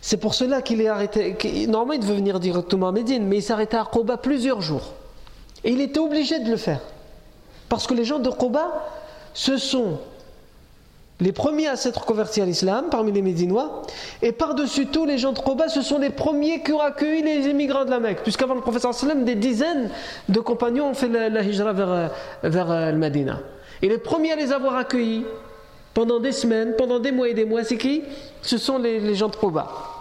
C'est 0.00 0.18
pour 0.18 0.34
cela 0.34 0.62
qu'il 0.62 0.80
est 0.80 0.88
arrêté. 0.88 1.36
Normalement, 1.66 1.94
il 1.94 2.00
devait 2.00 2.14
venir 2.14 2.38
directement 2.38 2.88
à 2.88 2.92
Médine, 2.92 3.26
mais 3.26 3.38
il 3.38 3.42
s'est 3.42 3.52
arrêté 3.52 3.76
à 3.76 3.84
Koba 3.84 4.18
plusieurs 4.18 4.60
jours. 4.60 4.92
Et 5.64 5.72
il 5.72 5.80
était 5.80 5.98
obligé 5.98 6.38
de 6.38 6.50
le 6.50 6.56
faire. 6.56 6.80
Parce 7.68 7.86
que 7.86 7.94
les 7.94 8.04
gens 8.04 8.18
de 8.18 8.30
Koba, 8.30 8.84
ce 9.34 9.56
sont 9.56 9.98
les 11.18 11.32
premiers 11.32 11.66
à 11.66 11.76
s'être 11.76 12.04
convertis 12.04 12.42
à 12.42 12.44
l'islam 12.44 12.86
parmi 12.90 13.10
les 13.10 13.22
Médinois, 13.22 13.82
et 14.20 14.32
par-dessus 14.32 14.86
tout, 14.86 15.06
les 15.06 15.16
gens 15.16 15.32
de 15.32 15.38
Koba, 15.38 15.68
ce 15.68 15.80
sont 15.80 15.98
les 15.98 16.10
premiers 16.10 16.62
qui 16.62 16.72
ont 16.72 16.80
accueilli 16.80 17.22
les 17.22 17.48
immigrants 17.48 17.86
de 17.86 17.90
la 17.90 18.00
Mecque, 18.00 18.22
puisqu'avant 18.22 18.54
le 18.54 18.60
professeur 18.60 18.92
sallam, 18.92 19.24
des 19.24 19.34
dizaines 19.34 19.90
de 20.28 20.40
compagnons 20.40 20.90
ont 20.90 20.94
fait 20.94 21.08
la, 21.08 21.30
vers, 21.30 22.10
vers 22.42 22.70
euh, 22.70 22.92
le. 22.92 23.32
Et 23.82 23.88
les 23.88 23.98
premiers 23.98 24.32
à 24.32 24.36
les 24.36 24.52
avoir 24.52 24.76
accueillis 24.76 25.24
pendant 25.94 26.20
des 26.20 26.32
semaines, 26.32 26.74
pendant 26.76 26.98
des 26.98 27.12
mois 27.12 27.28
et 27.28 27.34
des 27.34 27.46
mois, 27.46 27.64
c'est 27.64 27.78
qui? 27.78 28.02
Ce 28.42 28.58
sont 28.58 28.76
les, 28.78 29.14
gens 29.14 29.28
de 29.28 29.36
Koba. 29.36 29.95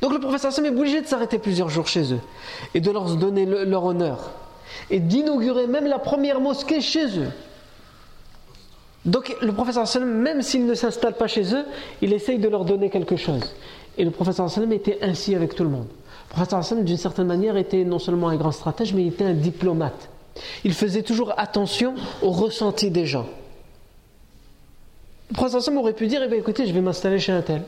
Donc 0.00 0.12
le 0.12 0.20
professeur 0.20 0.52
sallam 0.52 0.72
est 0.72 0.78
obligé 0.78 1.00
de 1.00 1.06
s'arrêter 1.06 1.38
plusieurs 1.38 1.68
jours 1.68 1.86
chez 1.86 2.12
eux, 2.12 2.20
et 2.74 2.80
de 2.80 2.90
leur 2.90 3.16
donner 3.16 3.46
leur 3.46 3.84
honneur, 3.84 4.30
et 4.90 5.00
d'inaugurer 5.00 5.66
même 5.66 5.86
la 5.86 5.98
première 5.98 6.40
mosquée 6.40 6.80
chez 6.80 7.18
eux. 7.18 7.30
Donc 9.04 9.34
le 9.40 9.52
professeur 9.52 10.04
même 10.04 10.42
s'il 10.42 10.66
ne 10.66 10.74
s'installe 10.74 11.14
pas 11.14 11.26
chez 11.26 11.54
eux, 11.54 11.64
il 12.02 12.12
essaye 12.12 12.38
de 12.38 12.48
leur 12.48 12.64
donner 12.64 12.90
quelque 12.90 13.16
chose. 13.16 13.54
Et 13.96 14.04
le 14.04 14.10
professeur 14.10 14.48
était 14.70 14.98
ainsi 15.02 15.34
avec 15.34 15.54
tout 15.54 15.64
le 15.64 15.70
monde. 15.70 15.88
Le 16.30 16.34
professeur 16.34 16.84
d'une 16.84 16.96
certaine 16.96 17.26
manière, 17.26 17.56
était 17.56 17.84
non 17.84 17.98
seulement 17.98 18.28
un 18.28 18.36
grand 18.36 18.52
stratège, 18.52 18.94
mais 18.94 19.02
il 19.02 19.08
était 19.08 19.24
un 19.24 19.34
diplomate. 19.34 20.08
Il 20.62 20.72
faisait 20.74 21.02
toujours 21.02 21.32
attention 21.36 21.94
au 22.22 22.30
ressenti 22.30 22.90
des 22.90 23.06
gens. 23.06 23.26
Le 25.30 25.34
professeur 25.34 25.74
aurait 25.76 25.94
pu 25.94 26.06
dire, 26.06 26.22
eh 26.22 26.36
écoutez, 26.36 26.66
je 26.66 26.72
vais 26.72 26.80
m'installer 26.80 27.18
chez 27.18 27.32
un 27.32 27.42
tel. 27.42 27.62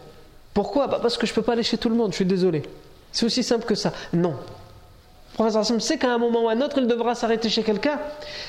Pourquoi? 0.55 0.87
Bah, 0.87 0.99
Parce 1.01 1.17
que 1.17 1.27
je 1.27 1.33
ne 1.33 1.35
peux 1.37 1.43
pas 1.43 1.53
aller 1.53 1.63
chez 1.63 1.79
tout 1.79 1.89
le 1.89 1.95
monde, 1.95 2.11
je 2.11 2.17
suis 2.17 2.25
désolé. 2.25 2.63
C'est 3.13 3.27
aussi 3.27 3.43
simple 3.43 3.67
que 3.67 3.75
ça. 3.75 3.93
Non 4.13 4.35
professeur 5.41 5.63
Hassan 5.63 5.81
sait 5.81 5.97
qu'à 5.97 6.13
un 6.13 6.19
moment 6.19 6.45
ou 6.45 6.49
à 6.49 6.53
un 6.53 6.61
autre, 6.61 6.77
il 6.79 6.87
devra 6.87 7.15
s'arrêter 7.15 7.49
chez 7.49 7.63
quelqu'un. 7.63 7.99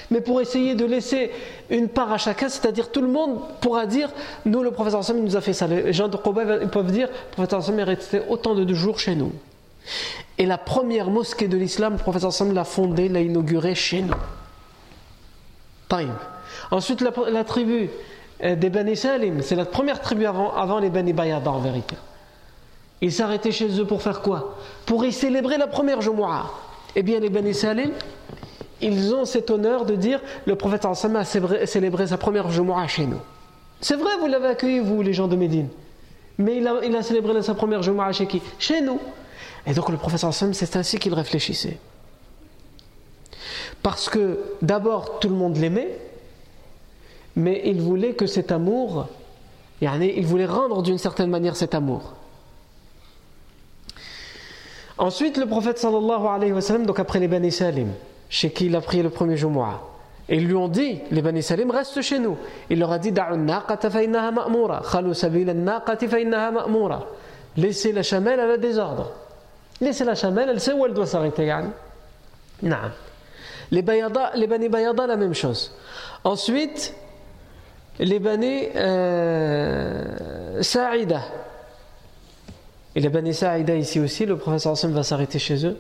Mais 0.09 0.19
pour 0.19 0.41
essayer 0.41 0.75
de 0.75 0.85
laisser 0.85 1.31
une 1.69 1.87
part 1.87 2.11
à 2.11 2.17
chacun, 2.17 2.49
c'est-à-dire 2.49 2.91
tout 2.91 3.01
le 3.01 3.07
monde 3.07 3.39
pourra 3.61 3.85
dire 3.85 4.09
Nous, 4.45 4.61
le 4.61 4.71
professeur 4.71 4.99
Hassan 4.99 5.23
nous 5.23 5.37
a 5.37 5.41
fait 5.41 5.53
ça. 5.53 5.67
Les 5.67 5.93
gens 5.93 6.09
de 6.09 6.17
Koba 6.17 6.67
peuvent 6.67 6.91
dire 6.91 7.07
Le 7.07 7.31
professeur 7.31 7.59
Hassan 7.59 7.79
est 7.79 7.83
resté 7.83 8.21
autant 8.27 8.55
de 8.55 8.73
jours 8.73 8.99
chez 8.99 9.15
nous. 9.15 9.31
Et 10.37 10.45
la 10.45 10.57
première 10.57 11.09
mosquée 11.09 11.47
de 11.47 11.57
l'islam, 11.57 11.93
le 11.93 11.99
professeur 11.99 12.29
Hassan 12.29 12.53
l'a 12.53 12.65
fondée, 12.65 13.07
l'a 13.07 13.21
inaugurée 13.21 13.75
chez 13.75 14.01
nous. 14.01 14.15
Time. 15.87 16.15
Ensuite, 16.71 17.01
la, 17.01 17.43
tribu 17.43 17.89
des 18.41 18.69
Bani 18.69 18.95
Salim, 18.95 19.41
c'est 19.41 19.55
la 19.55 19.65
première 19.65 20.01
tribu 20.01 20.25
avant, 20.25 20.53
avant 20.53 20.79
les 20.79 20.89
Bani 20.89 21.13
Bayada 21.13 21.51
en 21.51 21.59
vérité. 21.59 21.95
Ils 23.01 23.11
s'arrêtaient 23.11 23.51
chez 23.51 23.79
eux 23.79 23.85
pour 23.85 24.01
faire 24.01 24.21
quoi? 24.21 24.57
Pour 24.85 25.03
y 25.05 25.11
célébrer 25.11 25.57
la 25.57 25.67
première 25.67 26.01
Jumu'ah. 26.01 26.51
Eh 26.95 27.03
bien, 27.03 27.19
les 27.19 27.29
Bani 27.29 27.53
Salim, 27.53 27.91
ils 28.79 29.13
ont 29.13 29.25
cet 29.25 29.49
honneur 29.49 29.85
de 29.85 29.95
dire 29.95 30.21
le 30.45 30.55
prophète 30.55 30.85
a 30.85 30.95
célébré 31.65 32.07
sa 32.07 32.17
première 32.17 32.49
Jumu'ah 32.51 32.87
chez 32.87 33.05
nous. 33.05 33.19
C'est 33.79 33.95
vrai, 33.95 34.11
vous 34.19 34.27
l'avez 34.27 34.47
accueilli, 34.47 34.79
vous, 34.79 35.01
les 35.01 35.13
gens 35.13 35.27
de 35.27 35.35
Médine. 35.35 35.69
Mais 36.37 36.57
il 36.57 36.95
a, 36.95 37.03
célébré 37.03 37.41
sa 37.41 37.55
première 37.55 37.81
Jumu'ah 37.81 38.11
chez 38.11 38.27
qui? 38.27 38.41
Chez 38.59 38.81
nous. 38.81 38.99
Et 39.65 39.73
donc, 39.73 39.89
le 39.89 39.97
prophète 39.97 40.25
c'est 40.53 40.75
ainsi 40.75 40.99
qu'il 40.99 41.13
réfléchissait. 41.13 41.77
Parce 43.81 44.09
que 44.09 44.39
d'abord, 44.61 45.19
tout 45.19 45.29
le 45.29 45.35
monde 45.35 45.57
l'aimait, 45.57 45.97
mais 47.35 47.61
il 47.65 47.81
voulait 47.81 48.13
que 48.13 48.25
cet 48.25 48.51
amour, 48.51 49.07
il 49.81 50.25
voulait 50.25 50.45
rendre 50.45 50.81
d'une 50.81 50.97
certaine 50.97 51.29
manière 51.29 51.55
cet 51.55 51.73
amour. 51.73 52.13
Ensuite, 54.97 55.37
le 55.37 55.47
prophète 55.47 55.79
sallallahu 55.79 56.27
alayhi 56.27 56.51
wa 56.51 56.61
sallam, 56.61 56.85
donc 56.85 56.99
après 56.99 57.19
les 57.19 57.27
Bani 57.27 57.51
Salim, 57.51 57.89
chez 58.29 58.51
qui 58.51 58.67
il 58.67 58.75
a 58.75 58.81
prié 58.81 59.01
le 59.01 59.09
premier 59.09 59.35
Jumu'ah, 59.35 59.81
et 60.29 60.35
ils 60.35 60.47
lui 60.47 60.55
ont 60.55 60.67
dit, 60.67 60.99
les 61.09 61.21
Bani 61.21 61.41
Salim, 61.41 61.71
reste 61.71 62.01
chez 62.01 62.19
nous. 62.19 62.37
Il 62.69 62.79
leur 62.79 62.91
a 62.91 62.99
dit, 62.99 63.11
Laissez 67.57 67.91
la 67.91 68.03
chamelle, 68.03 68.39
elle 68.39 68.51
a 68.51 68.57
des 68.57 68.77
ordres. 68.77 69.11
Laissez 69.81 70.05
la 70.05 70.15
chamelle, 70.15 70.49
elle 70.49 70.61
sait 70.61 70.71
où 70.71 70.85
elle 70.85 70.93
doit 70.93 71.07
s'arrêter. 71.07 71.53
Les, 72.61 72.71
les 73.71 74.47
Bani 74.47 74.69
Bayada, 74.69 75.07
la 75.07 75.17
même 75.17 75.33
chose. 75.33 75.75
Ensuite, 76.23 76.95
les 77.99 78.19
Bani 78.19 78.67
euh, 78.75 80.61
Sa'ida. 80.61 81.21
Et 82.95 82.99
les 82.99 83.09
Bani 83.09 83.33
Sa'ida 83.33 83.75
ici 83.75 83.99
aussi, 83.99 84.25
le 84.25 84.37
professeur 84.37 84.73
Hassan 84.73 84.91
va 84.91 85.03
s'arrêter 85.03 85.39
chez 85.39 85.65
eux. 85.65 85.77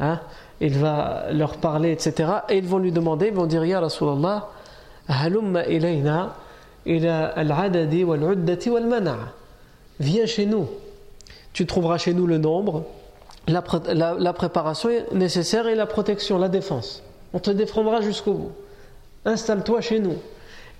Hein, 0.00 0.20
il 0.60 0.78
va 0.78 1.26
leur 1.32 1.56
parler, 1.56 1.92
etc. 1.92 2.30
Et 2.48 2.58
ils 2.58 2.66
vont 2.66 2.78
lui 2.78 2.92
demander, 2.92 3.28
ils 3.28 3.34
vont 3.34 3.46
dire 3.46 3.64
Ya 3.64 3.80
Rasulallah, 3.80 4.48
halumma 5.08 5.64
ilayna 5.66 6.34
ila 6.86 7.26
al-adadi 7.26 8.04
wal-uddati 8.04 8.70
wal-mana'a. 8.70 9.32
Viens 10.00 10.26
chez 10.26 10.46
nous. 10.46 10.68
Tu 11.52 11.66
trouveras 11.66 11.98
chez 11.98 12.14
nous 12.14 12.26
le 12.26 12.38
nombre, 12.38 12.84
la, 13.48 13.62
la 14.18 14.32
préparation 14.32 14.90
nécessaire 15.12 15.66
et 15.66 15.74
la 15.74 15.86
protection, 15.86 16.38
la 16.38 16.48
défense. 16.48 17.02
On 17.32 17.40
te 17.40 17.50
défendra 17.50 18.00
jusqu'au 18.00 18.34
bout. 18.34 18.52
Installe-toi 19.24 19.80
chez 19.80 19.98
nous. 19.98 20.14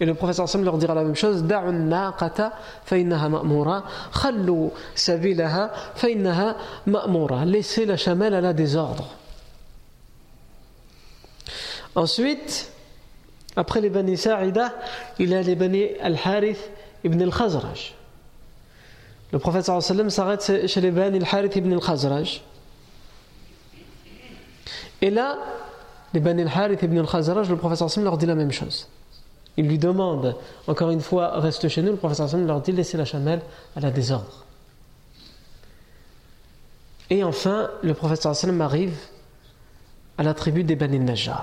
Et 0.01 0.07
le 0.07 0.15
professeur 0.15 0.49
Sam 0.49 0.65
leur 0.65 0.79
dira 0.79 0.95
la 0.95 1.03
même 1.03 1.17
chose 1.17 1.45
Laissez 7.45 7.87
la 7.87 7.97
chamelle 7.97 8.35
à 8.35 8.41
la 8.41 8.53
désordre. 8.53 9.09
Ensuite, 11.97 12.71
après 13.57 13.81
les 13.81 13.91
Bani 13.91 14.17
Sa'ida, 14.17 14.73
il 15.19 15.31
y 15.31 15.35
a 15.35 15.43
les 15.43 15.57
Bani 15.57 15.87
Al-Harith 16.01 16.71
ibn 17.03 17.21
al-Khazraj. 17.21 17.95
Le 19.33 19.41
sallam 19.81 20.11
s'arrête 20.11 20.69
chez 20.69 20.81
les 20.81 20.93
Bani 20.93 21.19
Al-Harith 21.19 21.57
ibn 21.57 21.73
al-Khazraj. 21.73 22.43
Et 25.03 25.11
là, 25.11 25.39
les 26.15 26.21
Bani 26.21 26.43
Al-Harith 26.43 26.83
ibn 26.85 26.99
al-Khazraj, 26.99 27.51
le 27.51 27.57
sallam 27.57 28.05
leur 28.05 28.17
dit 28.17 28.27
la 28.27 28.37
même 28.37 28.53
chose. 28.53 28.87
Il 29.59 29.67
lui 29.67 29.77
demande, 29.77 30.37
encore 30.69 30.91
une 30.91 31.01
fois, 31.01 31.41
reste 31.41 31.69
chez 31.69 31.83
nous. 31.83 31.91
Le 31.91 31.97
professeur 31.97 32.27
Hassan 32.27 32.47
leur 32.47 32.61
dit 32.61 32.71
laissez 32.71 32.97
la 32.97 33.05
chamelle 33.05 33.41
à 33.75 33.81
la 33.81 33.91
désordre. 33.91 34.47
Et 37.11 37.25
enfin, 37.25 37.69
le 37.83 37.93
professeur 37.93 38.31
Hassan 38.31 38.61
arrive 38.61 38.97
à 40.17 40.23
la 40.23 40.33
tribu 40.33 40.63
des 40.63 40.77
Bani 40.77 41.01
Najjar. 41.01 41.43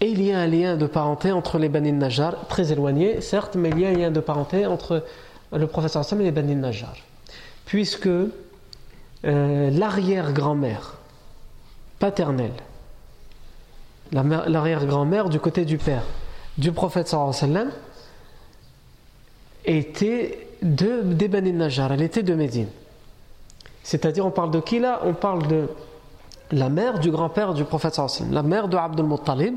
Et 0.00 0.06
il 0.06 0.22
y 0.22 0.30
a 0.32 0.38
un 0.38 0.46
lien 0.46 0.76
de 0.76 0.86
parenté 0.86 1.32
entre 1.32 1.58
les 1.58 1.68
Bani 1.68 1.90
Najjar, 1.90 2.46
très 2.48 2.70
éloigné, 2.70 3.20
certes, 3.20 3.56
mais 3.56 3.70
il 3.70 3.80
y 3.80 3.84
a 3.84 3.88
un 3.88 3.94
lien 3.94 4.10
de 4.12 4.20
parenté 4.20 4.66
entre 4.66 5.04
le 5.52 5.66
professeur 5.66 6.04
Sam 6.04 6.20
et 6.20 6.24
les 6.24 6.30
Bani 6.30 6.54
Najjar. 6.54 6.94
Puisque 7.66 8.06
euh, 8.06 8.30
l'arrière-grand-mère 9.24 10.94
paternelle, 11.98 12.52
l'arrière-grand-mère 14.12 15.28
du 15.28 15.40
côté 15.40 15.64
du 15.64 15.76
père 15.76 16.04
du 16.60 16.72
prophète 16.72 17.08
sallam 17.08 17.70
était 19.64 20.46
de, 20.62 21.02
des 21.02 21.28
Bani 21.28 21.52
Najjar, 21.52 21.92
elle 21.92 22.02
était 22.02 22.22
de 22.22 22.34
Médine. 22.34 22.68
C'est-à-dire, 23.82 24.26
on 24.26 24.30
parle 24.30 24.50
de 24.50 24.60
qui 24.60 24.78
là? 24.78 25.00
On 25.04 25.14
parle 25.14 25.48
de 25.48 25.68
la 26.52 26.68
mère 26.68 26.98
du 26.98 27.10
grand-père 27.10 27.54
du 27.54 27.64
prophète 27.64 27.94
sallam, 27.94 28.32
la 28.32 28.42
mère 28.42 28.68
de 28.68 28.76
Abdul 28.76 29.06
Muttalib, 29.06 29.56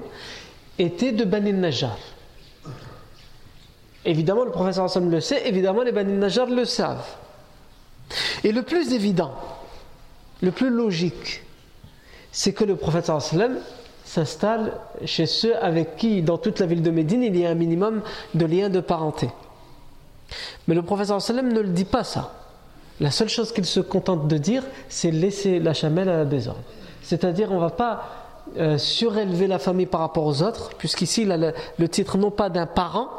était 0.79 1.11
de 1.11 1.25
Bani 1.25 1.51
Najjar. 1.51 1.97
Évidemment, 4.05 4.45
le 4.45 4.51
prophète 4.51 4.95
le 4.95 5.19
sait, 5.19 5.47
évidemment, 5.47 5.83
les 5.83 5.91
Bani 5.91 6.13
Najjar 6.13 6.47
le 6.47 6.63
savent. 6.63 7.15
Et 8.45 8.53
le 8.53 8.63
plus 8.63 8.93
évident, 8.93 9.33
le 10.41 10.51
plus 10.51 10.69
logique, 10.69 11.43
c'est 12.31 12.53
que 12.53 12.63
le 12.63 12.77
prophète 12.77 13.09
s'installe 14.13 14.73
chez 15.05 15.25
ceux 15.25 15.55
avec 15.57 15.97
qui, 15.97 16.21
dans 16.21 16.37
toute 16.37 16.59
la 16.59 16.67
ville 16.67 16.83
de 16.83 16.91
Médine, 16.91 17.23
il 17.23 17.35
y 17.35 17.45
a 17.45 17.49
un 17.49 17.55
minimum 17.55 18.01
de 18.35 18.45
liens 18.45 18.69
de 18.69 18.79
parenté. 18.79 19.29
Mais 20.67 20.75
le 20.75 20.83
prophète 20.83 21.19
sallam 21.19 21.51
ne 21.51 21.59
le 21.59 21.69
dit 21.69 21.85
pas 21.85 22.03
ça. 22.03 22.31
La 22.99 23.09
seule 23.09 23.29
chose 23.29 23.51
qu'il 23.51 23.65
se 23.65 23.79
contente 23.79 24.27
de 24.27 24.37
dire, 24.37 24.63
c'est 24.87 25.09
laisser 25.09 25.59
la 25.59 25.73
chamelle 25.73 26.09
à 26.09 26.17
la 26.17 26.25
désordre. 26.25 26.61
C'est-à-dire, 27.01 27.51
on 27.51 27.55
ne 27.55 27.61
va 27.61 27.71
pas 27.71 28.03
euh, 28.57 28.77
surélever 28.77 29.47
la 29.47 29.57
famille 29.57 29.87
par 29.87 30.01
rapport 30.01 30.25
aux 30.25 30.43
autres, 30.43 30.75
puisqu'ici, 30.77 31.23
il 31.23 31.31
a 31.31 31.37
le, 31.77 31.89
titre 31.89 32.17
non 32.19 32.29
pas 32.29 32.49
d'un 32.49 32.67
parent 32.67 33.09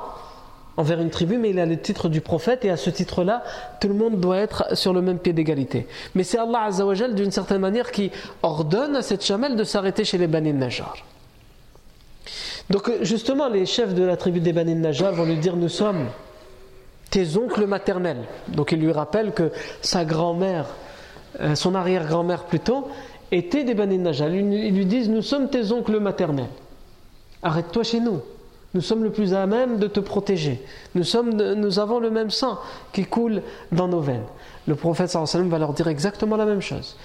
envers 0.76 1.00
une 1.00 1.10
tribu, 1.10 1.38
mais 1.38 1.50
il 1.50 1.58
a 1.58 1.66
le 1.66 1.78
titre 1.78 2.08
du 2.08 2.20
prophète, 2.20 2.64
et 2.64 2.70
à 2.70 2.76
ce 2.76 2.90
titre-là, 2.90 3.44
tout 3.80 3.88
le 3.88 3.94
monde 3.94 4.20
doit 4.20 4.38
être 4.38 4.76
sur 4.76 4.92
le 4.92 5.02
même 5.02 5.18
pied 5.18 5.32
d'égalité. 5.32 5.86
Mais 6.14 6.24
c'est 6.24 6.38
Allah 6.38 6.64
Azzawajal, 6.64 7.14
d'une 7.14 7.30
certaine 7.30 7.60
manière, 7.60 7.92
qui 7.92 8.10
ordonne 8.42 8.96
à 8.96 9.02
cette 9.02 9.24
chamelle 9.24 9.56
de 9.56 9.64
s'arrêter 9.64 10.04
chez 10.04 10.18
les 10.18 10.26
Bani 10.26 10.52
Najjar. 10.52 10.96
Donc, 12.70 12.90
justement, 13.02 13.48
les 13.48 13.66
chefs 13.66 13.94
de 13.94 14.02
la 14.02 14.16
tribu 14.16 14.40
des 14.40 14.52
Bani 14.52 14.74
Najjar 14.74 15.12
vont 15.12 15.24
lui 15.26 15.36
dire 15.36 15.56
Nous 15.56 15.68
sommes 15.68 16.06
tes 17.10 17.36
oncles 17.36 17.66
maternels. 17.66 18.24
Donc, 18.48 18.72
il 18.72 18.80
lui 18.80 18.92
rappelle 18.92 19.32
que 19.32 19.52
sa 19.82 20.04
grand-mère, 20.04 20.66
euh, 21.40 21.54
son 21.54 21.74
arrière-grand-mère 21.74 22.44
plutôt, 22.44 22.88
étaient 23.30 23.64
des 23.64 23.74
Bani 23.74 23.98
Najal. 23.98 24.34
Ils 24.34 24.74
lui 24.74 24.86
disent 24.86 25.10
Nous 25.10 25.22
sommes 25.22 25.50
tes 25.50 25.72
oncles 25.72 26.00
maternels. 26.00 26.48
Arrête-toi 27.42 27.82
chez 27.82 28.00
nous. 28.00 28.22
Nous 28.74 28.80
sommes 28.80 29.04
le 29.04 29.10
plus 29.10 29.34
à 29.34 29.46
même 29.46 29.78
de 29.78 29.86
te 29.86 30.00
protéger. 30.00 30.60
Nous, 30.96 31.04
sommes, 31.04 31.30
nous 31.30 31.78
avons 31.78 32.00
le 32.00 32.10
même 32.10 32.30
sang 32.30 32.58
qui 32.92 33.04
coule 33.04 33.40
dans 33.70 33.86
nos 33.86 34.00
veines. 34.00 34.24
Le 34.66 34.74
prophète 34.74 35.14
va 35.14 35.58
leur 35.58 35.72
dire 35.74 35.86
exactement 35.86 36.36
la 36.36 36.44
même 36.44 36.60
chose. 36.60 36.96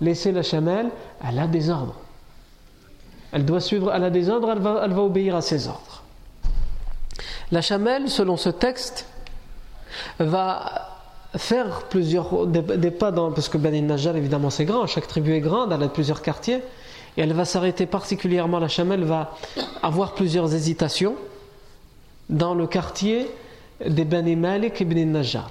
Laissez 0.00 0.32
la 0.32 0.42
chamelle, 0.42 0.86
elle 1.28 1.38
a 1.38 1.46
des 1.46 1.70
ordres. 1.70 1.94
Elle 3.30 3.44
doit 3.44 3.60
suivre, 3.60 3.92
elle 3.94 4.04
a 4.04 4.10
des 4.10 4.30
ordres, 4.30 4.50
elle 4.50 4.60
va, 4.92 5.02
obéir 5.02 5.36
à 5.36 5.42
ses 5.42 5.68
ordres. 5.68 6.02
La 7.52 7.62
chamelle, 7.62 8.08
selon 8.08 8.36
ce 8.36 8.48
texte, 8.48 9.06
va 10.18 10.96
faire 11.36 11.82
plusieurs 11.90 12.46
des, 12.46 12.90
pas 12.90 13.12
dans 13.12 13.30
parce 13.30 13.50
que 13.50 13.58
Bani 13.58 13.82
Najjar 13.82 14.16
évidemment 14.16 14.48
c'est 14.48 14.64
grand, 14.64 14.86
chaque 14.86 15.06
tribu 15.06 15.34
est 15.34 15.40
grande, 15.40 15.72
elle 15.72 15.82
a 15.82 15.88
plusieurs 15.88 16.22
quartiers 16.22 16.62
et 17.18 17.22
elle 17.22 17.32
va 17.32 17.44
s'arrêter 17.44 17.84
particulièrement 17.84 18.60
la 18.60 18.68
chamelle 18.68 19.02
va 19.02 19.34
avoir 19.82 20.14
plusieurs 20.14 20.54
hésitations 20.54 21.16
dans 22.30 22.54
le 22.54 22.68
quartier 22.68 23.28
des 23.84 24.04
Bani 24.04 24.36
Malik 24.36 24.80
Bani 24.86 25.04
Najjar. 25.04 25.50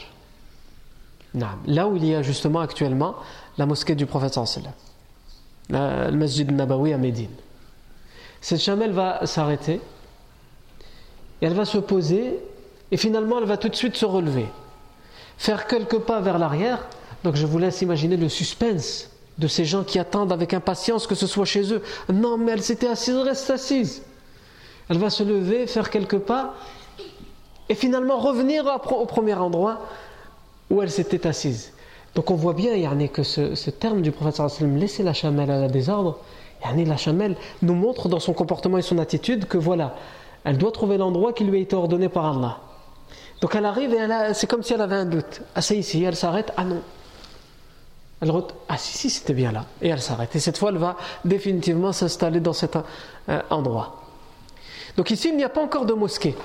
Là 1.67 1.87
où 1.87 1.97
il 1.97 2.05
y 2.05 2.15
a 2.15 2.21
justement 2.21 2.61
actuellement 2.61 3.15
la 3.57 3.65
mosquée 3.65 3.95
du 3.95 4.05
prophète 4.05 4.37
le 5.69 6.11
masjid 6.11 6.49
Nabawi 6.49 6.93
à 6.93 6.97
Médine. 6.97 7.35
Cette 8.39 8.61
chamelle 8.61 8.93
va 8.93 9.25
s'arrêter 9.25 9.81
elle 11.41 11.53
va 11.53 11.65
se 11.65 11.77
poser 11.77 12.39
et 12.91 12.97
finalement 12.97 13.39
elle 13.39 13.45
va 13.45 13.57
tout 13.57 13.69
de 13.69 13.75
suite 13.75 13.97
se 13.97 14.05
relever 14.05 14.47
faire 15.37 15.67
quelques 15.67 15.99
pas 15.99 16.19
vers 16.21 16.39
l'arrière. 16.39 16.87
Donc 17.23 17.35
je 17.35 17.45
vous 17.45 17.59
laisse 17.59 17.81
imaginer 17.81 18.17
le 18.17 18.29
suspense 18.29 19.09
de 19.37 19.47
ces 19.47 19.65
gens 19.65 19.83
qui 19.83 19.99
attendent 19.99 20.31
avec 20.31 20.53
impatience 20.53 21.07
que 21.07 21.15
ce 21.15 21.27
soit 21.27 21.45
chez 21.45 21.73
eux. 21.73 21.81
Non, 22.11 22.37
mais 22.37 22.53
elle 22.53 22.63
s'était 22.63 22.87
assise, 22.87 23.15
reste 23.17 23.49
assise. 23.49 24.03
Elle 24.89 24.97
va 24.97 25.09
se 25.09 25.23
lever, 25.23 25.67
faire 25.67 25.89
quelques 25.89 26.19
pas, 26.19 26.55
et 27.69 27.75
finalement 27.75 28.17
revenir 28.17 28.65
au 28.91 29.05
premier 29.05 29.33
endroit 29.33 29.81
où 30.69 30.81
elle 30.81 30.91
s'était 30.91 31.27
assise. 31.27 31.73
Donc 32.15 32.31
on 32.31 32.35
voit 32.35 32.53
bien 32.53 32.75
Yarni, 32.75 33.09
que 33.09 33.23
ce, 33.23 33.69
terme 33.69 34.01
du 34.01 34.11
prophète 34.11 34.35
sallam, 34.35 34.77
laisser 34.77 35.03
la 35.03 35.13
chamelle 35.13 35.51
à 35.51 35.59
la 35.59 35.67
désordre, 35.67 36.19
Yarni, 36.63 36.85
la 36.85 36.97
chamelle 36.97 37.35
nous 37.61 37.75
montre 37.75 38.09
dans 38.09 38.19
son 38.19 38.33
comportement 38.33 38.77
et 38.77 38.81
son 38.81 38.97
attitude 38.97 39.45
que 39.45 39.57
voilà, 39.57 39.95
elle 40.43 40.57
doit 40.57 40.71
trouver 40.71 40.97
l'endroit 40.97 41.33
qui 41.33 41.43
lui 41.43 41.59
a 41.59 41.61
été 41.61 41.75
ordonné 41.75 42.09
par 42.09 42.25
Allah. 42.25 42.57
Donc 43.41 43.53
elle 43.53 43.65
arrive 43.65 43.93
et 43.93 44.33
c'est 44.33 44.47
comme 44.47 44.63
si 44.63 44.73
elle 44.73 44.81
avait 44.81 44.95
un 44.95 45.05
doute. 45.05 45.41
Ah, 45.53 45.61
c'est 45.61 45.77
ici, 45.77 46.03
elle 46.03 46.15
s'arrête. 46.15 46.51
Ah 46.57 46.63
non. 46.63 46.81
Elle 48.21 48.31
Ah 48.67 48.77
si, 48.77 48.97
si, 48.97 49.09
c'était 49.09 49.33
bien 49.33 49.51
là. 49.51 49.65
Et 49.81 49.89
elle 49.89 50.01
s'arrête. 50.01 50.35
Et 50.35 50.39
cette 50.39 50.57
fois, 50.57 50.69
elle 50.71 50.77
va 50.77 50.97
définitivement 51.23 51.91
s'installer 51.91 52.39
dans 52.39 52.53
cet 52.53 52.75
euh, 52.75 53.41
endroit. 53.49 54.01
Donc 54.95 55.11
ici, 55.11 55.29
il 55.29 55.37
n'y 55.37 55.43
a 55.43 55.49
pas 55.49 55.61
encore 55.61 55.85
de 55.85 55.93
mosquée. 55.93 56.35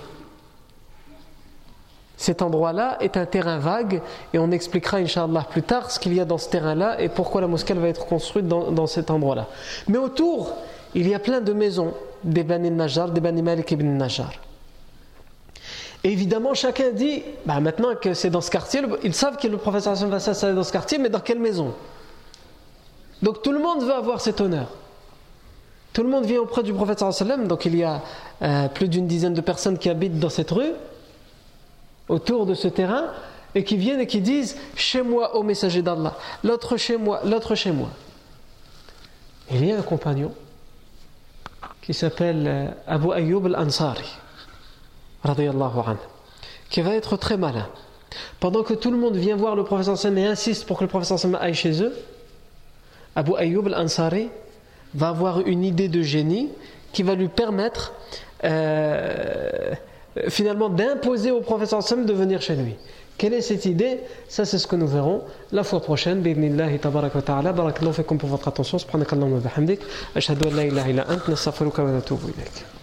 Cet 2.19 2.43
endroit-là 2.43 2.99
est 3.01 3.17
un 3.17 3.25
terrain 3.25 3.59
vague 3.59 4.03
et 4.33 4.39
on 4.39 4.51
expliquera, 4.51 4.99
Inch'Allah, 4.99 5.47
plus 5.51 5.63
tard 5.63 5.91
ce 5.91 5.99
qu'il 5.99 6.15
y 6.15 6.21
a 6.21 6.25
dans 6.25 6.39
ce 6.39 6.51
terrain-là 6.51 7.01
et 7.01 7.09
pourquoi 7.09 7.41
la 7.41 7.49
mosquée 7.49 7.75
va 7.75 7.89
être 7.89 8.07
construite 8.07 8.47
dans, 8.47 8.87
cet 8.87 9.11
endroit-là. 9.11 9.49
Mais 9.89 9.99
autour, 9.99 10.55
il 10.95 11.09
y 11.09 11.15
a 11.15 11.19
plein 11.19 11.41
de 11.41 11.53
maisons 11.53 11.95
des 12.23 12.45
Bani 12.45 12.71
Najjar, 12.71 13.11
des 13.11 13.21
Bani 13.21 13.43
Malik 13.43 13.73
ibn 13.73 13.97
Najjar 13.97 14.31
évidemment, 16.05 16.55
chacun 16.55 16.91
dit, 16.91 17.23
bah 17.47 17.61
maintenant 17.61 17.95
que 17.95 18.15
c'est 18.15 18.31
dans 18.31 18.41
ce 18.41 18.51
quartier, 18.51 18.83
ils 19.03 19.15
savent 19.15 19.37
que 19.37 19.47
le 19.49 19.57
professeur 19.57 19.95
va 19.95 20.21
s'installer 20.21 20.55
dans 20.55 20.65
ce 20.65 20.73
quartier, 20.73 20.99
mais 20.99 21.09
dans 21.09 21.21
quelle 21.21 21.39
maison? 21.39 21.75
Donc 23.23 23.43
tout 23.43 23.53
le 23.53 23.61
monde 23.61 23.83
veut 23.85 23.95
avoir 23.95 24.21
cet 24.21 24.41
honneur. 24.41 24.69
Tout 25.93 26.03
le 26.03 26.09
monde 26.09 26.25
vient 26.25 26.41
auprès 26.41 26.63
du 26.63 26.73
prophète 26.73 27.05
donc 27.47 27.65
il 27.67 27.77
y 27.77 27.85
a 27.85 28.01
euh, 28.41 28.69
plus 28.69 28.89
d'une 28.89 29.07
dizaine 29.07 29.35
de 29.35 29.41
personnes 29.41 29.79
qui 29.79 29.91
habitent 29.91 30.19
dans 30.19 30.31
cette 30.31 30.51
rue, 30.51 30.73
autour 32.09 32.47
de 32.47 32.55
ce 32.55 32.69
terrain, 32.69 33.13
et 33.55 33.63
qui 33.63 33.77
viennent 33.77 34.01
et 34.01 34.07
qui 34.07 34.21
disent 34.21 34.57
Chez 34.75 35.03
moi, 35.03 35.37
ô 35.37 35.43
messager 35.43 35.83
d'Allah, 35.83 36.17
l'autre 36.43 36.77
chez 36.77 36.97
moi, 36.97 37.21
l'autre 37.25 37.55
chez 37.55 37.73
moi. 37.73 37.91
Il 39.51 39.65
y 39.67 39.71
a 39.71 39.79
un 39.79 39.83
compagnon 39.83 40.33
qui 41.83 41.93
s'appelle 41.93 42.45
euh, 42.47 42.69
Abu 42.87 43.13
Ayyub 43.13 43.47
al-Ansari 43.47 44.22
qui 46.71 46.81
va 46.81 46.95
être 46.95 47.17
très 47.17 47.37
malin. 47.37 47.69
Pendant 48.41 48.63
que 48.63 48.75
tout 48.75 48.91
le 48.91 48.99
monde 48.99 49.17
vient 49.17 49.37
voir 49.37 49.57
le 49.57 49.65
professeur 49.65 49.97
Sam 49.97 50.19
et 50.19 50.27
insiste 50.27 50.67
pour 50.67 50.79
que 50.79 50.85
le 50.85 50.89
professeur 50.89 51.19
Sam 51.19 51.35
aille 51.41 51.55
chez 51.55 51.83
eux, 51.83 51.95
Abu 53.15 53.33
Ayyub 53.37 53.67
al-Ansari 53.69 54.29
va 54.95 55.09
avoir 55.09 55.41
une 55.41 55.65
idée 55.65 55.89
de 55.89 56.03
génie 56.03 56.51
qui 56.93 57.03
va 57.03 57.15
lui 57.15 57.29
permettre 57.29 57.95
euh, 58.45 59.73
finalement 60.29 60.69
d'imposer 60.69 61.31
au 61.31 61.41
professeur 61.41 61.83
Sam 61.83 62.05
de 62.05 62.13
venir 62.13 62.43
chez 62.43 62.57
lui. 62.57 62.75
Quelle 63.19 63.35
est 63.35 63.43
cette 63.43 63.67
idée? 63.67 64.01
Ça, 64.29 64.45
c'est 64.45 64.59
ce 64.59 64.67
que 64.67 64.77
nous 64.77 64.87
verrons 64.87 65.23
la 65.53 65.63
fois 65.63 65.81
prochaine. 65.81 66.23
Bidnillahi 66.23 66.79
tabarak 66.79 67.15
wa 67.15 67.23
ta'ala. 67.23 67.53
Barakallahu 67.53 67.95
fikum 67.95 68.19
pour 68.19 68.29
votre 68.29 68.49
attention. 68.49 68.79
Subhanakallahu 68.79 69.35
wa 69.35 69.39
bihamdik. 69.39 69.81
Ashhadu 70.17 70.49
an 70.49 70.57
la 70.57 70.65
ilaha 70.65 70.91
illa 70.91 71.07
ant. 71.09 71.29
Nastaghfiruka 71.29 71.85
wa 71.85 71.91
natubu 71.93 72.31
ilayk. 72.31 72.82